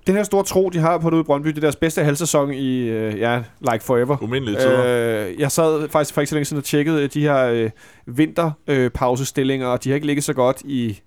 [0.06, 2.04] den her store tro, de har på det ude i Brøndby, det er deres bedste
[2.04, 4.16] halvsæson i, øh, ja, like forever.
[4.22, 5.26] umindelige tider.
[5.28, 7.70] Øh, jeg sad faktisk for ikke så længe siden og tjekkede øh, de her øh,
[8.06, 11.00] vinterpausestillinger, og de har ikke ligget så godt i,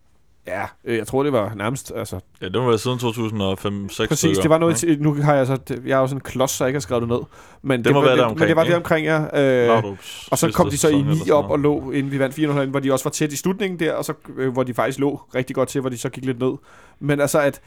[0.47, 4.37] ja, øh, jeg tror det var nærmest, altså Ja, det må være siden 2005-2006 præcis,
[4.37, 6.63] det var noget, til, nu har jeg så, jeg er jo sådan en klods, så
[6.63, 7.19] jeg ikke har skrevet det ned,
[7.61, 9.75] men det, må var, være det, deromkring, men det var det omkring, ja.
[9.77, 9.83] Øh,
[10.31, 12.19] og så kom de så i sæson eller 9 sådan op og lå, inden vi
[12.19, 14.73] vandt 400 hvor de også var tæt i slutningen der, og så, øh, hvor de
[14.73, 16.53] faktisk lå rigtig godt til, hvor de så gik lidt ned.
[16.99, 17.61] Men altså, at,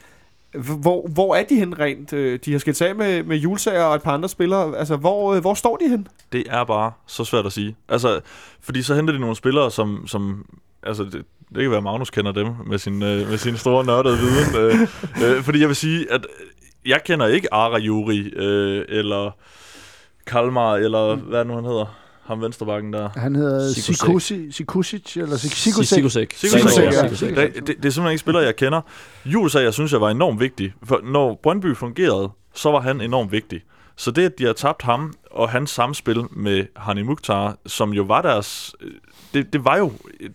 [0.53, 2.13] hvor, hvor er de hen rent?
[2.13, 4.77] Øh, de har skilt sig af med, med julesager og et par andre spillere.
[4.77, 6.07] Altså, hvor, øh, hvor står de hen?
[6.31, 7.75] Det er bare så svært at sige.
[7.89, 8.21] Altså,
[8.61, 10.45] fordi så henter de nogle spillere, som, som
[10.83, 11.25] altså, det,
[11.55, 14.55] det kan være, at Magnus kender dem med sin, øh, med sin store nørdede viden.
[15.21, 16.25] øh, øh, fordi jeg vil sige, at
[16.85, 19.31] jeg kender ikke Ara Juri, øh, eller
[20.27, 22.02] Kalmar, eller hvad nu han hedder?
[22.25, 23.09] Ham venstrebakken der.
[23.15, 23.95] Han hedder Sikusek.
[23.95, 25.95] Sikusi, Sikusic, eller Sik- Sikusek.
[25.97, 26.33] Sikusek.
[26.35, 26.61] Sikusek,
[26.93, 27.41] Sikusek, ja.
[27.41, 27.47] ja.
[27.47, 28.81] Det, det, det er simpelthen ikke spillere, jeg kender.
[29.25, 30.73] Jules jeg synes, jeg var enormt vigtig.
[30.83, 33.61] For når Brøndby fungerede, så var han enormt vigtig.
[33.95, 38.03] Så det, at de har tabt ham, og hans samspil med Hani Mukhtar, som jo
[38.03, 38.75] var deres...
[39.33, 39.91] Det, det var jo...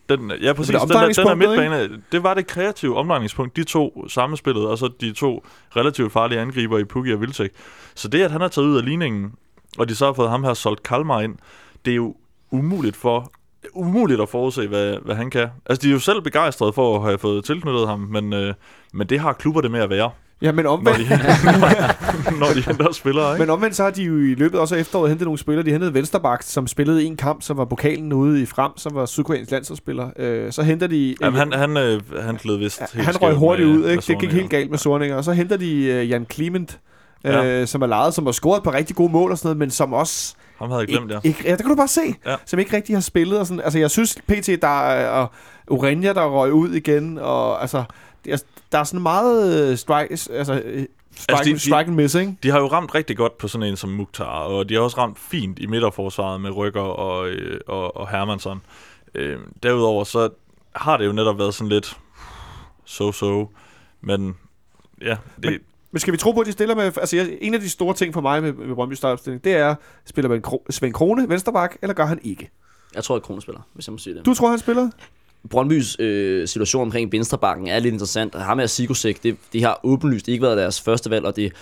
[0.09, 0.75] Den, ja, præcis.
[0.75, 3.57] det Den, der, den der omdrejningspunktet, midtbane, det var det kreative omdrejningspunkt.
[3.57, 7.53] De to sammenspillede, og så de to relativt farlige angriber i Pukki og Vilcek.
[7.95, 9.33] Så det, at han har taget ud af ligningen,
[9.79, 11.37] og de så har fået ham her solgt Kalmar ind,
[11.85, 12.15] det er jo
[12.51, 13.31] umuligt for
[13.75, 15.49] umuligt at forudse, hvad, hvad han kan.
[15.67, 18.55] Altså, de er jo selv begejstrede for at have fået tilknyttet ham, men, øh,
[18.95, 20.11] men det har klubber det med at være,
[20.43, 21.05] Ja, men når omvendt, de,
[21.45, 23.43] når, når de henter spillere, ikke?
[23.43, 25.67] men omvendt så har de jo i løbet også af efteråret hentet nogle spillere.
[25.67, 29.07] De hentede Vensterbak, som spillede en kamp, som var pokalen ude i frem, som var
[29.07, 30.11] sydkoreansk landsholdsspiller.
[30.17, 31.15] Øh, så henter de...
[31.21, 34.03] Jamen, han, han, øh, han gled vist Ja, helt han røg hurtigt med- ud, ikke?
[34.07, 35.17] Det gik helt galt med Sorninger.
[35.17, 36.79] Og så henter de uh, Jan Clement,
[37.25, 37.45] Ja.
[37.61, 39.71] øh, som er lejet, som har scoret på rigtig gode mål og sådan noget, men
[39.71, 41.19] som også Ham havde jeg glemt, ja.
[41.25, 42.37] ikke, ja, det kan du bare se, Ja.
[42.47, 43.39] som ikke rigtig har spillet.
[43.39, 43.61] Og sådan.
[43.61, 45.31] Altså, jeg synes, PT, der er og
[45.71, 47.85] Urenja, der røg ud igen, og altså,
[48.29, 48.43] er,
[48.73, 50.87] der er sådan meget øh, strike, altså, øh,
[51.17, 52.37] strike, de- de- strike and miss, ikke?
[52.43, 54.97] De har jo ramt rigtig godt på sådan en som Mukhtar, og de har også
[54.99, 58.61] ramt fint i midterforsvaret med Rykker og, øh, og, og Hermansson.
[59.15, 60.29] Øh, derudover så
[60.77, 61.97] har det jo netop været sådan lidt
[62.87, 63.55] so-so,
[64.01, 64.37] men
[65.03, 65.61] ja, det, Men-
[65.93, 66.85] Men skal vi tro på, at de stiller med...
[66.85, 69.75] Altså, jeg, en af de store ting for mig med, med Brøndby startopstilling, det er,
[70.07, 72.51] spiller man Kro- Svend Krone, Vensterbak, eller gør han ikke?
[72.95, 74.27] Jeg tror, at Krone spiller, hvis jeg må sige det.
[74.27, 74.91] Du tror, han spiller?
[75.51, 78.35] Brøndbys øh, situation omkring venstrebakken er lidt interessant.
[78.35, 81.53] Ham med Sigosek, det, det har åbenlyst ikke været deres første valg, og det,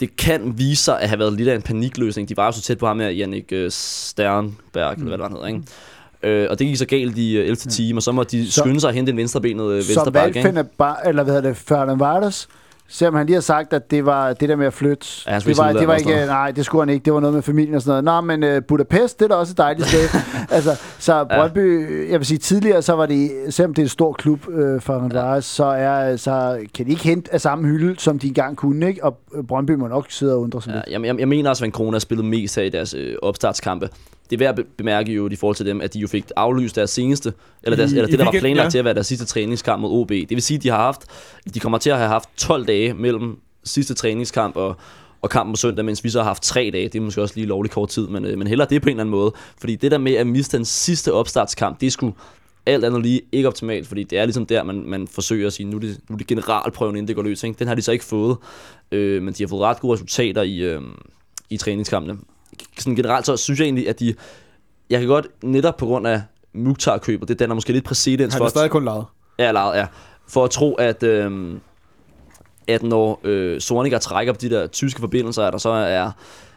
[0.00, 2.28] det kan vise sig at have været lidt af en panikløsning.
[2.28, 5.06] De var jo så tæt på ham med Jannik øh, Sternberg, mm.
[5.06, 6.42] eller hvad det var, han hedder, ikke?
[6.44, 7.56] Øh, og det gik så galt i øh, 11.
[7.56, 10.26] time, og så må de Så- skynde sig at hente en venstrebenet øh, Så venstreback,
[10.28, 10.36] ikke?
[10.38, 12.48] valgfinder bare, eller hvad hedder det, Ferdinand Vardas,
[12.88, 15.06] selvom han lige har sagt, at det var det der med at flytte.
[15.26, 17.04] Ja, det var, ikke det var ikke, sådan nej, det skulle han ikke.
[17.04, 18.24] Det var noget med familien og sådan noget.
[18.24, 20.08] Nå, men uh, Budapest, det er da også et dejligt sted.
[20.56, 24.12] altså, så Brøndby, jeg vil sige, tidligere, så var det, selvom det er en stor
[24.12, 28.18] klub uh, for Vardas, så, er, så kan de ikke hente af samme hylde, som
[28.18, 29.04] de engang kunne, ikke?
[29.04, 30.88] Og øh, Brøndby må nok sidde og undre sig Ja, lidt.
[30.88, 33.14] jeg, jeg, jeg mener også, at Van Krone har spillet mest her i deres øh,
[33.22, 33.88] opstartskampe.
[34.30, 36.24] Det er værd at be- bemærke jo i forhold til dem, at de jo fik
[36.36, 38.70] aflyst deres seneste, eller, deres, I- eller det, der var planlagt ja.
[38.70, 40.08] til at være deres sidste træningskamp mod OB.
[40.10, 41.00] Det vil sige, at de har haft,
[41.54, 44.76] de kommer til at have haft 12 dage mellem sidste træningskamp og,
[45.22, 46.84] og kampen på søndag, mens vi så har haft tre dage.
[46.88, 48.90] Det er måske også lige lovlig kort tid, men, øh, men heller det på en
[48.90, 49.32] eller anden måde.
[49.60, 52.12] Fordi det der med at miste den sidste opstartskamp, det skulle
[52.66, 55.66] alt andet lige ikke optimalt, fordi det er ligesom der, man, man forsøger at sige,
[55.66, 57.44] nu er, det, nu er det generalprøven, inden det går løs.
[57.44, 57.58] Ikke?
[57.58, 58.36] Den har de så ikke fået,
[58.92, 60.80] øh, men de har fået ret gode resultater i, øh,
[61.50, 62.18] i træningskampene.
[62.78, 64.14] Sådan generelt så synes jeg egentlig, at de...
[64.90, 66.22] Jeg kan godt netop på grund af
[66.54, 69.04] Mukhtar-købet, det danner måske lidt præcedens Han for, er at- stadig kun lejet.
[69.38, 69.86] Ja, lejet, ja.
[70.28, 71.54] For at tro, at, øh,
[72.68, 76.10] at når øh, Sorniger trækker på de der tyske forbindelser, at der så er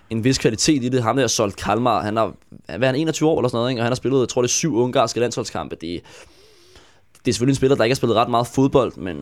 [0.09, 1.03] en vis kvalitet i det.
[1.03, 2.33] Ham der solgt Kalmar, han har,
[2.65, 3.81] hvad er han, 21 år eller sådan noget, ikke?
[3.81, 5.75] og han har spillet, jeg tror det er syv ungarske landsholdskampe.
[5.75, 9.17] Det, det er selvfølgelig en spiller, der ikke har spillet ret meget fodbold, men,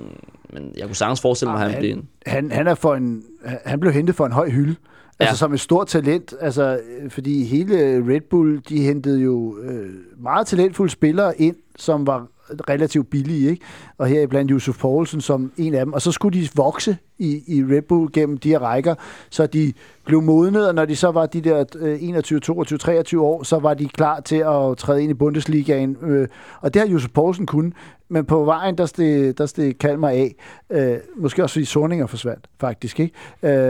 [0.54, 2.10] men jeg kunne sagens forestille mig, at han Jamen, bliver en...
[2.26, 3.24] Han, han er for en,
[3.66, 4.76] han blev hentet for en høj hylde.
[5.20, 5.36] Altså Ja.
[5.38, 7.76] som et stort talent, altså, øh, fordi hele
[8.14, 12.28] Red Bull, de hentede jo øh, meget talentfulde spillere ind, som var
[12.70, 13.66] relativt billige, ikke?
[13.98, 15.94] Og her blandt Yusuf Poulsen som en af dem.
[15.94, 18.96] Og så skulle de vokse i, i Red Bull gennem de her rækker,
[19.30, 19.74] så de
[20.06, 21.66] blev modnet, og når de så var de der
[22.00, 25.98] 21, 22, 23 år, så var de klar til at træde ind i Bundesligaen.
[26.02, 26.28] Øh.
[26.62, 27.74] Og det har Yusuf Poulsen kun,
[28.10, 30.36] men på vejen, der steg, der steg Kalmar af.
[30.72, 33.00] Øh, måske også fordi Sorninger forsvandt, faktisk.
[33.00, 33.14] Ikke?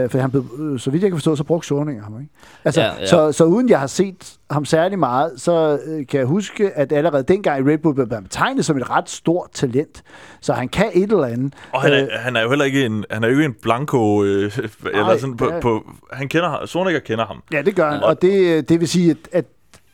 [0.02, 2.20] Øh, for han blev, øh, så vidt jeg kan forstå, så brugte Sorninger ham.
[2.20, 2.32] Ikke?
[2.64, 3.00] Altså, Ja, ja, ja.
[3.00, 3.06] ja.
[3.06, 6.92] Så, så uden jeg har set ham særlig meget, så øh, kan jeg huske, at
[6.92, 10.02] allerede dengang i Red Bull blev han betegnet som et ret stort talent.
[10.40, 11.54] Så han kan et eller andet.
[11.72, 13.54] Og han er, Øh, han er jo heller ikke en, han er jo ikke en
[13.62, 17.42] blanco, øh, eller sådan på, er- på, han kender ham, Sorniger kender ham.
[17.52, 19.44] Ja, det gør han, og det, det vil sige, at, at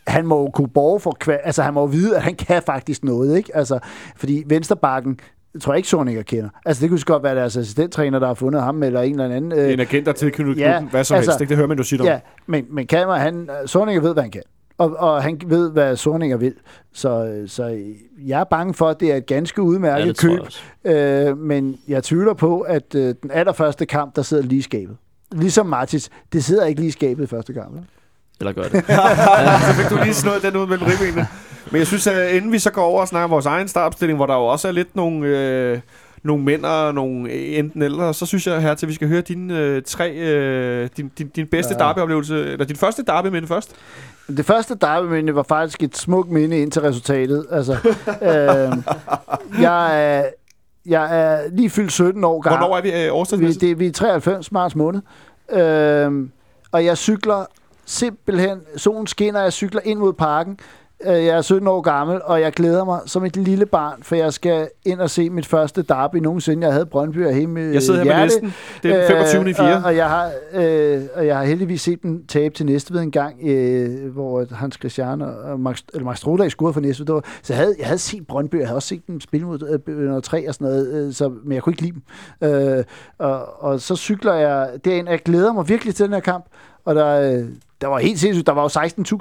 [0.07, 3.05] han må jo kunne borge for altså han må jo vide, at han kan faktisk
[3.05, 3.57] noget, ikke?
[3.57, 3.79] Altså,
[4.17, 5.19] fordi Vensterbakken,
[5.61, 6.49] tror jeg ikke, Sorninger kender.
[6.67, 9.37] Altså, det kunne så godt være deres assistenttræner, der har fundet ham, eller en eller
[9.37, 9.53] anden.
[9.53, 11.41] En agent, der er tilknyttet ja, klubben, hvad som altså, helst.
[11.41, 11.49] Ikke?
[11.49, 12.07] Det hører man jo sit om.
[12.07, 14.43] Ja, men, men Kalmar, han, Sorninger ved, hvad han kan.
[14.79, 16.55] Og, og han ved, hvad Sorninger vil.
[16.93, 17.79] Så, så
[18.19, 20.41] jeg er bange for, at det er et ganske Ja, udmærket jeg køb.
[20.85, 24.97] Øh, men jeg tvivler på, at øh, den allerførste kamp, der sidder lige i skabet.
[25.33, 27.75] Ligesom Martins, det sidder ikke lige skabet i første kamp.
[27.75, 27.85] vel?
[28.45, 28.85] Eller gør det.
[29.67, 31.27] så fik du lige snået den ud mellem ribbenene.
[31.71, 34.27] Men jeg synes, at inden vi så går over og snakker vores egen startopstilling, hvor
[34.27, 35.81] der jo også er lidt nogle, øh,
[36.23, 39.21] nogle mænd og nogle enten eller, så synes jeg her til, at vi skal høre
[39.21, 41.85] dine øh, tre, øh, din, din, din bedste ja.
[41.85, 43.73] Derby-oplevelse, eller din første derby-minde først.
[44.29, 47.47] Det første derby var faktisk et smukt minde ind til resultatet.
[47.51, 47.73] Altså,
[48.23, 48.73] øh,
[49.63, 50.25] jeg, er,
[50.87, 52.59] jeg er lige fyldt 17 år gammel.
[52.59, 53.61] Hvornår er vi øh, vi, årstidsmæssigt?
[53.61, 55.01] det, vi er 93 marts måned.
[55.53, 56.29] Øh,
[56.73, 57.45] og jeg cykler
[57.87, 60.59] simpelthen, solen skinner, jeg cykler ind mod parken.
[61.07, 64.15] Øh, Jeg er 17 år gammel, og jeg glæder mig som et lille barn, for
[64.17, 66.67] jeg skal ind og se mit første derby nogensinde.
[66.67, 68.55] Jeg havde Brøndby og hjemme Jeg sidder her med listen.
[68.83, 69.51] Det er den 25.
[69.51, 69.71] i 4.
[69.71, 73.01] Øh, og, og, jeg har, øh, og jeg har heldigvis set dem tabe til Næstved
[73.01, 77.07] en gang, øh, hvor Hans Christian og Max, eller Max Strodag scorede for Næstved.
[77.07, 79.47] Det var, så jeg havde, jeg havde set Brøndby, jeg havde også set dem spille
[79.47, 82.01] mod øh, noget 3 og sådan noget, øh, så, men jeg kunne ikke lide
[82.41, 82.79] dem.
[82.79, 82.85] Øh,
[83.19, 86.45] og, og så cykler jeg derind, og jeg glæder mig virkelig til den her kamp,
[86.85, 87.45] og der, øh,
[87.81, 88.69] der var helt sindssygt, der var jo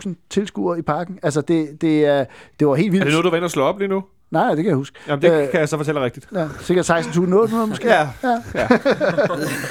[0.08, 1.20] 16.000 tilskuere i parken.
[1.24, 2.28] Altså, det, det,
[2.60, 3.02] det var helt vildt.
[3.02, 4.04] Er det noget, du var inde og slå op lige nu?
[4.32, 5.00] Nej, det kan jeg huske.
[5.08, 6.28] Jamen, det Øh, kan jeg så fortælle rigtigt.
[6.36, 7.88] Ja, sikkert 16.800 måske.
[7.88, 8.10] Ja.
[8.56, 8.68] ja.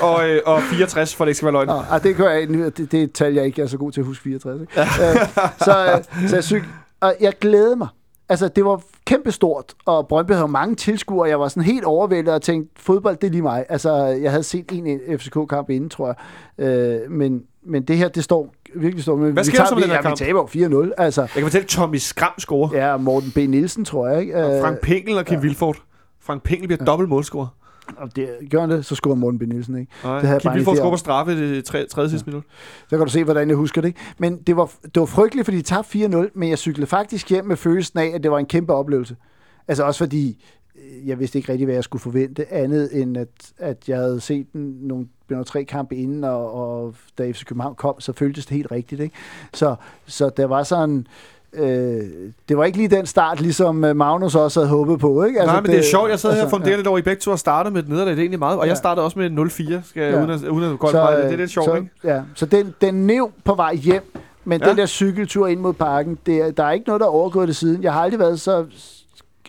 [0.02, 1.66] og, øh, og 64, for det ikke skal være løgn.
[1.66, 2.70] Nå, ej, det, gør jeg, ikke.
[2.70, 4.60] det, det et tal, jeg ikke er så god til at huske 64.
[4.60, 4.80] Ikke?
[4.80, 4.86] øh,
[5.58, 6.64] så, øh, så jeg, syg,
[7.00, 7.88] og jeg glæder mig.
[8.28, 12.42] Altså, det var kæmpestort, og Brøndby havde mange tilskuere, jeg var sådan helt overvældet og
[12.42, 13.64] tænkte, fodbold, det er lige mig.
[13.68, 16.16] Altså, jeg havde set en FCK-kamp inden, tror
[16.58, 16.66] jeg.
[16.66, 19.32] Øh, men, men det her, det står virkelig står med.
[19.32, 20.20] Hvad vi sker der tager- med vi, den her kamp?
[20.20, 21.20] Vi taber jo 4-0, altså.
[21.20, 22.86] Jeg kan fortælle, Tommy Skram scorer.
[22.90, 22.96] Ja.
[22.96, 23.36] Morten B.
[23.36, 24.36] Nielsen, tror jeg, ikke?
[24.44, 25.40] Og Øh, Frank Pinkel og Kim ja.
[25.40, 25.82] Vilfort.
[26.20, 26.84] Frank Pinkel bliver ja.
[26.84, 27.46] dobbelt målscorer.
[27.96, 29.42] og det, gør han det, så scorer Morten B.
[29.42, 29.92] Nielsen, ikke?
[30.04, 32.44] Nej, Det havde Kim Vilfort scorer på straffe i det tre, tredje sidste minut.
[32.88, 33.96] Så kan du se, hvordan jeg husker det.
[34.18, 37.44] Men det var, det var frygteligt, fordi de tabte 4-0, men jeg cyklede faktisk hjem
[37.44, 39.16] med følelsen af, at det var en kæmpe oplevelse.
[39.68, 40.44] Altså også fordi,
[40.76, 44.20] øh, jeg vidste ikke rigtig, hvad jeg skulle forvente, andet end at, at jeg havde
[44.20, 45.06] set nogle,
[45.36, 49.00] nogle tre kampe inden, og, og da FC København kom, så føltes det helt rigtigt.
[49.00, 49.14] Ikke?
[49.54, 49.74] Så,
[50.06, 51.06] så der var sådan...
[51.54, 52.00] Øh,
[52.48, 55.24] det var ikke lige den start, ligesom øh, Magnus også havde håbet på.
[55.24, 55.40] Ikke?
[55.40, 56.10] Altså, Nej, men det, det er sjovt.
[56.10, 56.76] Jeg sad her og funderede ja.
[56.76, 58.10] lidt over, I begge to har startet med et nederlag.
[58.10, 58.58] Det er egentlig meget.
[58.58, 58.68] Og ja.
[58.68, 60.18] Jeg startede også med 0-4, skal, ja.
[60.20, 61.24] Uden, at, uden at gå Så, meget.
[61.24, 61.88] Det er lidt sjovt, så, ikke?
[62.04, 64.12] Ja, så den, den nev på vej hjem,
[64.44, 64.68] men Ja.
[64.68, 67.48] den der cykeltur ind mod parken, det, er- der er ikke noget, der er overgået
[67.48, 67.82] det siden.
[67.82, 68.64] Jeg har aldrig været så...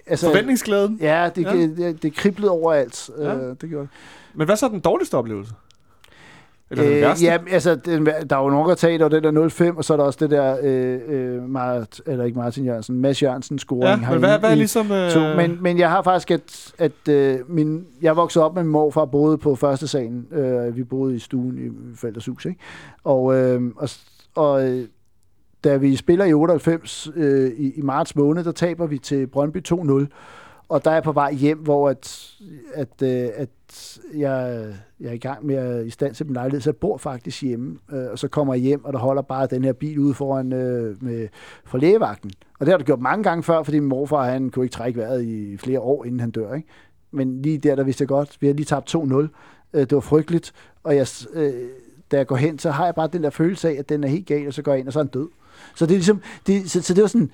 [0.08, 0.98] Altså, Forventningsglæden.
[1.02, 1.52] Ja, det, Ja.
[1.58, 3.10] det, det kriblede overalt.
[3.20, 3.36] Ja.
[3.36, 3.88] Øh, det gjorde.
[4.34, 5.54] Men hvad så den dårligste oplevelse?
[6.74, 7.26] Eller den Øh, værste?
[7.26, 9.98] ja, altså, den, der er jo nogen, der tager det der 05, og så er
[9.98, 14.10] der også det der, øh, øh, Mart, eller ikke Martin Jørgensen, Mads Jørgensen scoring ja,
[14.10, 14.92] men hvad, hvad er ligesom...
[14.92, 15.12] Øh...
[15.12, 18.72] To, men, men jeg har faktisk, at, at øh, min, jeg voksede op med min
[18.72, 20.28] morfar, boede på første salen.
[20.32, 22.60] Øh, vi boede i stuen i forældres hus, ikke?
[23.04, 23.90] Og, øh, og,
[24.36, 24.86] og øh,
[25.64, 29.58] da vi spiller i 98 øh, i, i marts måned, der taber vi til Brøndby
[29.72, 30.06] 2-0.
[30.70, 32.32] Og der er jeg på vej hjem, hvor at,
[32.74, 33.50] at, øh, at
[34.16, 34.66] jeg,
[35.00, 37.42] jeg er i gang med at i stand til min lejlighed, så jeg bor faktisk
[37.42, 37.78] hjemme.
[37.92, 40.54] Øh, og så kommer jeg hjem, og der holder bare den her bil ude foran
[40.54, 41.28] øh, med,
[41.66, 42.32] for lægevagten.
[42.60, 45.00] Og det har du gjort mange gange før, fordi min morfar han kunne ikke trække
[45.00, 46.54] vejret i flere år, inden han dør.
[46.54, 46.68] Ikke?
[47.12, 49.14] Men lige der, der vidste jeg godt, vi har lige tabt 2-0.
[49.74, 50.54] Øh, det var frygteligt.
[50.84, 51.54] Og jeg, øh,
[52.12, 54.08] da jeg går hen, så har jeg bare den der følelse af, at den er
[54.08, 55.30] helt gal, og så går jeg ind, og så er han død.
[55.76, 57.32] Så det er ligesom, det, så, så det var sådan,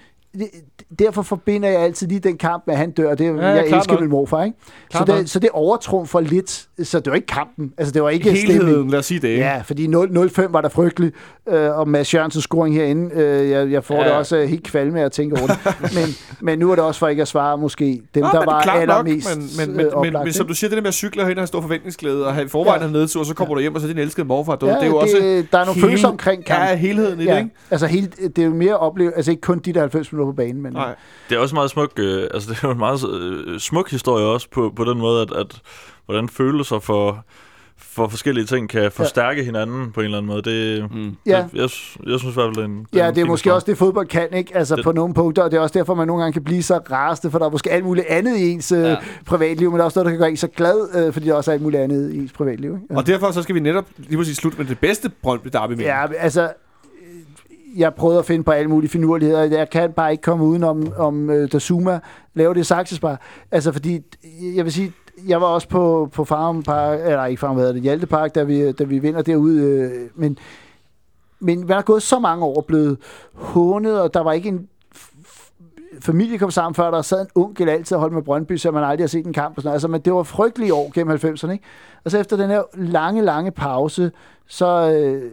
[0.99, 3.15] derfor forbinder jeg altid lige den kamp med, at han dør.
[3.15, 4.01] Det, Ja, ja, ja, jeg elsker nok.
[4.01, 4.57] min morfar, ikke?
[4.91, 6.67] Så det, så det overtrumfer lidt.
[6.84, 7.73] Så det var ikke kampen.
[7.77, 8.32] Altså, det var ikke.
[8.32, 9.38] Helheden, lad os sige det.
[9.38, 11.11] Ja, fordi 0 0-5 var der frygtelig,
[11.49, 14.01] øh, og Mads Jørgensens scoring herinde, øh, jeg, jeg får ja.
[14.01, 14.07] Ja.
[14.07, 15.57] det også øh, helt kvalme af at tænke over det.
[15.97, 16.05] men,
[16.41, 18.61] men nu er det også for ikke at svare måske dem, Nå, der men var
[18.61, 20.82] klart nok, allermest men, men, øh, men, men, oplagt, men, som du siger, det der
[20.82, 22.88] med at cykle hen og have stor forventningsglæde, og have i forvejen Ja.
[22.88, 22.91] ja.
[22.93, 24.69] nedtur, så kommer du hjem, og så din elskede morfar død.
[24.69, 26.67] Ja, det er jo det, også der er nogle følelser omkring kampen.
[26.69, 27.49] Ja, helheden i det, ikke?
[27.71, 30.36] altså hele, det er jo mere opleve, altså ikke kun de der 90 minutter på
[30.36, 30.95] banen, men Nej.
[31.30, 32.99] Det er også meget smuk, øh, altså det er en meget
[33.47, 35.61] øh, smuk historie også på, på den måde, at, at
[36.05, 37.26] hvordan følelser for,
[37.78, 39.45] for forskellige ting kan forstærke ja.
[39.45, 40.41] hinanden på en eller anden måde.
[40.41, 41.15] Det, Mm.
[41.26, 41.45] ja.
[41.51, 41.70] det jeg,
[42.11, 43.55] jeg synes i hvert fald, det er en Ja, en det er måske historie.
[43.55, 44.57] også det, fodbold kan, ikke?
[44.57, 46.63] Altså Det- på nogle punkter, og det er også derfor, man nogle gange kan blive
[46.63, 48.78] så rasende, for der er måske alt muligt andet i ens ja.
[48.89, 48.97] Ja.
[49.26, 51.34] privatliv, men der er også noget, der kan gøre en så glad, øh, fordi der
[51.34, 52.74] også er alt muligt andet i ens privatliv.
[52.84, 52.95] Ikke?
[52.97, 55.80] Og derfor så skal vi netop lige præcis slutte med det bedste Brøndby derby med.
[55.86, 56.49] Ja, altså, øh,
[57.80, 59.43] jeg prøvede at finde på alle mulige finurligheder.
[59.43, 61.99] Jeg kan bare ikke komme udenom om øh, uh, Dazuma
[62.34, 63.21] laver det saksespar.
[63.51, 64.01] Altså, fordi,
[64.55, 64.93] jeg vil sige,
[65.27, 68.43] jeg var også på, på Farm Park, eller ikke Farm, hvad hedder det, Hjaltepark, da
[68.43, 70.38] vi, da vi vinder derude, øh, men,
[71.39, 72.97] men man er gået så mange år blevet
[73.34, 74.67] hånet, og der var ikke en
[76.01, 78.84] familie kom sammen før, der sad en onkel altid og holdt med Brøndby, så man
[78.84, 79.75] aldrig har set en kamp og sådan noget.
[79.75, 81.63] Altså, men det var frygtelige år gennem 90'erne, ikke?
[82.03, 84.11] Og så efter den her lange, lange pause,
[84.47, 85.32] så øh,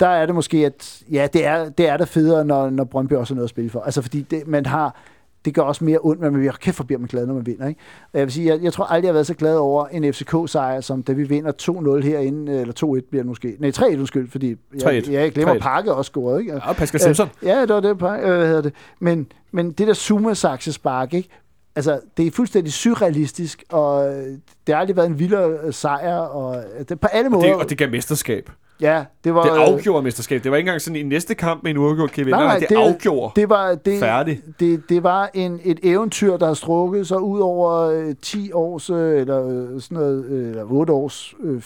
[0.00, 3.12] der er det måske, at ja, det er, det er da federe, når, når Brøndby
[3.12, 3.80] også har noget at spille for.
[3.80, 4.96] Altså, fordi det, man har,
[5.44, 7.46] det gør også mere ondt, men man bliver kæft for bliver man glad, når man
[7.46, 7.66] vinder.
[7.68, 7.80] Ikke?
[8.12, 10.12] Og jeg vil sige, jeg, jeg tror aldrig, jeg har været så glad over en
[10.14, 11.52] FCK-sejr, som da vi vinder
[12.00, 13.56] 2-0 herinde, eller 2-1 bliver det måske.
[13.58, 14.88] Nej, 3-1 undskyld, fordi 3-1.
[14.88, 15.58] jeg, jeg glemmer 3-1.
[15.58, 16.40] Pakke også scoret.
[16.40, 16.54] Ikke?
[16.54, 17.28] Og Pascal Simpson.
[17.42, 18.72] Ja, det var det, Pakke, øh, hvad hedder det.
[19.00, 21.28] Men, men det der zuma spark ikke?
[21.76, 24.26] Altså, det er fuldstændig surrealistisk, og øh,
[24.66, 27.46] det har aldrig været en vildere øh, sejr, og øh, det, på alle Og måder.
[27.46, 28.50] det, og det gav mesterskab.
[28.80, 29.42] Ja, det var...
[29.42, 30.44] Det øh, afgjorde mesterskab.
[30.44, 32.68] Det var ikke engang sådan i næste kamp med en uafgjort kan Nej, nej, det,
[32.68, 33.32] det- afgjorde.
[33.40, 34.40] Det var, det, Færdig.
[34.60, 38.90] Det, det var en, et eventyr, der har strukket sig ud over øh, 10 års,
[38.90, 41.62] øh, eller øh, sådan noget, øh, eller 8 års, øh,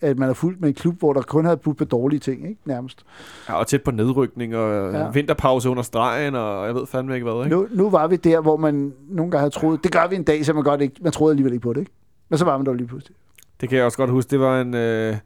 [0.00, 2.48] at man har fulgt med en klub, hvor der kun havde budt på dårlige ting,
[2.48, 2.60] ikke?
[2.64, 3.04] Nærmest.
[3.48, 4.98] Ja, og tæt på nedrykning, og Ja.
[4.98, 5.10] ja.
[5.10, 7.56] vinterpause under stregen, og jeg ved fandme ikke hvad, ikke?
[7.56, 10.22] Nu, nu var vi der, hvor man nogle gange havde troet, det gør vi en
[10.24, 11.92] dag, så man godt ikke, man troede alligevel ikke på det, ikke?
[12.28, 13.16] Men så var man dog lige pludselig.
[13.60, 14.30] Det kan jeg også godt huske.
[14.30, 14.74] Det var en...
[14.74, 15.16] Øh,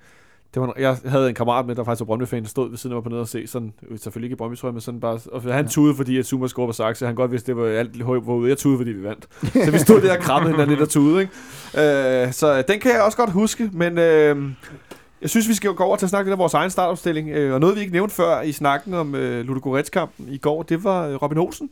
[0.59, 2.79] det var en, jeg havde en kammerat med, der faktisk var Brøndby-fan, der stod ved
[2.79, 4.81] siden af mig på nede og se sådan, øh, selvfølgelig ikke i Brøndby, jeg, men
[4.81, 5.71] sådan bare, og han ja.
[5.71, 7.07] tudede, fordi at Zuma scorede på Saxe.
[7.07, 8.49] Han godt vidste, det var alt håb var ude.
[8.49, 9.29] Jeg tudede, fordi vi vandt.
[9.65, 11.33] så vi stod der og krammede hinanden lidt og tudede, ikke?
[12.25, 14.37] Øh, så den kan jeg også godt huske, men øh,
[15.23, 17.29] jeg synes, vi skal gå over til at snakke lidt om vores egen startopstilling.
[17.29, 20.85] Øh, og noget, vi ikke nævnte før i snakken om øh, Ludogorets-kampen i går, det
[20.85, 21.71] var øh, Robin Olsen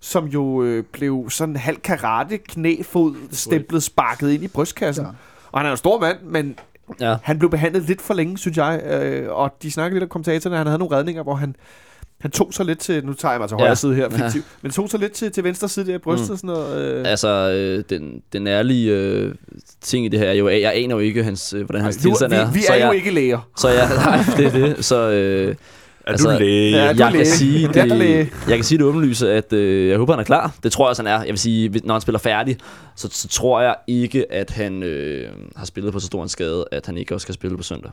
[0.00, 5.04] som jo øh, blev sådan halv karate knæfod stemplet sparket ind i brystkassen.
[5.04, 5.10] Ja.
[5.52, 6.58] Og han er en stor mand, men
[7.00, 7.16] Ja.
[7.22, 8.80] han blev behandlet lidt for længe, synes jeg.
[8.84, 11.56] Øh, og de snakkede lidt om kommentatorerne, han havde nogle redninger, hvor han,
[12.20, 13.74] han tog sig lidt til, nu tager jeg mig til højre Ja.
[13.74, 14.24] side her, Ja.
[14.24, 16.36] fiktiv, men tog sig lidt til, til venstre side der i brystet, mm.
[16.36, 16.94] sådan noget.
[16.94, 19.34] Øh, Altså, øh, den, den ærlige øh,
[19.80, 22.32] ting i det her er jo, jeg aner jo ikke, hans, øh, hvordan hans tilstand
[22.32, 22.50] vi, er.
[22.52, 23.48] vi så er jeg, jo ikke læger.
[23.56, 24.84] Så jeg, nej, det er det.
[24.84, 25.54] Så øh,
[26.06, 26.76] Er Altså, du læge?
[26.76, 27.24] ja, du jeg, læge.
[27.24, 28.18] kan sige Jeg læge.
[28.18, 30.54] det, jeg kan sige det åbenlyse, at øh, jeg håber, han er klar.
[30.62, 31.18] Det tror jeg også, han er.
[31.18, 32.56] Jeg vil sige, når han spiller færdig,
[32.96, 36.64] så, så tror jeg ikke, at han øh, har spillet på så stor en skade,
[36.72, 37.90] at han ikke også skal spille på søndag.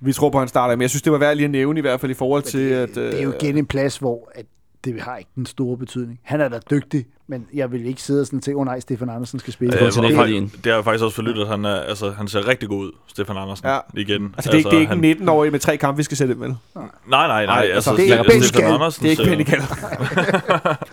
[0.00, 1.78] Vi tror på, at han starter, men jeg synes, det var værd lige at nævne
[1.78, 2.94] i hvert fald i forhold til, det, at...
[2.94, 4.44] det er jo igen en plads, hvor at
[4.84, 6.18] det har ikke den store betydning.
[6.22, 8.80] Han er da dygtig, men jeg vil ikke sidde og sådan tænke, åh oh, nej,
[8.80, 9.72] Stefan Andersen skal spille.
[9.72, 10.44] Det Øh, kontinentværdien.
[10.56, 12.78] det, det er faktisk også for lyttet, at han, er, altså, han ser rigtig god
[12.84, 13.78] ud, Stefan Andersen, Ja.
[13.94, 14.34] igen.
[14.36, 16.32] Altså, det, er, det er ikke han, en 19-årig med tre kampe, vi skal sætte
[16.32, 16.48] ind med.
[16.48, 16.56] Nej,
[17.08, 17.46] nej, nej.
[17.46, 18.72] Nej, altså, det er ikke Stefan.
[18.74, 19.44] Andersen Det er ikke Penny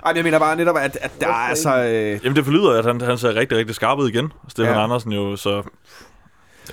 [0.05, 1.83] Ej, men jeg mener bare netop, at, at der er altså...
[1.83, 4.31] Øh, Jamen, det forlyder, at han, han ser rigtig, rigtig skarp ud igen.
[4.47, 4.83] Stefan Ja.
[4.83, 5.61] Andersen jo, så...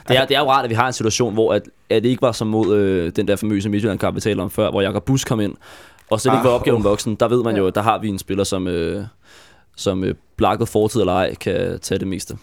[0.09, 2.09] Det er, det er jo rart, at vi har en situation, hvor at, at det
[2.09, 5.05] ikke var som mod øh, den der famøse Midtjylland-kamp, vi talte om før, hvor Jakob
[5.05, 5.55] Bus kom ind,
[6.11, 7.15] og slet ikke Ah, var opgaven voksen.
[7.15, 9.05] Der ved man jo, at der har vi en spiller, som, øh,
[9.77, 12.37] som øh, blakket fortid eller ej, kan tage det meste.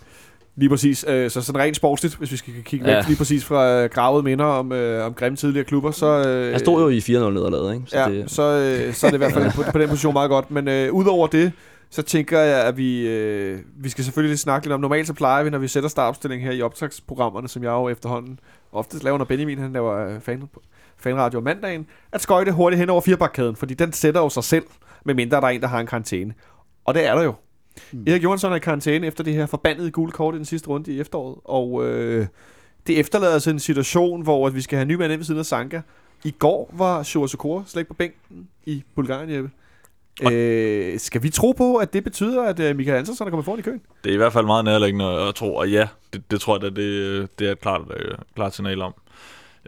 [0.55, 1.05] Lige præcis.
[1.07, 3.03] Øh, så sådan rent sportsligt, hvis vi skal kigge væk Ja.
[3.07, 6.27] lige præcis fra øh, gravet minder om, øh, om grimme tidligere klubber, så...
[6.27, 7.86] Øh, Han stod jo i 4-0 nederlaget, ikke?
[7.88, 10.13] Så ja, det, så, øh, så er det i hvert fald på, på den position
[10.13, 10.51] meget godt.
[10.51, 11.51] Men øh, udover det,
[11.89, 15.13] så tænker jeg, at vi, øh, vi skal selvfølgelig lige snakke lidt om, normalt så
[15.13, 18.39] plejer vi, når vi sætter startopstilling her i optagsprogrammerne, som jeg jo efterhånden
[18.71, 20.43] oftest laver, når Benjamin han laver øh, fan,
[20.97, 24.63] fanradio om mandagen, at skøjte hurtigt hen over firebakkæden, fordi den sætter jo sig selv,
[25.05, 26.33] medmindre der er en, der har en karantæne.
[26.86, 27.34] Og det er der jo.
[27.92, 28.04] Mm.
[28.08, 30.93] Erik Johansson er i karantæne efter det her forbandede gule kort i den sidste runde
[30.93, 32.28] i efteråret, og øh,
[32.88, 35.26] det efterlader altså en situation, hvor at vi skal have en ny mand ind ved
[35.26, 35.82] siden af Sanka.
[36.24, 39.51] I går var Shura Sokora slet ikke på bænken i Bulgarien, Jeppe.
[40.32, 43.60] Øh, skal vi tro på, at det betyder, at øh, Michael Andersen er kommet foran
[43.60, 43.82] i køen?
[44.04, 46.64] Det er i hvert fald meget nærliggende at tro, og ja, det, det tror jeg,
[46.64, 48.93] at det, det er et klart, øh, klart signal om.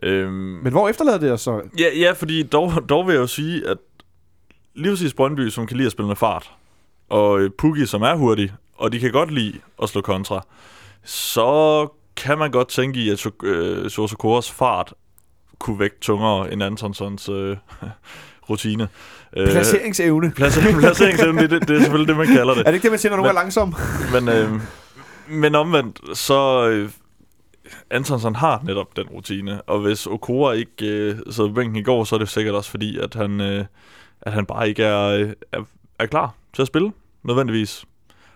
[0.03, 1.61] Øhm, Men hvor efterlader det os så?
[1.79, 3.77] Ja, ja fordi dog, dog vil jeg jo sige, at
[4.75, 6.51] lige præcis Brøndby, som kan lide at spille med fart,
[7.11, 10.45] og øh, Pukki, som er hurtig, og de kan godt lide at slå kontra,
[11.03, 14.15] så kan man godt tænke i, at øh, Sosa
[14.53, 14.93] fart
[15.59, 17.57] kunne vægte tungere end Antonsons øh,
[18.49, 18.87] rutine.
[19.37, 20.31] Øh, Placeringsevne.
[20.35, 22.59] Placer- placeringsevne, det, det, det er selvfølgelig det, man kalder det.
[22.59, 23.75] Er det ikke det, man siger, når Men- er langsom?
[24.13, 24.61] Men, øh,
[25.27, 26.89] men omvendt, så øh,
[27.89, 32.03] Antonsson har netop den rutine, og hvis Okora ikke øh, sad på bænken i går,
[32.03, 33.65] så er det sikkert også fordi, at han, øh,
[34.21, 35.61] at han bare ikke er, øh, er,
[35.99, 36.91] er klar til at spille,
[37.23, 37.85] nødvendigvis.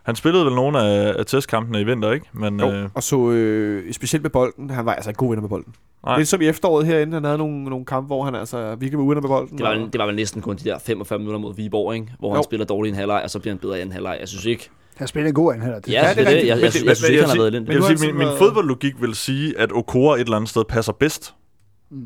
[0.04, 2.26] Han spillede vel nogle af, af testkampene i vinter, ikke?
[2.34, 4.70] Men, Jo, øh, og så øh, specielt med bolden.
[4.70, 5.74] Han var altså ikke god vinder med bolden.
[6.06, 6.18] Nej.
[6.18, 7.14] Lidt som i efteråret herinde.
[7.14, 9.58] Han havde nogle, nogle kampe, hvor han altså virkelig var ude med bolden.
[9.58, 12.08] Det var, og- det var vel næsten kun de der 45 minutter mod Viborg, ikke?
[12.20, 12.44] hvor han Jo.
[12.44, 14.18] spiller dårligt i en halvleg, og så bliver han bedre i anden halvleg.
[14.20, 14.70] Jeg synes ikke...
[14.96, 15.80] Han spiller en god anhælder.
[15.80, 16.18] Det, Ja, det, er det.
[16.28, 16.48] rigtigt.
[16.48, 17.84] Jeg, jeg, jeg, jeg synes ikke, han har været elendig.
[17.84, 21.34] Han min, min fodboldlogik vil sige, at Okora et eller andet sted passer bedst.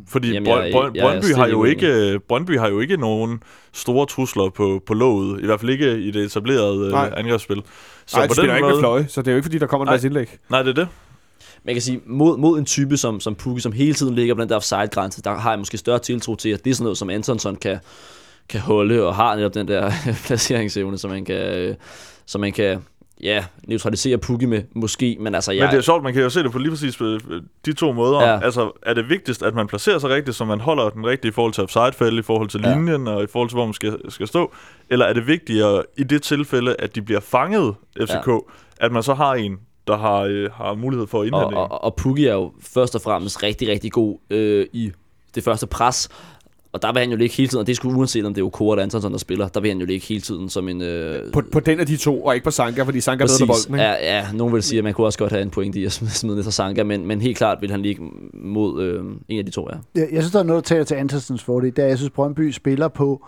[0.07, 3.43] Fordi Jamen, Jamen, jeg- Brøn, jeg Brøndby, har jo ikke, Brøndby har jo ikke nogen
[3.73, 5.41] store trusler på, på låget.
[5.41, 7.05] I hvert fald ikke i det etablerede Nej.
[7.07, 7.61] øh, angrebsspil.
[8.05, 9.85] Så Nej, de spiller ikke med fløje, så det er jo ikke, fordi der kommer
[9.85, 9.93] en Nej.
[9.93, 10.37] masse indlæg.
[10.49, 10.87] Nej, det er det.
[11.63, 14.41] Man kan sige, mod, mod en type som, som Pukki, som hele tiden ligger på
[14.41, 16.97] den der offside-grænse, der har jeg måske større tiltro til, at det er sådan noget,
[16.97, 17.77] som Antonsson kan,
[18.49, 19.91] kan holde, og har netop den der
[20.25, 21.75] placeringsevne, som man kan, øh,
[22.25, 22.79] som man kan
[23.23, 26.29] ja, neutralisere Pukki med, måske, men altså, jeg, Men det er sjovt, man kan jo
[26.29, 27.19] se det på lige præcis øh,
[27.65, 28.21] de to måder.
[28.21, 28.39] Ja.
[28.43, 31.31] Altså, er det vigtigst, at man placerer sig rigtigt, så man holder den rigtige i
[31.31, 32.73] forhold til offside i forhold til Ja.
[32.73, 34.53] linjen, og i forhold til, hvor man skal, skal stå?
[34.89, 38.37] Eller er det vigtigere i det tilfælde, at de bliver fanget, FCK, ja.
[38.79, 41.57] at man så har en, der har, øh, har mulighed for at og, indhente en?
[41.57, 44.91] og, og Pukki er jo først og fremmest rigtig, rigtig god øh, i
[45.35, 46.09] det første pres,
[46.71, 48.45] og der vil han jo ligge hele tiden, og det skulle uanset om det er
[48.45, 50.81] Okora eller Antonsson, der spiller, der vil han jo ligge hele tiden som en...
[50.81, 53.47] Øh, På, på den af de to, og ikke på Sanka, fordi Sanka er bedre
[53.47, 53.65] Præcis.
[53.67, 53.75] bolden.
[53.79, 53.89] Ikke?
[53.91, 55.91] Ja, ja, nogen vil sige, at man kunne også godt have en point i at
[55.91, 59.45] smide ned til Sanka, men, men helt klart vil han ligge mod øh, en af
[59.45, 59.77] de to, ja.
[60.01, 61.75] Jeg, jeg synes, der er noget, der taler til Andersens fordel.
[61.75, 63.25] Det er, jeg synes, Brøndby spiller på,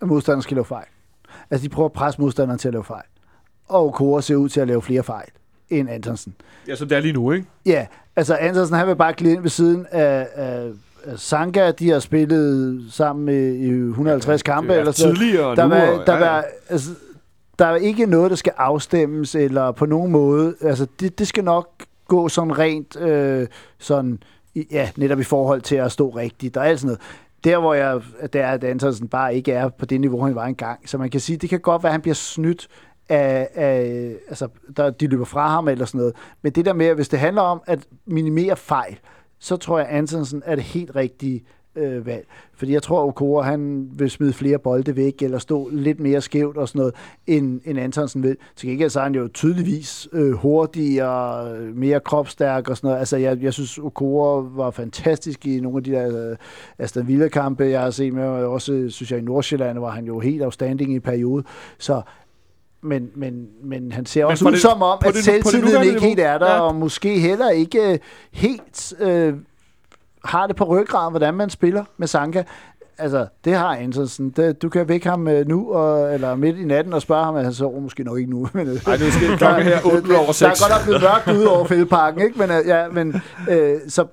[0.00, 0.86] at modstanderen skal lave fejl.
[1.50, 3.04] Altså, de prøver at presse modstanderen til at lave fejl.
[3.68, 5.28] Og Kåre ser ud til at lave flere fejl
[5.70, 6.34] end Antonsen.
[6.68, 7.46] Ja, som det er lige nu, ikke?
[7.66, 7.86] Ja,
[8.16, 10.70] altså Antonsen, han vil bare glide ind ved siden af, af, af
[11.16, 11.70] Sanka.
[11.70, 13.28] De har spillet sammen
[13.60, 14.72] i 150 kampe.
[14.72, 15.18] Ja, eller sådan noget.
[15.18, 15.68] tidligere der, nu.
[15.68, 16.90] var, der, ja, var, altså,
[17.58, 20.54] der er ikke noget, der skal afstemmes, eller på nogen måde.
[20.60, 21.68] Altså, det, det skal nok
[22.08, 23.46] gå sådan rent, øh,
[23.78, 24.18] sådan,
[24.70, 27.00] ja, netop i forhold til at stå rigtigt, og alt sådan noget.
[27.44, 28.00] Der, hvor jeg,
[28.32, 30.88] der er, at Antonsen bare ikke er på det niveau, han var engang.
[30.88, 32.68] Så man kan sige, det kan godt være, at han bliver snydt
[33.08, 36.14] af, af altså, der, de løber fra ham eller sådan noget.
[36.42, 38.98] Men det der med, at hvis det handler om at minimere fejl,
[39.38, 41.44] så tror jeg, Antonsen er det helt rigtige
[41.78, 42.26] øh, valg.
[42.54, 46.20] Fordi jeg tror, at Okora, han vil smide flere bolde væk, eller stå lidt mere
[46.20, 46.94] skævt og sådan noget,
[47.26, 48.36] end, end Antonsen vil.
[48.56, 52.98] Til gengæld så er han jo tydeligvis øh, hurtigere, øh, mere kropstærk og sådan noget.
[52.98, 56.36] Altså, jeg, jeg synes, Okora var fantastisk i nogle af de der øh,
[56.78, 60.20] Aston Villa-kampe, jeg har set med, og også, synes jeg, i Nordsjælland var han jo
[60.20, 61.44] helt outstanding i en periode.
[61.78, 62.02] Så
[62.82, 65.82] men, men, men han ser Men også ud det- som om, at det- det selvtilliden
[65.84, 66.60] ikke helt er der, Ja.
[66.60, 67.98] og måske heller ikke øh,
[68.32, 69.34] helt øh,
[70.24, 72.42] har det på ryggraden, hvordan man spiller med Sanka.
[73.00, 74.30] Altså, det har Andersen.
[74.30, 77.36] Det, du kan vække ham øh, nu, og, eller midt i natten, og spørge ham,
[77.36, 78.48] at han sover måske nok ikke nu.
[78.54, 80.38] Men, øh, Ej, nu skal klokken her 8 over 6.
[80.38, 82.38] der er godt nok blevet mørkt ude over fældeparken, ikke?
[82.38, 84.06] Men, øh, ja, men øh, så,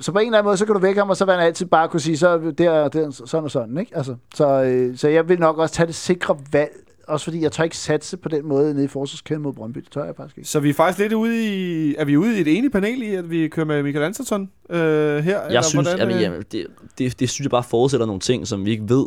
[0.00, 1.42] så på en eller anden måde, så kan du vække ham, og så vil han
[1.44, 3.96] altid bare kunne sige, så der, der sådan og sådan, ikke?
[3.96, 6.72] Altså, så, øh, så jeg vil nok også tage det sikre valg,
[7.10, 9.78] også fordi jeg tør ikke satse på den måde nede i forsvarskæden mod Brøndby.
[9.78, 10.48] Det tør jeg faktisk ikke.
[10.48, 11.94] Så vi er faktisk lidt ude i...
[11.94, 14.78] Er vi ude i et enigt panel i, at vi kører med Michael Andersson øh,
[15.24, 15.40] her?
[15.50, 16.22] Jeg synes, hvordan, jamen, øh?
[16.22, 16.66] jamen, det,
[16.98, 19.06] det, det synes jeg bare forudsætter nogle ting, som vi ikke ved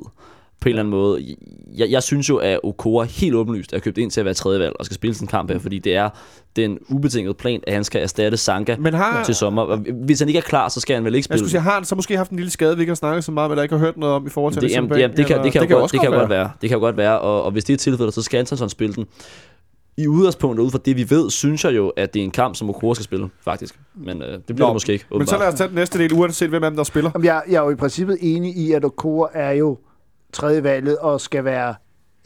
[0.64, 1.35] på en eller anden måde.
[1.76, 4.60] Jeg, jeg synes jo, at Okora helt åbenlyst er købt ind til at være tredje
[4.60, 6.10] valg og skal spille sådan en kamp her, fordi det er
[6.56, 9.76] den ubetingede plan, at han skal erstatte Sanka Men har, til sommer.
[10.06, 11.40] Hvis han ikke er klar, så skal han vel ikke jeg spille.
[11.40, 13.31] skulle sige, har han så måske haft en lille skade, vi ikke har snakket så
[13.31, 15.35] meget, eller ikke har hørt noget om i forhold til det, jamen, jamen, det, kan,
[15.35, 16.52] eller- det, kan, det, kan, godt, det kan godt være.
[16.61, 19.06] Det kan godt være, og, og hvis det er tilfældet, så skal Antonsson spille den.
[19.98, 22.56] I udgangspunktet, ud fra det vi ved, synes jeg jo, at det er en kamp,
[22.56, 23.80] som Okora skal spille, faktisk.
[23.95, 25.53] Men øh, det bliver Nå, det måske ikke, Men så lad åbenbart.
[25.53, 27.11] os tage den næste del, uanset hvem af dem, der spiller.
[27.15, 29.77] Jamen, jeg, jeg er jo i princippet enig i, at Okora er jo
[30.34, 31.76] tredje valget og skal være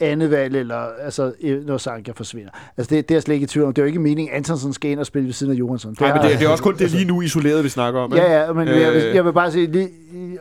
[0.00, 2.50] andet valg, eller altså, øh, når Sanka forsvinder.
[2.76, 3.74] Altså, det, det er jeg slet ikke i tvivl om.
[3.74, 5.96] Det er jo ikke meningen, at Antonsen skal ind og spille ved siden af Johansson.
[6.00, 8.12] Nej, men det, det er også kun det lige nu isoleret, vi snakker om.
[8.12, 8.26] ikke?
[8.26, 9.14] Ja, ja, men øh, jeg, vil, Øh.
[9.14, 9.88] jeg vil bare sige, lige,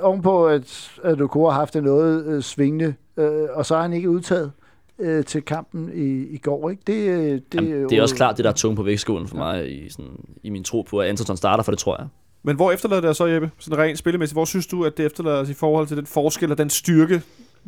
[0.01, 3.93] ovenpå, at, at Okora har haft det noget øh, svingende, øh, og så er han
[3.93, 4.51] ikke udtaget
[4.99, 6.69] øh, til kampen i, i går.
[6.69, 6.81] Ikke?
[6.87, 9.37] Det, øh, det, Jamen, det er også klart det, der er tungt på vægtskålen for
[9.37, 10.11] mig i, sådan,
[10.43, 12.07] i min tro på, at Antonsson starter, for det tror jeg.
[12.43, 13.51] Men hvor efterlader det så, Jeppe?
[13.59, 14.35] Sådan rent spillemæssigt.
[14.35, 17.21] Hvor synes du, at det efterlader os i forhold til den forskel og den styrke,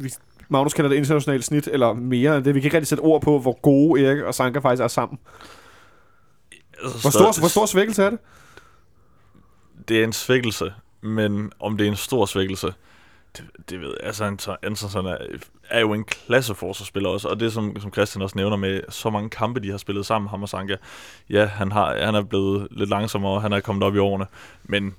[0.03, 0.13] vi,
[0.49, 2.55] Magnus kalder det internationalt snit, eller mere end det?
[2.55, 5.19] Vi kan ikke rigtig sætte ord på, hvor gode Erik og Sanka faktisk er sammen.
[6.83, 8.19] Altså, Hvor stor, hvor stor svækkelse er det?
[9.87, 12.73] Det er en svækkelse, men om det er en stor svækkelse,
[13.37, 14.07] det, det ved jeg.
[14.07, 15.17] Altså, Anton- Antonsson er,
[15.69, 19.09] er jo en klasse forsvarsspiller også, og det som, som Christian også nævner med så
[19.09, 20.75] mange kampe, de har spillet sammen, ham og Sanka.
[21.29, 24.25] Ja, han, har, han er blevet lidt langsommere, han er kommet op i årene,
[24.63, 24.95] men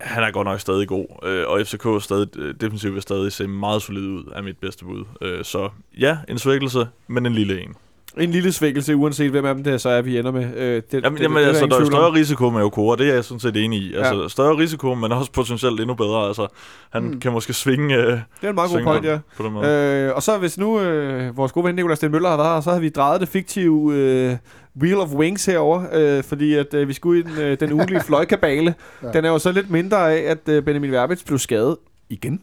[0.00, 3.32] han er godt nok stadig god, øh, og FCK er stadig, øh, defensivt vil stadig
[3.32, 5.04] se meget solid ud af mit bedste bud.
[5.22, 5.68] Øh, så
[5.98, 7.74] ja, en svækkelse, men en lille en.
[8.18, 10.44] En lille svækkelse, uanset hvem af dem det er, så er vi ender med.
[10.56, 13.14] Øh, det, Jamen, det, jamen det, altså, der er større risiko med Okora, det er
[13.14, 13.94] jeg sådan set enig i.
[13.94, 14.28] Altså, Ja.
[14.28, 16.26] større risiko, men også potentielt endnu bedre.
[16.26, 16.46] Altså,
[16.90, 17.20] han Mm.
[17.20, 19.18] kan måske svinge, øh, Det er en meget god point, ja.
[19.36, 19.66] på den måde.
[19.68, 22.60] Øh, og så hvis nu øh, vores gode ven Nicolai Sten Møller har været her,
[22.60, 24.36] så havde vi drejet det fiktive øh,
[24.80, 28.00] Wheel of Wings herover, øh, fordi at øh, vi skulle i den, øh, den ugenlige
[28.00, 28.74] fløjkabale.
[29.02, 29.12] Ja.
[29.12, 31.76] Den er jo så lidt mindre af, at øh, Benjamin Verbitz blev skadet
[32.08, 32.42] igen.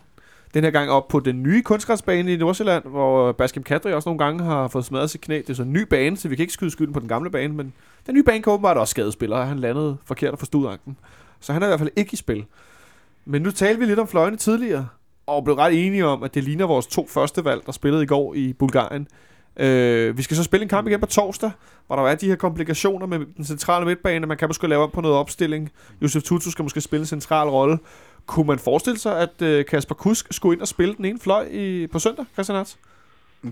[0.54, 4.24] Den her gang op på den nye kunstgræsbane i Nordsjælland, hvor Baskim Kadri også nogle
[4.26, 5.38] gange har fået smadret sit knæ.
[5.38, 7.30] Det er så en ny bane, så vi kan ikke skyde skylden på den gamle
[7.30, 7.74] bane, men
[8.06, 10.98] den nye bane kan åbenbart også skadespiller, og han landede forkert og forstod anken.
[11.40, 12.46] Så han er i hvert fald ikke i spil.
[13.26, 14.88] Men nu talte vi lidt om fløjene tidligere,
[15.28, 18.06] og blev ret enige om, at det ligner vores to første valg, der spillede i
[18.06, 19.08] går i Bulgarien.
[19.60, 21.52] Øh, vi skal så spille en kamp igen på torsdag,
[21.88, 24.28] hvor der er de her komplikationer med den centrale midtbane.
[24.28, 25.72] Man kan måske lave op på noget opstilling.
[26.02, 27.80] Josef Tutu skal måske spille en central rolle.
[28.26, 31.48] Kunne man forestille sig, at øh, Kasper Kusk skulle ind og spille den ene fløj
[31.52, 32.76] i, på søndag, Christian Hartz?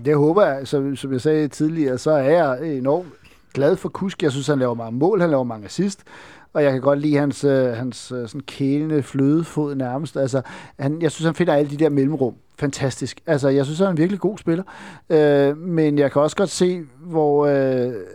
[0.04, 0.68] Det håber jeg.
[0.68, 3.08] Som, som jeg sagde tidligere, så er jeg enormt
[3.54, 4.22] glad for Kusk.
[4.22, 6.04] Jeg synes, han laver mange mål, han laver mange assist.
[6.52, 10.16] Og jeg kan godt lide hans, øh, hans øh, sådan kælende flødefod nærmest.
[10.16, 10.42] Altså,
[10.78, 12.34] han, jeg synes, han finder alle de der mellemrum.
[12.58, 13.20] Fantastisk.
[13.26, 14.64] Altså, jeg synes, han er en virkelig god spiller.
[15.10, 17.46] Øh, men jeg kan også godt se, hvor...
[17.46, 17.52] Øh,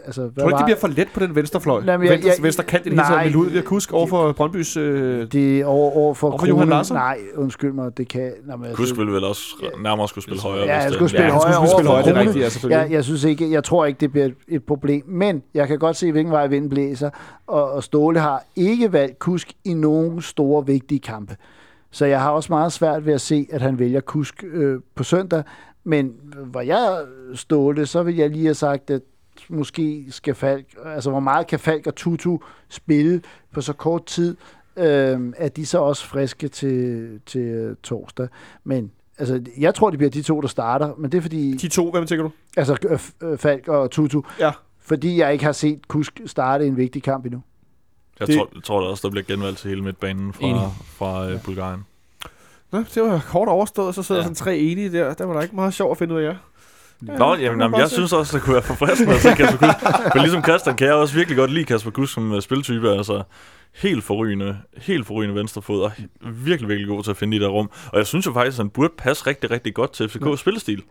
[0.06, 1.82] altså, hvad Tror du ikke, var- det bliver for let på den venstre fløj?
[1.86, 3.24] Nej, men jeg- venstre, jeg- venstre kant i det hele taget nej.
[3.24, 4.78] med Ludvig Kusk over for Brøndbys...
[4.78, 6.68] Øh, det er over, over for, Over for Johan.
[6.70, 6.98] Larsson?
[6.98, 8.32] Nej, undskyld mig, det kan...
[8.45, 9.41] Nej, men, Kusk ville vel også
[9.84, 10.66] nærmere skulle spille højere.
[10.66, 12.28] Ja, det- skulle spille ja, han skulle højere spille over højere, for det er Krone.
[12.30, 12.82] rigtigt, ja, selvfølgelig.
[12.84, 15.03] Jeg, jeg synes ikke, jeg tror ikke, det bliver et, et problem.
[15.07, 17.10] Men jeg kan godt se, hvilken vej vinden blæser.
[17.48, 21.36] Og, og Ståle har ikke valgt Kusk i nogen store, vigtige kampe.
[21.91, 25.03] Så jeg har også meget svært ved at se, at han vælger Kusk øh, på
[25.03, 25.44] søndag.
[25.84, 26.14] Men
[26.45, 27.06] hvor jeg
[27.36, 29.02] Ståle, så vil jeg lige have sagt, at
[29.49, 32.38] måske skal Falk, altså hvor meget kan Falk og Tutu
[32.70, 33.22] spille
[33.52, 34.38] på så kort tid,
[34.78, 38.28] øh, er de så også friske til, til øh, torsdag.
[38.64, 41.57] Men altså, jeg tror, det bliver de to, der starter, men det er fordi...
[41.57, 42.32] de to, hvem tænker du?
[42.57, 42.99] Altså
[43.38, 44.22] Falk og Tutu.
[44.40, 44.52] Ja.
[44.80, 47.41] Fordi jeg ikke har set Kusk starte en vigtig kamp endnu.
[48.20, 50.62] Jeg Det- tror, jeg tror da også, der bliver genvalgt til hele midtbanen Enig.
[50.98, 51.86] fra, fra øh, Bulgarien.
[52.72, 54.24] Nå, det var kort overstået, så sidder Ja.
[54.24, 54.26] ja.
[54.26, 55.14] sådan tre enige der.
[55.14, 56.36] Der var der ikke meget sjovt at finde ud af jer.
[57.08, 57.96] Ja, Nå, jamen, jamen, jeg se.
[57.96, 59.80] synes også, det kunne være forfriskende at se Kasper Kusk.
[60.14, 62.90] For ligesom Christian kan jeg også virkelig godt lide Kasper Kusk som øh, spiltype.
[62.91, 63.24] Altså,
[63.76, 65.91] helt forrygende, helt forrygende venstrefod, og
[66.22, 67.70] virkelig, virkelig god til at finde de der rum.
[67.91, 70.84] Og jeg synes jo faktisk, at han burde passe rigtig, rigtig godt til FCK's spillestil.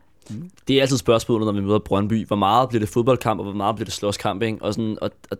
[0.68, 2.26] Det er altid spørgsmålet, når vi møder Brøndby.
[2.26, 4.58] Hvor meget bliver det fodboldkamp, og hvor meget bliver det slåskamp, ikke?
[4.60, 5.36] Og, sådan, og, og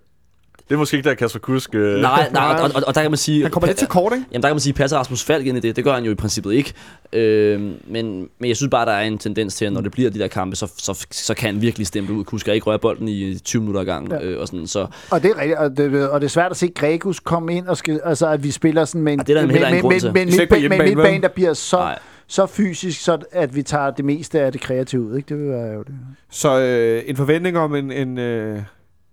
[0.69, 1.74] Det er måske ikke der, Kasper Kusk...
[1.74, 3.43] Øh, nej, nej, og, og, og, der kan man sige...
[3.43, 4.24] Han kommer lidt til kort, ikke?
[4.32, 5.77] Jamen, der kan man sige, passer Rasmus Falk ind i det.
[5.77, 6.73] Det gør han jo i princippet ikke.
[7.12, 10.11] Øh, men, men jeg synes bare, der er en tendens til, at når det bliver
[10.11, 12.24] de der kampe, så, så, så kan han virkelig stemple ud.
[12.24, 14.12] Kusk ikke røre bolden i 20 minutter ad gangen.
[14.12, 14.27] Ja.
[14.27, 16.57] Øh, og sådan, så Og det er rigtigt, og det, og det er svært at
[16.57, 19.36] se Gregus komme ind, og skal, altså at vi spiller sådan med en, Ja, det
[19.36, 20.28] er der med, med, med, med, med en
[20.61, 21.99] hjemmebane, midtbane, der bliver så, nej.
[22.27, 25.16] så fysisk, så at vi tager det meste af det kreative ud.
[25.16, 25.28] Ikke?
[25.28, 25.95] Det vil være jo det.
[26.31, 28.62] Så øh, en forventning om en, en, øh,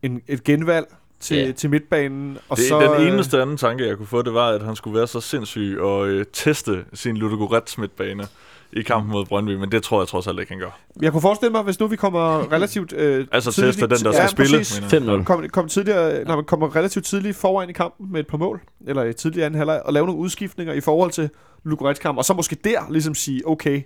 [0.04, 0.86] en, et genvalg
[1.20, 1.52] til, Ja.
[1.52, 2.38] til midtbanen.
[2.50, 4.76] Og Det, så, den øh, eneste anden tanke, jeg kunne få, det var, at han
[4.76, 8.24] skulle være så sindssyg og øh, teste sin Ludogorets midtbane
[8.74, 10.80] i kampen mod Brøndby, men det tror jeg trods alt ikke, han gør.
[11.02, 13.74] Jeg kunne forestille mig, hvis nu vi kommer relativt øh, Altså tidligt...
[13.78, 14.98] teste den, der ja, skal spille.
[14.98, 15.20] mener jeg.
[15.22, 15.24] 5-0.
[15.24, 18.62] Kom, kom tidligere, når man kommer relativt tidligt foran i kampen med et par mål,
[18.88, 21.30] eller i tidlig anden halvleg, og lave nogle udskiftninger i forhold til
[21.64, 23.82] Lugorets kamp, og så måske der ligesom sige, okay,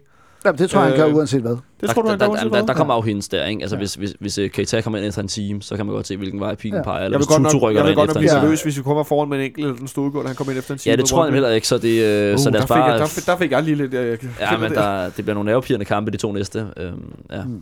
[0.46, 1.52] Jamen, det tror jeg, han Øh, gør uanset hvad.
[1.52, 2.76] det der, tror du, han der, gør der, uanset der, der, hvad?
[2.76, 3.62] kommer afhendes der, ikke?
[3.62, 6.08] Altså, hvis, hvis, hvis uh, Keita kommer ind efter en time, så kan man godt
[6.08, 6.98] se, hvilken vej pilen peger.
[6.98, 8.40] Jeg Eller vil hvis godt Tutu nok, rykker jeg vil derind godt nok efter en
[8.40, 10.60] blive nervøs, hvis vi kommer foran med en enkelt eller den stod han kommer ind
[10.60, 10.92] efter en time.
[10.92, 12.76] Ja, det tror jeg heller ikke, så, det, øh, Uh, så lad der, os fik
[12.76, 12.92] bare...
[12.92, 13.94] jeg, der, fik, jeg lige lidt...
[13.94, 16.68] Øh, Ja, men der, det bliver nogle nervepirrende kampe, de to næste.
[16.78, 17.44] Øhm, ja.
[17.44, 17.62] Mm.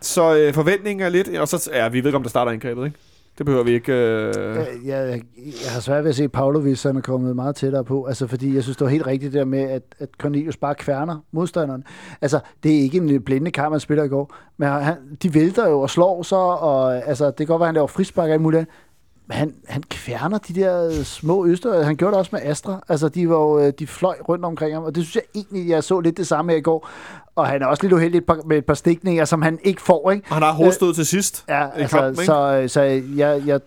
[0.00, 1.28] Så øh, forventningen er lidt...
[1.38, 2.98] Og så, ja, vi ved ikke, om der starter angrebet, ikke?
[3.40, 3.92] Det behøver vi ikke...
[3.92, 7.84] Øh, Jeg, jeg, jeg har svært ved at se Pavlovic, han er kommet meget tættere
[7.84, 8.04] på.
[8.04, 11.24] Altså, fordi jeg synes, det var helt rigtigt der med, at, at Cornelius bare kværner
[11.32, 11.84] modstanderen.
[12.20, 14.34] Altså, det er ikke en øh, blinde kamp, han spiller i går.
[14.56, 17.68] Men han, de vælter jo og slår så, og altså, det kan godt være, at
[17.68, 18.58] han laver frispark i alt muligt.
[18.58, 18.74] andet
[19.30, 21.82] han, han kværner de der små øster.
[21.82, 22.80] Han gjorde det også med Astra.
[22.88, 25.68] Altså, de, var jo, øh, de fløj rundt omkring ham, og det synes jeg egentlig,
[25.68, 26.88] jeg så lidt det samme her i går.
[27.36, 30.26] Og han er også lidt uheldig med et par stikninger, som han ikke får, ikke?
[30.28, 31.44] og han har hovedstød til sidst.
[31.48, 32.80] Ja, altså, kampen, så, så
[33.16, 33.60] jeg, jeg,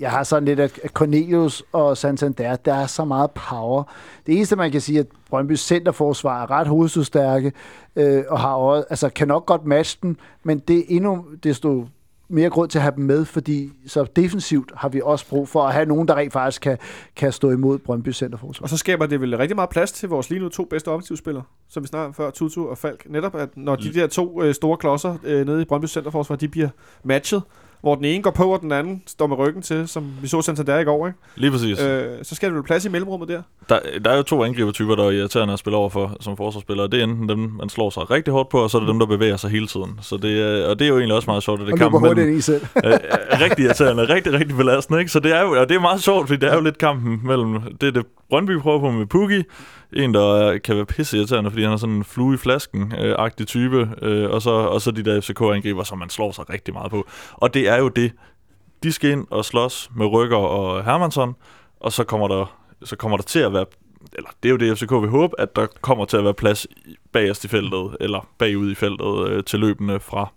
[0.00, 3.82] jeg har sådan lidt, at Cornelius og Santander, der er så meget power.
[4.26, 7.52] Det eneste, man kan sige, at Brøndbys centerforsvar er ret hovedstødstærke,
[7.96, 11.86] øh, og har også, altså, kan nok godt matche den, men det er endnu desto
[12.28, 15.62] mere grund til at have dem med, fordi så defensivt har vi også brug for
[15.62, 16.78] at have nogen, der rent faktisk kan,
[17.16, 18.64] kan stå imod Brøndby Centerforsvar.
[18.64, 21.44] Og så skaber det vel rigtig meget plads til vores lige nu to bedste offensivspillere,
[21.68, 23.06] som vi snakker om før, Tutu og Falk.
[23.10, 26.48] Netop, at når de der to øh, store klodser øh, nede i Brøndby Centerforsvar, de
[26.48, 26.68] bliver
[27.04, 27.42] matchet,
[27.80, 30.42] hvor den ene går på, og den anden står med ryggen til, som vi så
[30.42, 31.18] Santander i går, ikke?
[31.36, 31.82] Lige præcis.
[31.82, 33.42] Øh, så skal der vel plads i mellemrummet der.
[33.68, 36.88] Der, der er jo to angribertyper, der er irriterende at spille over for som forsvarsspillere.
[36.88, 38.98] Det er enten dem, man slår sig rigtig hårdt på, og så er det dem,
[38.98, 39.98] der bevæger sig hele tiden.
[40.02, 42.02] Så det er, og det er jo egentlig også meget sjovt, at det og kampen
[42.02, 42.66] mellem, ind i selv.
[42.84, 42.98] øh, øh,
[43.40, 44.98] rigtig irriterende, rigtig, rigtig belastende.
[44.98, 45.12] Ikke?
[45.12, 47.20] Så det er jo og det er meget sjovt, fordi det er jo lidt kampen
[47.24, 49.42] mellem det, er det Brøndby prøver på med Pukki,
[49.92, 53.46] en, der er- kan være pisse irriterende, fordi han er sådan en flue i flasken-agtig
[53.46, 56.90] type, øh, og, så, og så de der FCK-angriber, som man slår sig rigtig meget
[56.90, 57.06] på.
[57.32, 58.12] Og det er jo det.
[58.82, 61.34] De skal ind og slås med Rykker og Hermansson,
[61.80, 63.64] og så kommer der, så kommer der til at være
[64.12, 66.66] eller det er jo det, FCK vil håbe, at der kommer til at være plads
[67.12, 70.32] bagerst i feltet, eller bagud i feltet øh, til løbende fra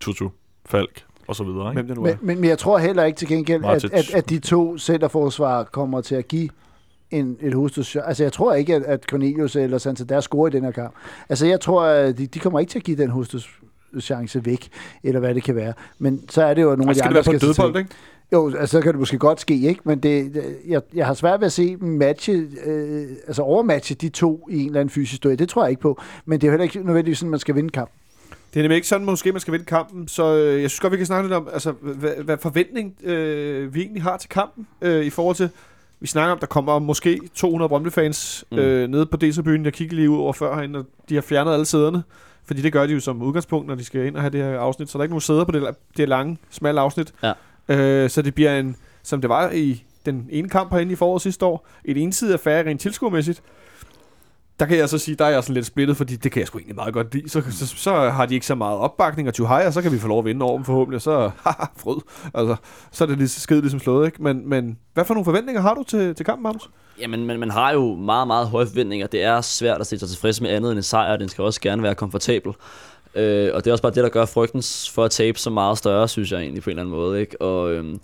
[0.00, 0.28] Tutu,
[0.66, 1.70] Falk og så videre.
[1.70, 1.94] Ikke?
[1.94, 5.64] Men, men, men jeg tror heller ikke til gengæld, at, at, at de to centerforsvar
[5.64, 6.48] kommer til at give
[7.10, 8.08] en, et hovedstødschance.
[8.08, 10.94] Altså, jeg tror ikke, at, at Cornelius eller Santander scorer i den her kamp.
[11.28, 14.68] Altså, jeg tror, at de, de kommer ikke til at give den hovedstødschance væk,
[15.02, 15.72] eller hvad det kan være.
[15.98, 17.54] Men så er det jo nogle Ej, af de skal det andre, være på en
[17.54, 17.90] dødbold, ikke?
[18.32, 19.80] Jo, altså, så kan det måske godt ske, ikke?
[19.84, 24.48] Men det, jeg, jeg har svært ved at se matche, øh, altså overmatche de to
[24.50, 25.38] i en eller anden fysisk duel.
[25.38, 26.00] Det tror jeg ikke på.
[26.24, 27.90] Men det er jo heller ikke nødvendigvis sådan, man skal vinde kamp.
[28.54, 30.92] Det er nemlig ikke sådan, måske man skal vinde kampen, så øh, jeg synes godt,
[30.92, 34.66] vi kan snakke lidt om, altså, hvad, hvad forventning øh, vi egentlig har til kampen,
[34.82, 35.50] øh, i forhold til,
[36.00, 38.58] vi snakker om, der kommer måske 200 Brøndby-fans Mm.
[38.58, 39.64] øh, nede på DC-byen.
[39.64, 42.02] Jeg kiggede lige ud over før herinde, og de har fjernet alle sæderne,
[42.44, 44.58] fordi det gør de jo som udgangspunkt, når de skal ind og have det her
[44.58, 47.12] afsnit, så der er ikke nogen sæder på det, det lange, smalle afsnit.
[47.22, 47.32] Ja.
[47.68, 51.22] Øh, så det bliver en, som det var i den ene kamp herinde i foråret
[51.22, 53.42] sidste år, et ensidigt affære rent tilskuermæssigt.
[54.60, 56.46] Der kan jeg så sige, der er jeg sådan lidt splittet, fordi det kan jeg
[56.46, 57.28] sgu egentlig meget godt lide.
[57.28, 59.98] Så, så, så har de ikke så meget opbakning og Tuhaj, og så kan vi
[59.98, 62.00] få lov at vinde over dem forhåbentlig, og så haha, frød.
[62.34, 62.56] Altså,
[62.92, 64.22] så er det lige skide ligesom slået, ikke?
[64.22, 66.70] Men, men hvad for nogle forventninger har du til, til kampen, Magnus?
[67.00, 69.06] Jamen, man, man har jo meget, meget høje forventninger.
[69.06, 71.44] Det er svært at se sig tilfreds med andet end en sejr, og den skal
[71.44, 72.52] også gerne være komfortabel.
[73.14, 75.78] Øh, og det er også bare det, der gør frygten for at tabe så meget
[75.78, 77.20] større, synes jeg egentlig på en eller anden måde.
[77.20, 77.42] Ikke?
[77.42, 78.00] Og øhm,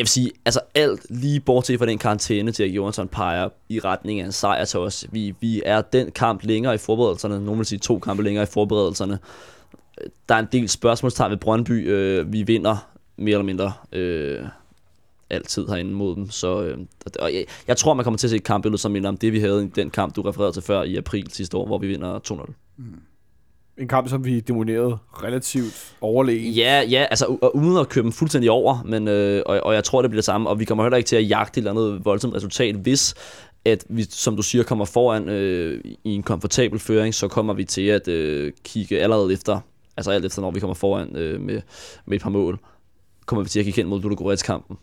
[0.00, 3.80] jeg vil sige, altså alt lige bortset fra den karantæne til, at Johansson peger i
[3.80, 5.06] retning af en sejr til os.
[5.12, 7.44] Vi, vi er den kamp længere i forberedelserne.
[7.44, 9.18] Nogle vil sige to kampe længere i forberedelserne.
[10.28, 11.88] Der er en del spørgsmålstegn ved Brøndby.
[11.90, 12.76] Øh, vi vinder
[13.16, 14.44] mere eller mindre øh,
[15.30, 16.30] altid herinde mod dem.
[16.30, 16.78] Så øh,
[17.20, 19.32] og jeg, jeg tror, man kommer til at se et kampbillede, som minder om det,
[19.32, 21.86] vi havde i den kamp, du refererede til før i april sidste år, hvor vi
[21.86, 22.52] vinder 2-0.
[23.80, 26.52] En kamp, som vi demonerede relativt overlegen.
[26.52, 29.74] Ja, ja, altså u- og uden at køre dem fuldstændig over, men, øh, og, og
[29.74, 31.66] jeg tror, det bliver det samme, og vi kommer heller ikke til at jagte et
[31.66, 33.14] eller andet voldsomt resultat, hvis
[33.64, 37.64] at vi, som du siger, kommer foran øh, i en komfortabel føring, så kommer vi
[37.64, 39.60] til at øh, kigge allerede efter,
[39.96, 41.60] altså alt efter, når vi kommer foran øh, med,
[42.06, 42.58] med et par mål,
[43.26, 44.76] kommer vi til at kigge hen mod Ludogorets-kampen.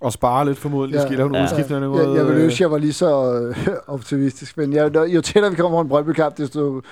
[0.00, 0.96] Og spare lidt formodentlig.
[0.96, 1.00] Ja.
[1.00, 1.06] Ja.
[1.06, 1.44] Skal I lave nogle Ja.
[1.44, 1.50] ja.
[1.50, 2.08] udskiftninger?
[2.08, 3.56] Jeg, jeg vil ønske, jeg var lige så øh,
[3.94, 6.82] optimistisk, men jeg, jo tættere vi kommer på en Brøndby-kamp, desto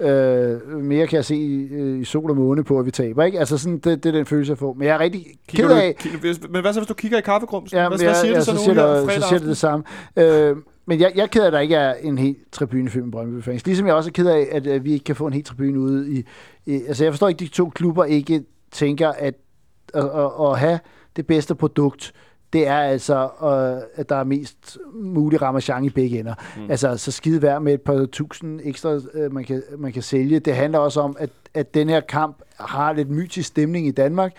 [0.00, 3.24] øh, mere kan jeg se øh, i sol og måne på, at vi taber.
[3.24, 3.38] Ikke?
[3.38, 4.72] Altså sådan, det, det er den følelse, jeg får.
[4.72, 5.94] Men jeg er rigtig ked du, af...
[6.00, 7.76] ki- hvis- men hvad så, hvis du kigger i kaffegrumsen?
[7.78, 9.56] Ja, hvad, men hvad siger jeg, det så, så, nu her så siger det det
[9.56, 9.84] samme.
[10.16, 10.56] Øh,
[10.86, 13.42] men jeg, jeg er ked af, at der ikke er en helt tribunefilm med Brøndby
[13.42, 13.66] fans.
[13.66, 15.80] Ligesom jeg også er ked af, at, at vi ikke kan få en helt tribune
[15.80, 16.24] ude i,
[16.66, 16.82] i...
[16.88, 19.34] Altså, jeg forstår ikke, at de to klubber ikke tænker, at
[19.94, 20.78] at, at, at have
[21.16, 22.12] det bedste produkt,
[22.52, 26.34] det er altså, øh, at der er mest mulig ramachan i begge ender.
[26.56, 26.70] Mm.
[26.70, 30.38] Altså, så skide værd med et par tusind ekstra, øh, man, kan, man kan sælge.
[30.40, 34.32] Det handler også om, at, at den her kamp har lidt mytisk stemning i Danmark.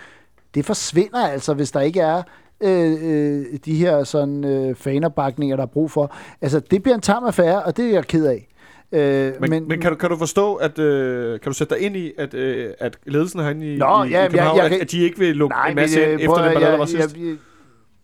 [0.55, 2.21] Det forsvinder altså, hvis der ikke er
[2.61, 6.15] øh, øh, de her sådan øh, fanerbakninger, der er brug for.
[6.41, 8.47] Altså, det bliver en tam affære, og det er jeg ked af.
[8.91, 11.83] Øh, Men, men, men kan, du, kan du forstå, at øh, kan du sætte dig
[11.83, 14.65] ind i, at, øh, at ledelsen herinde i, Nå, i, ja, i jeg- København, jeg
[14.65, 16.37] at, kan- at de ikke vil lukke Nej, en masse men, ind øh, efter prøv
[16.43, 17.17] den at- ballade, der jeg- var sidst?
[17.17, 17.37] jeg-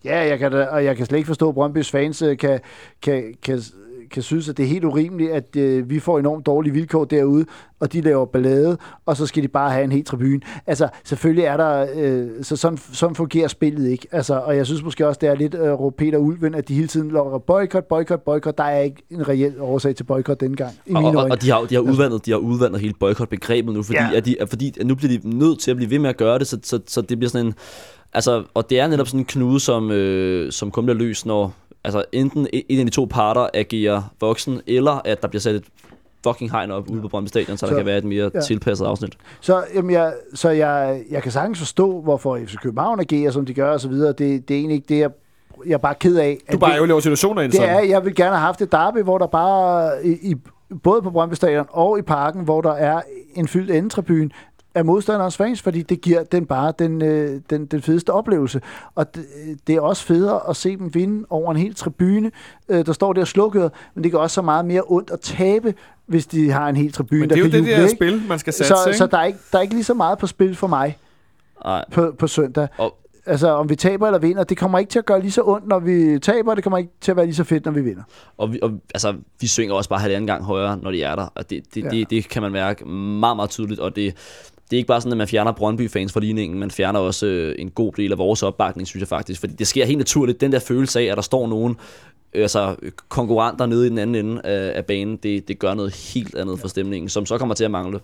[0.07, 2.59] Ja, jeg kan, da, og jeg kan slet ikke forstå, at Brøndby's fans øh, kan,
[3.01, 3.61] kan, kan,
[4.11, 7.45] kan synes, at det er helt urimeligt, at øh, vi får enormt dårlige vilkår derude,
[7.79, 10.39] og de laver ballade, og så skal de bare have en helt tribune.
[10.67, 11.87] Altså, selvfølgelig er der...
[11.95, 14.07] Øh, så sådan, sådan fungerer spillet ikke.
[14.11, 16.73] Altså, og jeg synes måske også, det er lidt øh, råb Peter Ulven, at de
[16.73, 18.57] hele tiden lokker boykot, boykot, boykot.
[18.57, 21.31] Der er ikke en reel årsag til boykot denne gang, i Og, mine og, øjne.
[21.33, 24.15] og de har, de har udvandet, de har udvandet hele boykot-begrebet nu, fordi, ja.
[24.15, 26.17] at de, at fordi at nu bliver de nødt til at blive ved med at
[26.17, 27.53] gøre det, så, så, så det bliver sådan en...
[28.13, 31.53] Altså, og det er netop sådan en knude, som, øh, som kun bliver løst, når
[31.83, 35.63] altså, enten en af de to parter agerer voksen, eller at der bliver sat et
[36.23, 38.39] fucking hegn op ude på Brøndby Stadion, så, Så- der kan være et mere ja.
[38.41, 39.17] tilpasset afsnit.
[39.41, 43.53] Så, jamen jeg, så jeg, jeg kan sagtens forstå, hvorfor FC København agerer, som de
[43.53, 44.07] gør og så videre.
[44.09, 45.09] Det, det er egentlig ikke det, jeg,
[45.65, 46.37] jeg er bare ked af.
[46.51, 48.61] Du at bare det, jo laver situationer ind det er, jeg vil gerne have haft
[48.61, 50.35] et derby, hvor der bare, i, i,
[50.83, 53.01] både på Brøndby Stadion og i parken, hvor der er
[53.35, 54.29] en fyldt endetribune,
[54.77, 58.61] af modstanderens fans, fordi det giver den bare den, øh, den, den fedeste oplevelse.
[58.95, 59.25] Og det,
[59.67, 62.31] det er også federe at se dem vinde over en hel tribune,
[62.69, 65.73] øh, der står der slukket, men det gør også så meget mere ondt at tabe,
[66.05, 67.81] hvis de har en hel tribune, Men det er der jo kan det juble, der
[67.87, 67.95] ikke?
[67.95, 68.97] spil, man skal satse, Så, ikke?
[68.97, 70.97] så der, er ikke, der er ikke lige så meget på spil for mig
[71.65, 71.85] Nej.
[71.91, 72.67] på, på søndag.
[72.77, 72.97] Og-
[73.29, 75.67] Altså, om vi taber eller vinder, det kommer ikke til at gøre lige så ondt,
[75.67, 78.03] når vi taber, det kommer ikke til at være lige så fedt, når vi vinder.
[78.37, 81.27] Og, vi, og altså, vi svinger også bare halvanden gang højere, når de er der.
[81.35, 81.89] Og det, det, ja.
[81.89, 83.79] det, det kan man mærke meget, meget tydeligt.
[83.79, 84.15] Og det,
[84.69, 86.59] det er ikke bare sådan, at man fjerner Brøndby-fans fra ligningen.
[86.59, 89.39] Man fjerner også øh, en god del af vores opbakning, synes jeg faktisk.
[89.39, 90.41] Fordi det sker helt naturligt.
[90.41, 91.77] Den der følelse af, at der står nogen
[92.33, 92.75] øh, altså,
[93.09, 96.59] konkurrenter nede i den anden ende af, af banen, det, det gør noget helt andet
[96.59, 97.99] for stemningen, som så kommer til at mangle.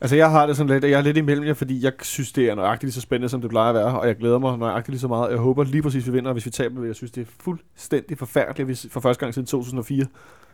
[0.00, 2.48] Altså, jeg har det sådan lidt, jeg er lidt imellem jer, fordi jeg synes, det
[2.48, 4.88] er nøjagtigt lige så spændende, som det plejer at være, og jeg glæder mig nøjagtigt
[4.88, 5.30] lige så meget.
[5.30, 7.30] Jeg håber lige præcis, vi vinder, og hvis vi taber, vil jeg synes, det er
[7.40, 10.06] fuldstændig forfærdeligt, hvis for første gang siden 2004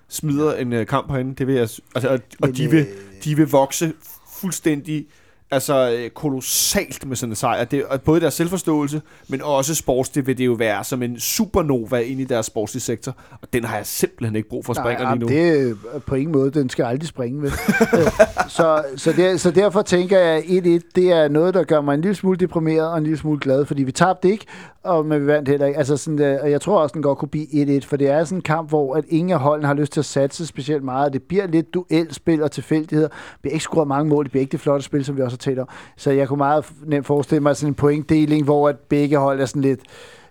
[0.09, 1.35] smider en uh, kamp herinde.
[1.35, 1.63] Det vil jeg,
[1.95, 3.93] altså, og, og de, vil, øh, de vil vokse
[4.35, 5.07] fuldstændig
[5.55, 7.65] altså øh, kolossalt med sådan en sejr.
[7.65, 11.21] Det, og både deres selvforståelse, men også sports, det vil det jo være som en
[11.21, 13.17] supernova ind i deres sportslige sektor.
[13.43, 15.27] Og den har jeg simpelthen ikke brug for at springe lige nu.
[15.27, 16.51] Det er på ingen måde.
[16.51, 17.51] Den skal aldrig springe med.
[17.95, 17.99] Øh,
[18.57, 21.95] så, så, der, så derfor tænker jeg, at 1-1, det er noget, der gør mig
[21.95, 24.47] en lille smule deprimeret og en lille smule glad, fordi vi tabte ikke,
[24.85, 25.79] og, men vi vandt heller ikke.
[25.79, 28.25] Altså sådan, øh, og jeg tror også, den godt kunne blive 1-1, for det er
[28.25, 31.13] sådan en kamp, hvor at ingen af holdene har lyst til at satse specielt meget.
[31.13, 33.09] Det bliver lidt duelspil og tilfældigheder.
[33.09, 34.25] Det bliver ikke scoret mange mål.
[34.25, 35.69] Det bliver ikke det flotte spil, som vi også har talt om.
[35.97, 39.47] Så jeg kunne meget nemt forestille mig sådan en pointdeling, hvor at begge hold er
[39.47, 39.81] sådan lidt,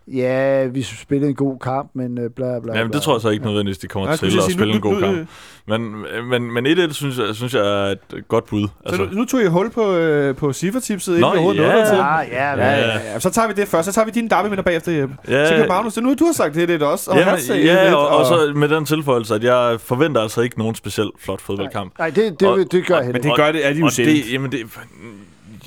[0.08, 2.78] ja, vi spillede en god kamp, men øh, bla bla bla.
[2.78, 4.76] Jamen, det tror jeg så ikke nødvendigvis, de kommer jeg til at sige, spille nu-
[4.76, 5.28] en god nu- kamp.
[5.68, 5.96] Men,
[6.30, 8.68] men, men 1-1 synes jeg, synes jeg er et godt bud.
[8.68, 11.68] Så Altså, nu, nu tog jeg hul på, øh, på Siffer-tipset, inden overhovedet ja.
[11.68, 11.98] dertil.
[12.02, 13.20] Ah, ja, Ja, ja, ja, ja.
[13.20, 13.86] Så tager vi det først.
[13.86, 15.16] Så tager vi dine derbyvinder bagefter, Jeppe.
[15.28, 17.12] ja, Så kan Magnus, nu du har sagt det lidt også.
[17.12, 20.42] Og ja, sagde ja, lidt, og, og, så med den tilføjelse, at jeg forventer altså
[20.42, 21.98] ikke nogen speciel flot fodboldkamp.
[22.00, 23.86] Nej, det, det, Og- det gør jeg heller Men det gør det, er de jo
[23.86, 24.26] og sjældent.
[24.26, 24.60] det, jamen det,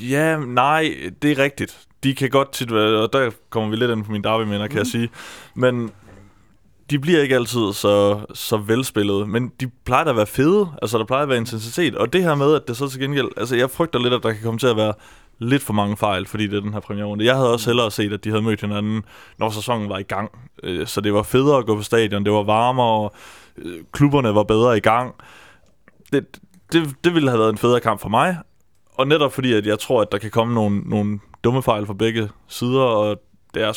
[0.00, 1.78] ja, nej, det er rigtigt.
[2.06, 4.70] De kan godt tit være, og der kommer vi lidt ind på mine derbyminder, kan
[4.70, 4.78] Mhm.
[4.78, 5.08] jeg sige.
[5.54, 5.90] Men
[6.90, 10.68] de bliver ikke altid så, så velspillede, men de plejer da at være fede.
[10.82, 11.94] Altså, der plejer at være intensitet.
[11.96, 13.28] Og det her med, at det så til gengæld...
[13.36, 14.92] Altså, jeg frygter lidt, at der kan komme til at være
[15.38, 17.24] lidt for mange fejl, fordi det er den her premierrunde.
[17.24, 19.02] Jeg havde også hellere set, at de havde mødt hinanden,
[19.38, 20.30] når sæsonen var i gang.
[20.62, 23.10] Øh, Så det var federe at gå på stadion, det var varmere,
[23.58, 25.14] øh, klubberne var bedre i gang.
[26.12, 26.26] Det,
[26.72, 28.36] det, det ville have været en federe kamp for mig,
[28.94, 31.94] og netop fordi, at jeg tror, at der kan komme nogle, nogle dumme fejl fra
[31.94, 33.20] begge sider, og
[33.54, 33.72] det er,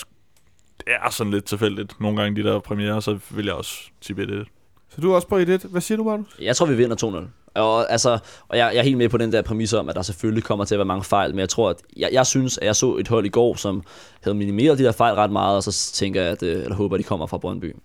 [0.77, 4.27] det er sådan lidt tilfældigt nogle gange, de der premiere, så vil jeg også tippe
[4.27, 4.47] det.
[4.89, 6.37] Så du er også på 1 Hvad siger du, Magnus?
[6.41, 7.27] Jeg tror, vi vinder 2-0.
[7.53, 10.01] Og, altså, og jeg, jeg er helt med på den der præmis om, at der
[10.01, 12.65] selvfølgelig kommer til at være mange fejl, men jeg tror, at jeg, jeg synes, at
[12.65, 13.83] jeg så et hold i går, som
[14.23, 16.95] havde minimeret de der fejl ret meget, og så tænker jeg, at, øh, eller håber,
[16.95, 17.75] at de kommer fra Brøndby.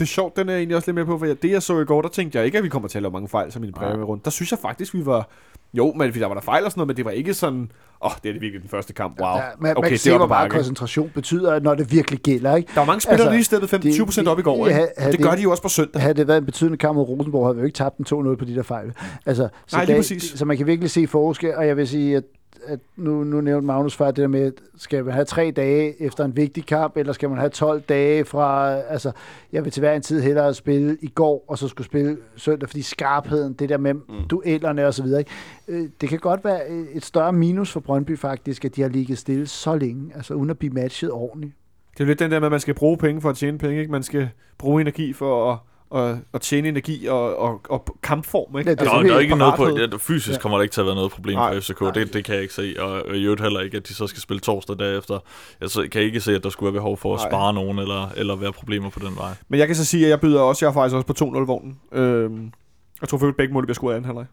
[0.00, 1.80] Det er sjovt, den er jeg egentlig også lidt med på, for det jeg så
[1.80, 3.62] i går, der tænkte jeg ikke, at vi kommer til at lave mange fejl som
[3.62, 3.70] Nej.
[3.74, 4.24] præmie rundt.
[4.24, 5.28] Der synes jeg faktisk, vi var...
[5.74, 7.58] Jo, men der var der fejl og sådan noget, men det var ikke sådan...
[8.04, 9.20] Åh, oh, det er det virkelig den første kamp.
[9.20, 9.28] Wow.
[9.28, 12.20] Ja, man, man okay, kan det se, var hvor meget koncentration betyder, når det virkelig
[12.20, 12.56] gælder.
[12.56, 12.68] Ikke?
[12.74, 14.66] Der var mange spillere, Altså, der lige steppede 15 procent op i går.
[14.66, 14.86] Ikke?
[14.98, 16.02] havde Det gør det- de jo også på søndag.
[16.02, 18.36] Havde det været en betydende kamp mod Rosenborg, havde vi jo ikke tabt den 2-0
[18.36, 18.92] på de der fejl.
[19.26, 20.22] Altså, så, Nej, lige der- præcis.
[20.38, 22.22] så man kan virkelig se forskel, og jeg vil sige, at,
[22.66, 26.24] at nu, nu nævnte Magnus før det der med, skal man have tre dage efter
[26.24, 29.12] en vigtig kamp, eller skal man have 12 dage fra, altså,
[29.52, 32.68] jeg vil til hver en tid hellere spille i går, og så skulle spille søndag,
[32.68, 34.02] fordi skarpheden, det der med mm.
[34.30, 35.30] duellerne og så videre, ikke?
[35.68, 39.18] Øh, det kan godt være et større minus for Brøndby faktisk, at de har ligget
[39.18, 41.52] stille så længe, altså uden at blive matchet ordentligt.
[41.92, 43.58] Det er jo lidt den der med, at man skal bruge penge for at tjene
[43.58, 43.80] penge.
[43.80, 43.92] Ikke?
[43.92, 44.28] Man skal
[44.58, 45.58] bruge energi for at,
[45.94, 48.58] at, at tjene energi og, og, og kampform.
[48.58, 48.70] Ikke?
[48.70, 50.42] Ja, det er Nå, selvfølgelig der er ikke noget på, ja, fysisk Ja.
[50.42, 51.80] kommer der ikke til at være noget problem Nej, for FCK.
[51.80, 51.90] nej.
[51.90, 54.06] Det, det kan jeg ikke se, og og i øvrigt heller ikke, at de så
[54.06, 55.18] skal spille torsdag derefter.
[55.60, 57.30] Jeg så, kan ikke se, at der skulle være behov for at Nej.
[57.30, 59.34] spare nogen, eller, eller være problemer på den vej.
[59.48, 61.78] Men jeg kan så sige, at jeg byder også, jeg er faktisk også på 2-0-vognen.
[61.92, 62.52] Øhm,
[63.00, 64.26] jeg tror faktisk, begge mål bliver scoret af anden halvleg.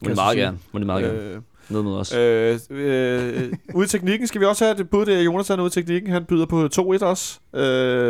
[0.00, 0.58] Må Kan de jeg meget gerne.
[0.72, 1.42] Må de meget gerne.
[1.70, 2.14] Øh, Ned med os.
[2.14, 5.66] øh, øh, ude i teknikken skal vi også have det bud, det er Jonathan ude
[5.66, 6.12] i teknikken.
[6.12, 7.38] Han byder på 2-1 også.
[7.54, 7.60] Øh,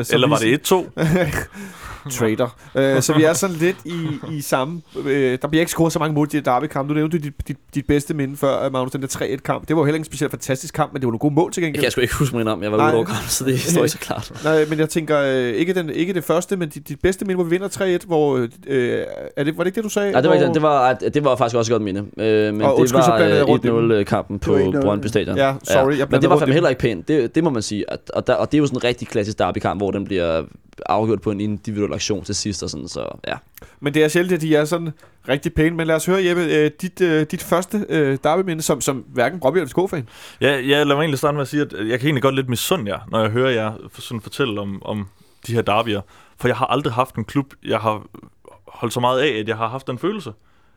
[0.05, 0.91] så Eller vi- var det 1-2?
[2.11, 2.57] Trader.
[2.75, 3.97] øh, så vi er sådan lidt i,
[4.37, 4.81] i samme...
[5.07, 6.89] Øh, der bliver ikke scoret så mange mål i det derby-kamp.
[6.89, 9.69] Du nævnte dit, dit, dit bedste minde før, Magnus, den der 3-1-kamp.
[9.69, 11.53] Det var jo heller ikke en specielt fantastisk kamp, men det var nogle gode mål
[11.53, 11.83] til Jeg gengæld.
[11.83, 12.63] kan sgu ikke huske mig om.
[12.63, 12.87] Jeg var Nej.
[12.89, 14.33] ude over kampen, så det står ikke så klart.
[14.45, 17.35] Nej, men jeg tænker, øh, ikke, den, ikke det første, men dit, dit bedste minde,
[17.35, 18.49] hvor vi vinder 3-1, hvor...
[18.67, 19.05] Øh,
[19.37, 20.13] er det, var det ikke det, du sagde?
[20.13, 22.01] Nej, det var, hvor, ikke, det var, det var faktisk også et godt minde.
[22.19, 23.91] Øh, men Og det undskyld, så var blandede jeg rundt i dem.
[23.91, 24.81] øh, 1-0-kampen på 1-0.
[24.81, 25.37] Brøndby Stadion.
[25.37, 27.09] Ja, sorry, jeg Men det var fandme heller ikke pænt.
[27.09, 27.91] Det, det må man sige.
[27.93, 30.43] Og, og, der, og det er jo sådan en rigtig klassisk derbykamp, hvor den bliver
[30.87, 32.63] afgjort på en individuel aktion til sidst.
[32.63, 33.37] Og sådan, så ja.
[33.81, 34.91] Men det er sjældent, at de er sådan
[35.29, 35.77] rigtig pæne.
[35.77, 39.41] Men lad os høre, Jeppe, øh, dit, øh, dit første øh, derbyminde, som, som hverken
[39.41, 40.09] Brøndby eller FCK-fan.
[40.41, 42.49] Ja, jeg lader mig egentlig starte med at sige, at jeg kan egentlig godt lidt
[42.49, 45.07] misunde jer, når jeg hører jer sådan fortælle om, om
[45.47, 46.01] de her derbyer.
[46.41, 48.07] For jeg har aldrig haft en klub, jeg har
[48.69, 50.33] holdt så meget af, at jeg har haft den følelse.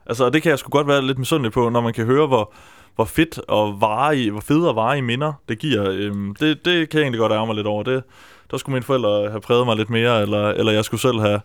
[0.08, 2.28] Altså, og det kan jeg sgu godt være lidt misundelig på, når man kan høre,
[2.28, 2.54] hvor,
[2.96, 5.90] hvor fedt og varige, hvor fede og varige minder det giver.
[5.92, 7.84] Øhm, det, det kan jeg egentlig godt ærge mig lidt over.
[7.84, 8.04] Det,
[8.52, 11.42] der skulle mine forældre have præget mig lidt mere, eller, eller jeg skulle selv have,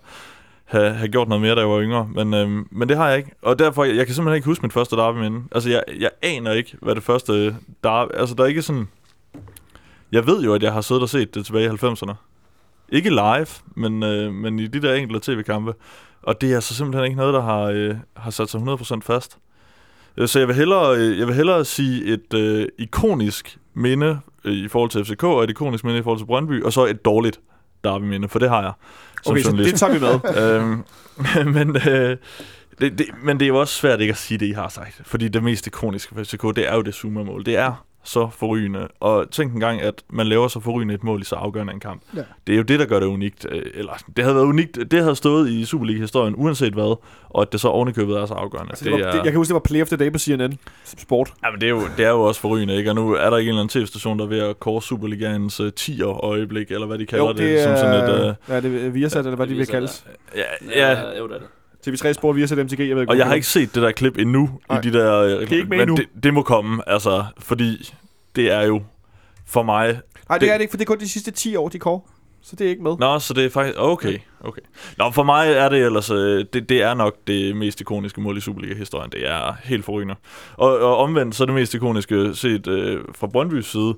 [0.64, 2.08] have, have gjort noget mere, da jeg var yngre.
[2.14, 3.30] Men, øhm, men det har jeg ikke.
[3.42, 5.42] Og derfor, jeg, jeg kan simpelthen ikke huske mit første derby-minde.
[5.52, 8.10] Altså, jeg, jeg aner ikke, hvad det første derby...
[8.14, 8.88] Altså, der er ikke sådan...
[10.12, 12.14] Jeg ved jo, at jeg har siddet og set det tilbage i 90'erne.
[12.88, 15.74] Ikke live, men, øh, men i de der enkelte tv-kampe.
[16.22, 19.38] Og det er altså simpelthen ikke noget, der har, øh, har sat sig 100% fast.
[20.16, 24.52] Øh, Så jeg vil hellere, øh, jeg vil hellere sige et øh, ikonisk minde øh,
[24.52, 27.04] i forhold til FCK, og et ikonisk minde i forhold til Brøndby, og så et
[27.04, 27.40] dårligt
[27.84, 28.72] derby-minde, for det har jeg
[29.22, 29.70] som Okay, så journalist.
[29.72, 30.20] det tager vi med.
[30.60, 32.16] øhm, men, øh,
[32.80, 35.00] det, det, men det er jo også svært ikke at sige det, I har sagt.
[35.04, 37.46] Fordi det mest ikoniske for FCK, det er jo det Zuma-mål.
[37.46, 38.88] Det er så forrygende.
[39.00, 42.02] Og tænk engang, at man laver så forrygende et mål i så afgørende en kamp.
[42.16, 42.22] Ja.
[42.46, 43.46] Det er jo det, der gør det unikt.
[43.50, 44.78] Øh, Eller, det havde været unikt.
[44.90, 46.96] Det havde stået i Superliga-historien, uanset hvad.
[47.30, 48.70] Og at det så ovenikøbet er så afgørende.
[48.70, 50.58] Altså, det var, det, jeg kan huske, det var Play of the Day på CNN
[50.84, 51.32] Sport.
[51.44, 52.90] Jamen, det er, jo, det er jo også forrygende, ikke?
[52.90, 55.60] Og nu er der ikke en eller anden tv-station, der er ved at kåre Superligaens
[55.60, 58.10] uh, 10'er-øjeblik, eller hvad de kalder Jo, det, det som sådan et...
[58.26, 58.28] er...
[58.28, 60.04] Uh, Ja, det er Viasat, eller hvad de vil kaldes.
[60.36, 60.42] ja,
[60.76, 61.46] ja, jo, det er det.
[61.88, 63.10] TV3 Sport, Viasat, MTG, jeg ved ikke.
[63.12, 64.78] og jeg har ikke set det der klip endnu Nej.
[64.78, 65.18] i de der...
[65.18, 65.96] øh, Det er ikke med men endnu.
[65.96, 67.94] det, det må komme, altså, fordi
[68.36, 68.82] det er jo
[69.46, 69.86] for mig...
[70.28, 71.78] Nej, det, det- er det ikke, for det er kun de sidste 10 år, de
[71.78, 72.08] går.
[72.44, 72.96] Så det er ikke med.
[72.98, 73.78] Nå, så det er faktisk...
[73.78, 74.60] Okay, okay.
[74.98, 76.10] Nå, for mig er det ellers...
[76.10, 79.10] øh, Det, det er nok det mest ikoniske mål i Superliga-historien.
[79.10, 80.14] Det er helt forrygende.
[80.56, 83.94] Og, og omvendt, så er det mest ikoniske set øh, fra Brøndbys side,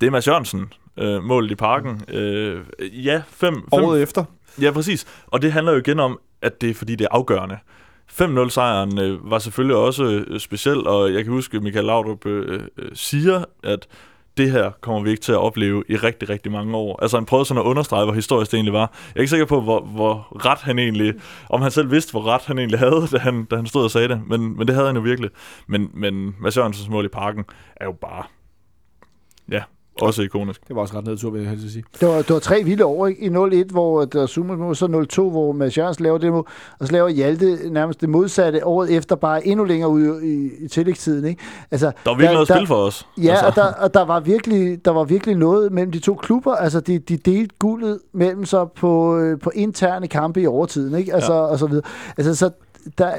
[0.00, 0.72] det er Mads Jørgensen.
[0.98, 2.02] Øh, målet i parken.
[2.08, 4.24] Øh, ja, fem, fem, Året efter.
[4.60, 5.06] Ja, præcis.
[5.26, 7.58] Og det handler jo igen om, at det er fordi, det er afgørende.
[8.12, 12.60] 5-0-sejren øh, var selvfølgelig også øh, speciel, og jeg kan huske, at Michael Laudrup øh,
[12.78, 13.88] øh, siger, at
[14.36, 17.02] det her kommer vi ikke til at opleve i rigtig, rigtig mange år.
[17.02, 18.94] Altså han prøvede sådan at understrege, hvor historisk det egentlig var.
[19.08, 21.14] Jeg er ikke sikker på, hvor, hvor ret han egentlig,
[21.50, 23.90] om han selv vidste, hvor ret han egentlig havde, da han, da han stod og
[23.90, 24.22] sagde det.
[24.26, 25.30] Men, men det havde han jo virkelig.
[25.66, 27.44] Men, men Mads Jørgensens mål i parken
[27.76, 28.24] er jo bare,
[29.50, 29.62] ja,
[30.02, 30.68] også ikonisk.
[30.68, 31.84] Det var også ret nedtur, vil jeg helst sige.
[32.00, 33.22] Det var, det var tre vilde år ikke?
[33.22, 34.86] i 0-1, hvor der zoomer mål, så
[35.26, 36.48] 0-2, hvor Mads Jørgensen laver det mål,
[36.80, 40.68] og så laver Hjalte nærmest det modsatte året efter, bare endnu længere ud i, i
[40.68, 41.24] tillægstiden.
[41.24, 41.42] Ikke?
[41.70, 43.06] Altså, Der var virkelig noget at der, spille for os.
[43.16, 43.46] Ja, altså.
[43.46, 43.60] altså.
[43.62, 46.54] og, der, og der, var virkelig, der var virkelig noget mellem de to klubber.
[46.54, 51.14] Altså, de, de delte guldet mellem sig på, øh, på interne kampe i overtiden, ikke?
[51.14, 51.40] Altså, ja.
[51.40, 51.84] og så videre.
[52.16, 52.50] Altså, så
[52.98, 53.12] der,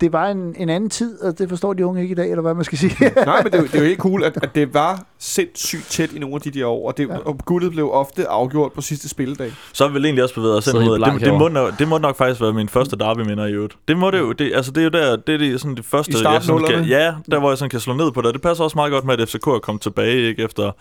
[0.00, 2.42] det var en, en anden tid, og det forstår de unge ikke i dag, eller
[2.42, 2.92] hvad man skal sige.
[3.26, 5.86] Nej, men det er, jo, det er jo helt cool, at, at det var sindssygt
[5.90, 7.16] tæt i nogle af de der år, og, det, ja.
[7.16, 9.52] og guldet blev ofte afgjort på sidste spilledag.
[9.72, 11.88] Så har vi vel egentlig også bevæget os ind mod, det, det, må, nok, det
[11.88, 13.76] må nok faktisk være min første derby-minder i øvrigt.
[13.88, 15.84] Det må det jo, det, altså det er jo der, det er det, sådan det
[15.84, 18.34] første, I jeg sådan kan, ja, der hvor jeg sådan kan slå ned på det.
[18.34, 20.72] Det passer også meget godt med, at FCK er kommet tilbage, ikke, efter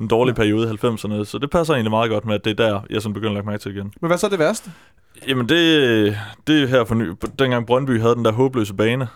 [0.00, 2.70] en dårlig periode i 90'erne, så det passer egentlig meget godt med, at det er
[2.70, 3.92] der, jeg sådan begynder at lægge mærke til igen.
[4.00, 4.70] Men hvad så er det værste?
[5.28, 9.08] Jamen det, det er her for ny, dengang Brøndby havde den der håbløse bane,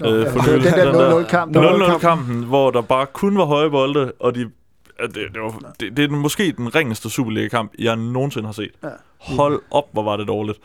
[0.00, 0.64] Nå, Øh, ja, for nylig.
[0.64, 1.56] den der der 0-0-kamp.
[1.56, 6.04] 0-0-kampen, hvor der bare kun var høje bolde, og de, det, det, var, det, det
[6.04, 8.70] er måske den ringeste Superliga-kamp, jeg nogensinde har set.
[8.82, 8.88] Ja.
[9.18, 10.58] Hold op, hvor var det dårligt.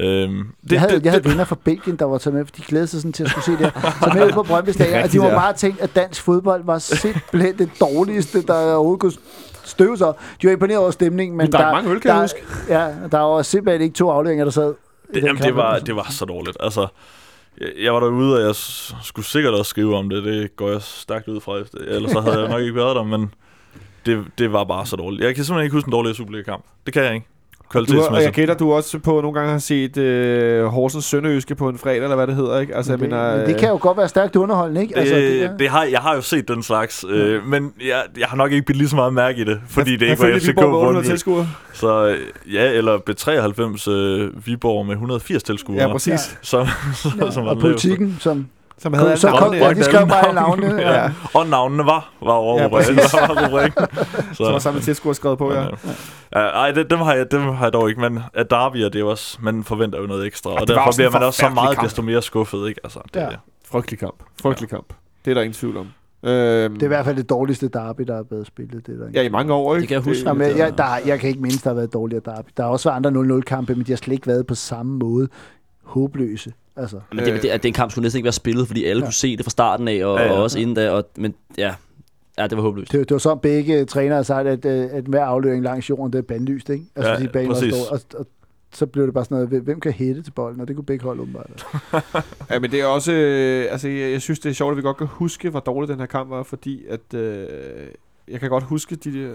[0.00, 2.52] Øhm, det, Jeg havde, det, jeg havde venner fra Belgien, der var taget med, for
[2.56, 3.70] de glædede sig sådan til at skulle se det her.
[4.02, 6.78] Så med ud på Brøndby Stadion, og de var meget tænkt, at dansk fodbold var
[6.78, 9.12] simpelthen det dårligste, der overhovedet kunne
[9.64, 10.12] støve sig.
[10.42, 12.42] De var imponeret over stemningen, men Men der er mange øl, kan jeg der, huske.
[12.68, 14.74] Ja, der var simpelthen ikke to afleveringer, der sad.
[15.14, 16.56] det, jamen, det, var, det var så dårligt.
[16.60, 16.86] Altså,
[17.60, 18.54] jeg, jeg var derude, og jeg
[19.02, 20.24] skulle sikkert også skrive om det.
[20.24, 21.56] Det går jeg stærkt ud fra.
[21.58, 23.34] efter- Ellers så havde jeg nok ikke været der, men
[24.06, 25.24] det, det var bare så dårligt.
[25.24, 26.64] Jeg kan simpelthen ikke huske en dårlig Superliga-kamp.
[26.86, 27.26] Det kan jeg ikke.
[27.72, 31.54] Du har, og jeg gætter, du også på nogle gange har set øh, Horsens Sønderjyske
[31.54, 32.74] på en fredag, eller hvad det hedder, ikke?
[32.76, 34.96] Altså, Men det, jeg mener, men det kan jo godt være stærkt underholdende, ikke?
[34.96, 38.26] Altså, det, det, det har, jeg har jo set den slags, øh, men jeg, jeg
[38.28, 40.48] har nok ikke blivet lige så meget mærke i det, fordi det ikke var FCK
[40.48, 41.08] Viborg med 800 Brøndby.
[41.08, 41.48] tilskuere.
[41.72, 45.82] Så øh, ja, eller B93 øh, Viborg med 180 tilskuere.
[45.82, 46.10] Ja, præcis.
[46.10, 46.18] Ja.
[46.42, 46.66] Som,
[47.02, 48.46] som, Ja, som var og politikken, som...
[48.78, 50.66] Som havde så kom, ja, de skrev bare navnene.
[50.68, 50.82] navnene.
[50.90, 51.02] Ja.
[51.02, 51.10] Ja.
[51.34, 52.96] Og navnene var, var over Ja, ja, rubrikken.
[52.96, 53.12] præcis.
[53.28, 53.84] var rubrikken.
[54.34, 55.60] som var sammen med tilskuere skrevet på, ja.
[55.62, 55.68] Ja.
[56.34, 58.94] Ja, ej, det, dem, har jeg, dem har jeg dog ikke, men at Derby, det
[58.94, 61.38] er jo også, man forventer jo noget ekstra, og det var derfor bliver man også
[61.38, 61.84] så meget kamp.
[61.86, 62.80] desto mere skuffet, ikke?
[62.84, 63.24] Altså, det, Ja.
[63.24, 63.36] ja.
[63.70, 64.14] Frygtelig kamp.
[64.42, 64.86] Frygtelig kamp.
[65.24, 65.86] Det er der ingen tvivl om.
[66.22, 68.86] Øhm, Det er i hvert fald det dårligste derby, der er blevet spillet.
[68.86, 69.18] Det er der ikke.
[69.20, 69.80] Ja, i mange år, ikke?
[69.80, 70.28] Det kan jeg huske.
[70.28, 72.48] Jamen, det- jeg, der, jeg kan ikke mindes, der har været dårligere derby.
[72.56, 75.28] Der har også været andre 0-0-kampe, men de har slet ikke været på samme måde
[75.84, 76.52] håbløse.
[76.76, 79.06] Altså, Men det, det, det, den kamp skulle næsten ikke være spillet, fordi alle Ja.
[79.06, 80.32] kunne se det fra starten af, og, Ja, ja, ja.
[80.36, 80.90] og også inden da.
[80.90, 81.74] Og, men ja,
[82.38, 82.92] ja, det var håbløst.
[82.92, 86.12] det, det var sådan, begge trænere har sagt, at, øh, at hver aflevering langs jorden,
[86.12, 86.84] det er bandlyst, ikke?
[86.96, 87.74] Altså, Ja, banen var præcis.
[87.74, 88.26] stor, og, og,
[88.72, 91.04] så blev det bare sådan noget, hvem kan hætte til bolden, og det kunne begge
[91.04, 91.66] hold åbenbart.
[92.50, 93.12] Ja, men det er også...
[93.12, 95.88] Øh, altså, jeg, jeg synes, det er sjovt, at vi godt kan huske, hvor dårlig
[95.88, 97.14] den her kamp var, fordi at...
[97.14, 97.46] Øh,
[98.28, 99.30] jeg kan godt huske de der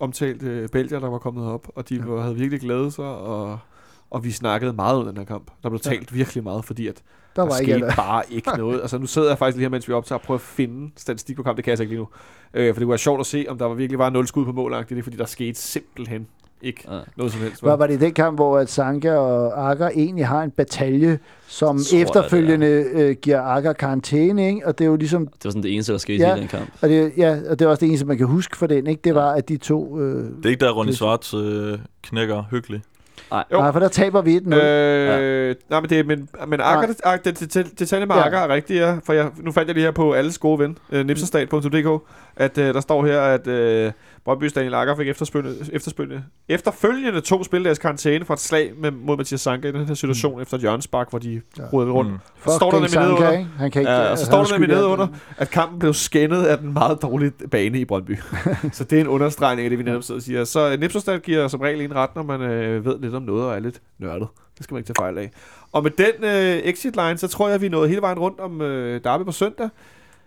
[0.00, 2.04] omtalte belgier, der var kommet op, og de Ja.
[2.04, 3.58] var, havde virkelig glædet sig, og,
[4.12, 5.50] og vi snakkede meget om den her kamp.
[5.62, 5.90] Der blev Ja.
[5.90, 6.94] talt virkelig meget, fordi at
[7.36, 7.96] Der Der var ikke skete andet.
[7.96, 8.80] bare ikke noget.
[8.80, 11.36] Altså, nu sidder jeg faktisk lige her, mens vi optager, og prøver at finde statistik
[11.36, 11.56] på kampen.
[11.56, 12.08] Det kan jeg altså ikke lige nu.
[12.54, 14.52] Øh, for det være sjovt at se, om der var virkelig var nul skud på
[14.52, 14.72] mål.
[14.88, 16.26] Det er fordi, der skete simpelthen
[16.62, 16.98] ikke Ja.
[17.16, 17.62] noget som helst.
[17.62, 21.78] Var, var det den kamp, hvor at Sanka og Akker egentlig har en batalje, som
[21.78, 24.66] Tror jeg, efterfølgende øh, giver Akker karantæne, ikke?
[24.66, 26.34] Og det er jo ligesom, Det var sådan det eneste, der skete Ja.
[26.36, 26.70] i den kamp.
[26.82, 29.00] og det, ja, og det er også det eneste, man kan huske for den, ikke?
[29.04, 30.00] Det var, at de to...
[30.00, 32.42] Øh, Det er ikke der, Ronny Svarts øh, knækker
[33.52, 33.58] Jo.
[33.60, 34.54] nej, for der taber vi 1-0.
[34.54, 38.22] Øh, nej, men, det, men, men Akker, det, Ak- det, det, det, detaljen med Ja.
[38.24, 38.96] Akker er rigtigt, ja.
[39.04, 42.02] For jeg, nu fandt jeg lige her på alles gode ven, øh, nipsestat.dk,
[42.36, 43.92] at øh, der står her, at øh,
[44.28, 49.16] Brøndby's Daniel Akker fik efterfølgende, efterfølgende, efterfølgende to spildags karantæne for et slag med, mod
[49.16, 50.42] Mathias Sanka i den her situation, mm.
[50.42, 51.62] efter et hjørnespark, hvor de Ja.
[51.72, 52.10] rundt.
[52.12, 52.18] Mm.
[52.46, 53.44] Så står der nemlig nede under?
[53.58, 53.92] Han kan ikke...
[53.92, 57.02] Ja, så står er der nemlig nede under, at kampen blev skændet af den meget
[57.02, 58.18] dårlige bane i Brøndby.
[58.72, 60.44] så det er en understregning af det, vi netop sidder og siger.
[60.44, 63.54] Så Nipsostad giver som regel en ret, når man øh, ved lidt om noget og
[63.54, 64.28] er lidt nørdet.
[64.58, 65.30] Det skal man ikke tage fejl af.
[65.72, 68.40] Og med den øh, exit line, så tror jeg, vi er nået hele vejen rundt
[68.40, 69.68] om øh, Derby på søndag.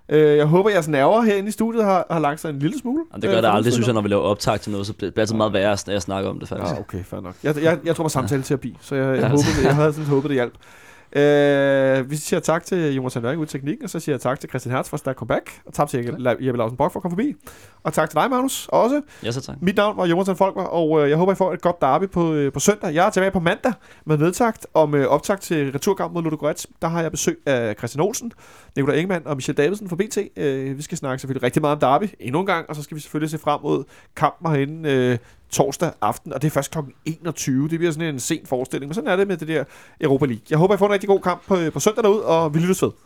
[0.09, 3.03] Øh, jeg håber, jeres nerver herinde i studiet har, har lagt sig en lille smule.
[3.11, 4.93] Jamen, det gør øh, det aldrig, synes jeg, når vi laver optag til noget, så
[4.93, 6.73] bliver det altid meget værre, når jeg snakker om det faktisk.
[6.73, 7.35] Ja, okay, fair nok.
[7.43, 9.27] Jeg, jeg, jeg tror på samtale-terapi, så jeg, jeg, Ja.
[9.27, 10.53] håbede, jeg havde sådan håbet, det hjalp.
[11.15, 14.39] Øh, vi siger tak til Jonas Sandberg ud i teknikken, og så siger jeg tak
[14.39, 15.99] til Christian Hertz for stærk comeback, og tak til
[16.39, 17.35] Jeppe Lausen Brock for at komme forbi,
[17.83, 19.01] og tak til dig, Magnus, også.
[19.23, 19.55] Ja, så tak.
[19.61, 22.33] Mit navn var Jonathan Folker, og øh, jeg håber, I får et godt derby på,
[22.33, 22.93] øh, på søndag.
[22.93, 23.73] Jeg er tilbage på mandag
[24.05, 26.67] med nedtagt om øh, optakt til returkamp mod Ludogorets.
[26.81, 28.31] Der har jeg besøg af Christian Olsen,
[28.75, 30.17] Nikolaj Ingemann og Michel Davidsen fra BT.
[30.37, 32.95] Øh, vi skal snakke selvfølgelig rigtig meget om derby endnu en gang, og så skal
[32.95, 33.83] vi selvfølgelig se frem mod
[34.15, 35.17] kampen herinde øh,
[35.55, 36.79] torsdag aften, og det er først kl.
[37.05, 37.69] 21.
[37.69, 39.63] Det bliver sådan en sen forestilling, men sådan er det med det der
[40.01, 40.43] Europa League.
[40.49, 42.59] Jeg håber, I får en rigtig god kamp på, øh, på søndag derude, og vi
[42.59, 42.91] lyttes ved.